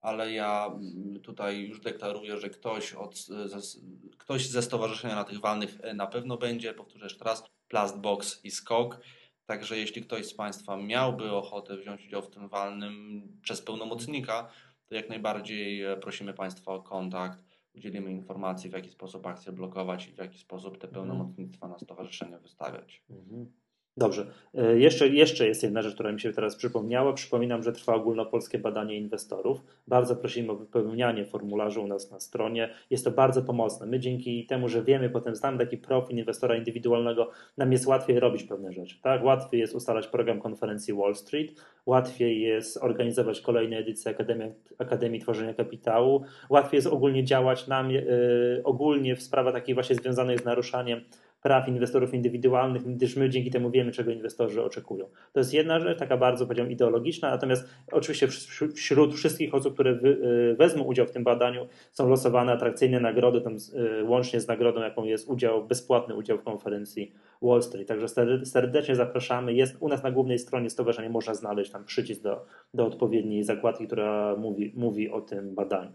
ale 0.00 0.32
ja 0.32 0.66
mm, 0.66 1.20
tutaj 1.20 1.60
już 1.60 1.80
deklaruję, 1.80 2.38
że 2.38 2.50
ktoś, 2.50 2.92
od, 2.92 3.18
ze, 3.26 3.78
ktoś 4.18 4.48
ze 4.48 4.62
stowarzyszenia 4.62 5.14
na 5.14 5.24
tych 5.24 5.40
walnych 5.40 5.78
na 5.94 6.06
pewno 6.06 6.36
będzie. 6.36 6.74
Powtórzę 6.74 7.04
jeszcze 7.04 7.24
raz, 7.24 7.44
Plastbox 7.68 8.44
i 8.44 8.50
Skok. 8.50 9.00
Także 9.46 9.78
jeśli 9.78 10.02
ktoś 10.02 10.26
z 10.26 10.34
Państwa 10.34 10.76
miałby 10.76 11.32
ochotę 11.32 11.76
wziąć 11.76 12.06
udział 12.06 12.22
w 12.22 12.30
tym 12.30 12.48
walnym 12.48 13.22
przez 13.42 13.62
pełnomocnika, 13.62 14.50
to 14.86 14.94
jak 14.94 15.08
najbardziej 15.08 15.82
e, 15.82 15.96
prosimy 15.96 16.34
Państwa 16.34 16.72
o 16.72 16.82
kontakt. 16.82 17.51
Udzielimy 17.74 18.12
informacji, 18.12 18.70
w 18.70 18.72
jaki 18.72 18.90
sposób 18.90 19.26
akcję 19.26 19.52
blokować 19.52 20.08
i 20.08 20.12
w 20.12 20.18
jaki 20.18 20.38
sposób 20.38 20.78
te 20.78 20.88
mhm. 20.88 20.92
pełnomocnictwa 20.92 21.68
na 21.68 21.78
stowarzyszenie 21.78 22.38
wystawiać. 22.38 23.04
Mhm. 23.10 23.52
Dobrze. 23.96 24.26
E, 24.54 24.78
jeszcze, 24.78 25.08
jeszcze 25.08 25.48
jest 25.48 25.62
jedna 25.62 25.82
rzecz, 25.82 25.94
która 25.94 26.12
mi 26.12 26.20
się 26.20 26.32
teraz 26.32 26.56
przypomniała. 26.56 27.12
Przypominam, 27.12 27.62
że 27.62 27.72
trwa 27.72 27.94
ogólnopolskie 27.94 28.58
badanie 28.58 28.96
inwestorów. 28.96 29.62
Bardzo 29.88 30.16
prosimy 30.16 30.52
o 30.52 30.56
wypełnianie 30.56 31.24
formularzu 31.24 31.82
u 31.82 31.86
nas 31.86 32.10
na 32.10 32.20
stronie. 32.20 32.74
Jest 32.90 33.04
to 33.04 33.10
bardzo 33.10 33.42
pomocne. 33.42 33.86
My 33.86 34.00
dzięki 34.00 34.46
temu, 34.46 34.68
że 34.68 34.82
wiemy, 34.82 35.10
potem 35.10 35.36
znamy 35.36 35.58
taki 35.58 35.78
profil 35.78 36.18
inwestora 36.18 36.56
indywidualnego, 36.56 37.30
nam 37.56 37.72
jest 37.72 37.86
łatwiej 37.86 38.20
robić 38.20 38.44
pewne 38.44 38.72
rzeczy. 38.72 39.00
Tak? 39.02 39.24
Łatwiej 39.24 39.60
jest 39.60 39.74
ustalać 39.74 40.06
program 40.06 40.40
konferencji 40.40 40.94
Wall 40.94 41.14
Street, 41.14 41.60
łatwiej 41.86 42.40
jest 42.40 42.76
organizować 42.76 43.40
kolejne 43.40 43.76
edycje 43.76 44.10
Akademii, 44.10 44.52
Akademii 44.78 45.20
Tworzenia 45.20 45.54
Kapitału, 45.54 46.24
łatwiej 46.50 46.78
jest 46.78 46.88
ogólnie 46.88 47.24
działać 47.24 47.66
nam, 47.66 47.90
yy, 47.90 48.60
ogólnie 48.64 49.16
w 49.16 49.22
sprawach 49.22 49.54
takich 49.54 49.74
właśnie 49.74 49.96
związanych 49.96 50.40
z 50.40 50.44
naruszaniem 50.44 51.00
praw 51.42 51.68
inwestorów 51.68 52.14
indywidualnych, 52.14 52.94
gdyż 52.94 53.16
my 53.16 53.30
dzięki 53.30 53.50
temu 53.50 53.70
wiemy, 53.70 53.92
czego 53.92 54.10
inwestorzy 54.10 54.62
oczekują. 54.62 55.06
To 55.32 55.40
jest 55.40 55.54
jedna 55.54 55.80
rzecz, 55.80 55.98
taka 55.98 56.16
bardzo 56.16 56.46
powiedziałbym 56.46 56.72
ideologiczna, 56.72 57.30
natomiast 57.30 57.68
oczywiście 57.92 58.28
wśród 58.74 59.14
wszystkich 59.14 59.54
osób, 59.54 59.74
które 59.74 59.90
y, 59.90 60.56
wezmą 60.58 60.84
udział 60.84 61.06
w 61.06 61.10
tym 61.10 61.24
badaniu 61.24 61.66
są 61.92 62.08
losowane 62.08 62.52
atrakcyjne 62.52 63.00
nagrody, 63.00 63.40
tam 63.40 63.56
y, 64.00 64.04
łącznie 64.04 64.40
z 64.40 64.48
nagrodą, 64.48 64.80
jaką 64.80 65.04
jest 65.04 65.28
udział, 65.28 65.66
bezpłatny 65.66 66.14
udział 66.14 66.38
w 66.38 66.42
konferencji 66.42 67.12
Wall 67.42 67.62
Street. 67.62 67.88
Także 67.88 68.08
serdecznie 68.44 68.96
zapraszamy. 68.96 69.54
Jest 69.54 69.76
u 69.80 69.88
nas 69.88 70.02
na 70.02 70.10
głównej 70.10 70.38
stronie 70.38 70.70
stowarzyszenia, 70.70 71.10
można 71.10 71.34
znaleźć 71.34 71.70
tam 71.70 71.84
przycisk 71.84 72.22
do, 72.22 72.44
do 72.74 72.86
odpowiedniej 72.86 73.44
zakładki, 73.44 73.86
która 73.86 74.36
mówi, 74.36 74.72
mówi 74.76 75.10
o 75.10 75.20
tym 75.20 75.54
badaniu. 75.54 75.92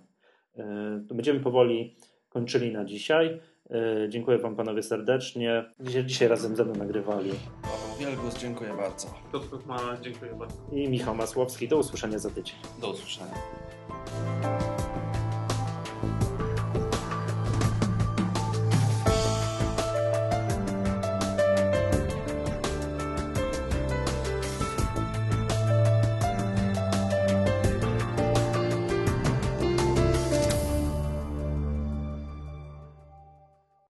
Y, 1.10 1.14
będziemy 1.14 1.40
powoli 1.40 1.96
kończyli 2.30 2.72
na 2.72 2.86
dzisiaj. 2.86 3.40
E, 3.72 4.10
dziękuję 4.10 4.38
Wam 4.38 4.56
panowie 4.56 4.84
serdecznie. 4.84 5.66
Dzisiaj, 5.80 6.06
dzisiaj 6.06 6.28
razem 6.28 6.56
ze 6.56 6.66
mną 6.66 6.76
nagrywali. 6.76 7.32
Paweł 7.62 7.98
Wielgus, 8.00 8.38
dziękuję 8.38 8.74
bardzo. 8.78 9.08
Piotr 9.34 9.50
Kukmala, 9.50 9.98
dziękuję 10.02 10.32
bardzo. 10.36 10.56
I 10.72 10.90
Michał 10.90 11.16
Masłowski. 11.16 11.68
Do 11.68 11.78
usłyszenia 11.78 12.20
za 12.20 12.30
tydzień. 12.30 12.56
Do 12.82 12.90
usłyszenia. 12.92 13.34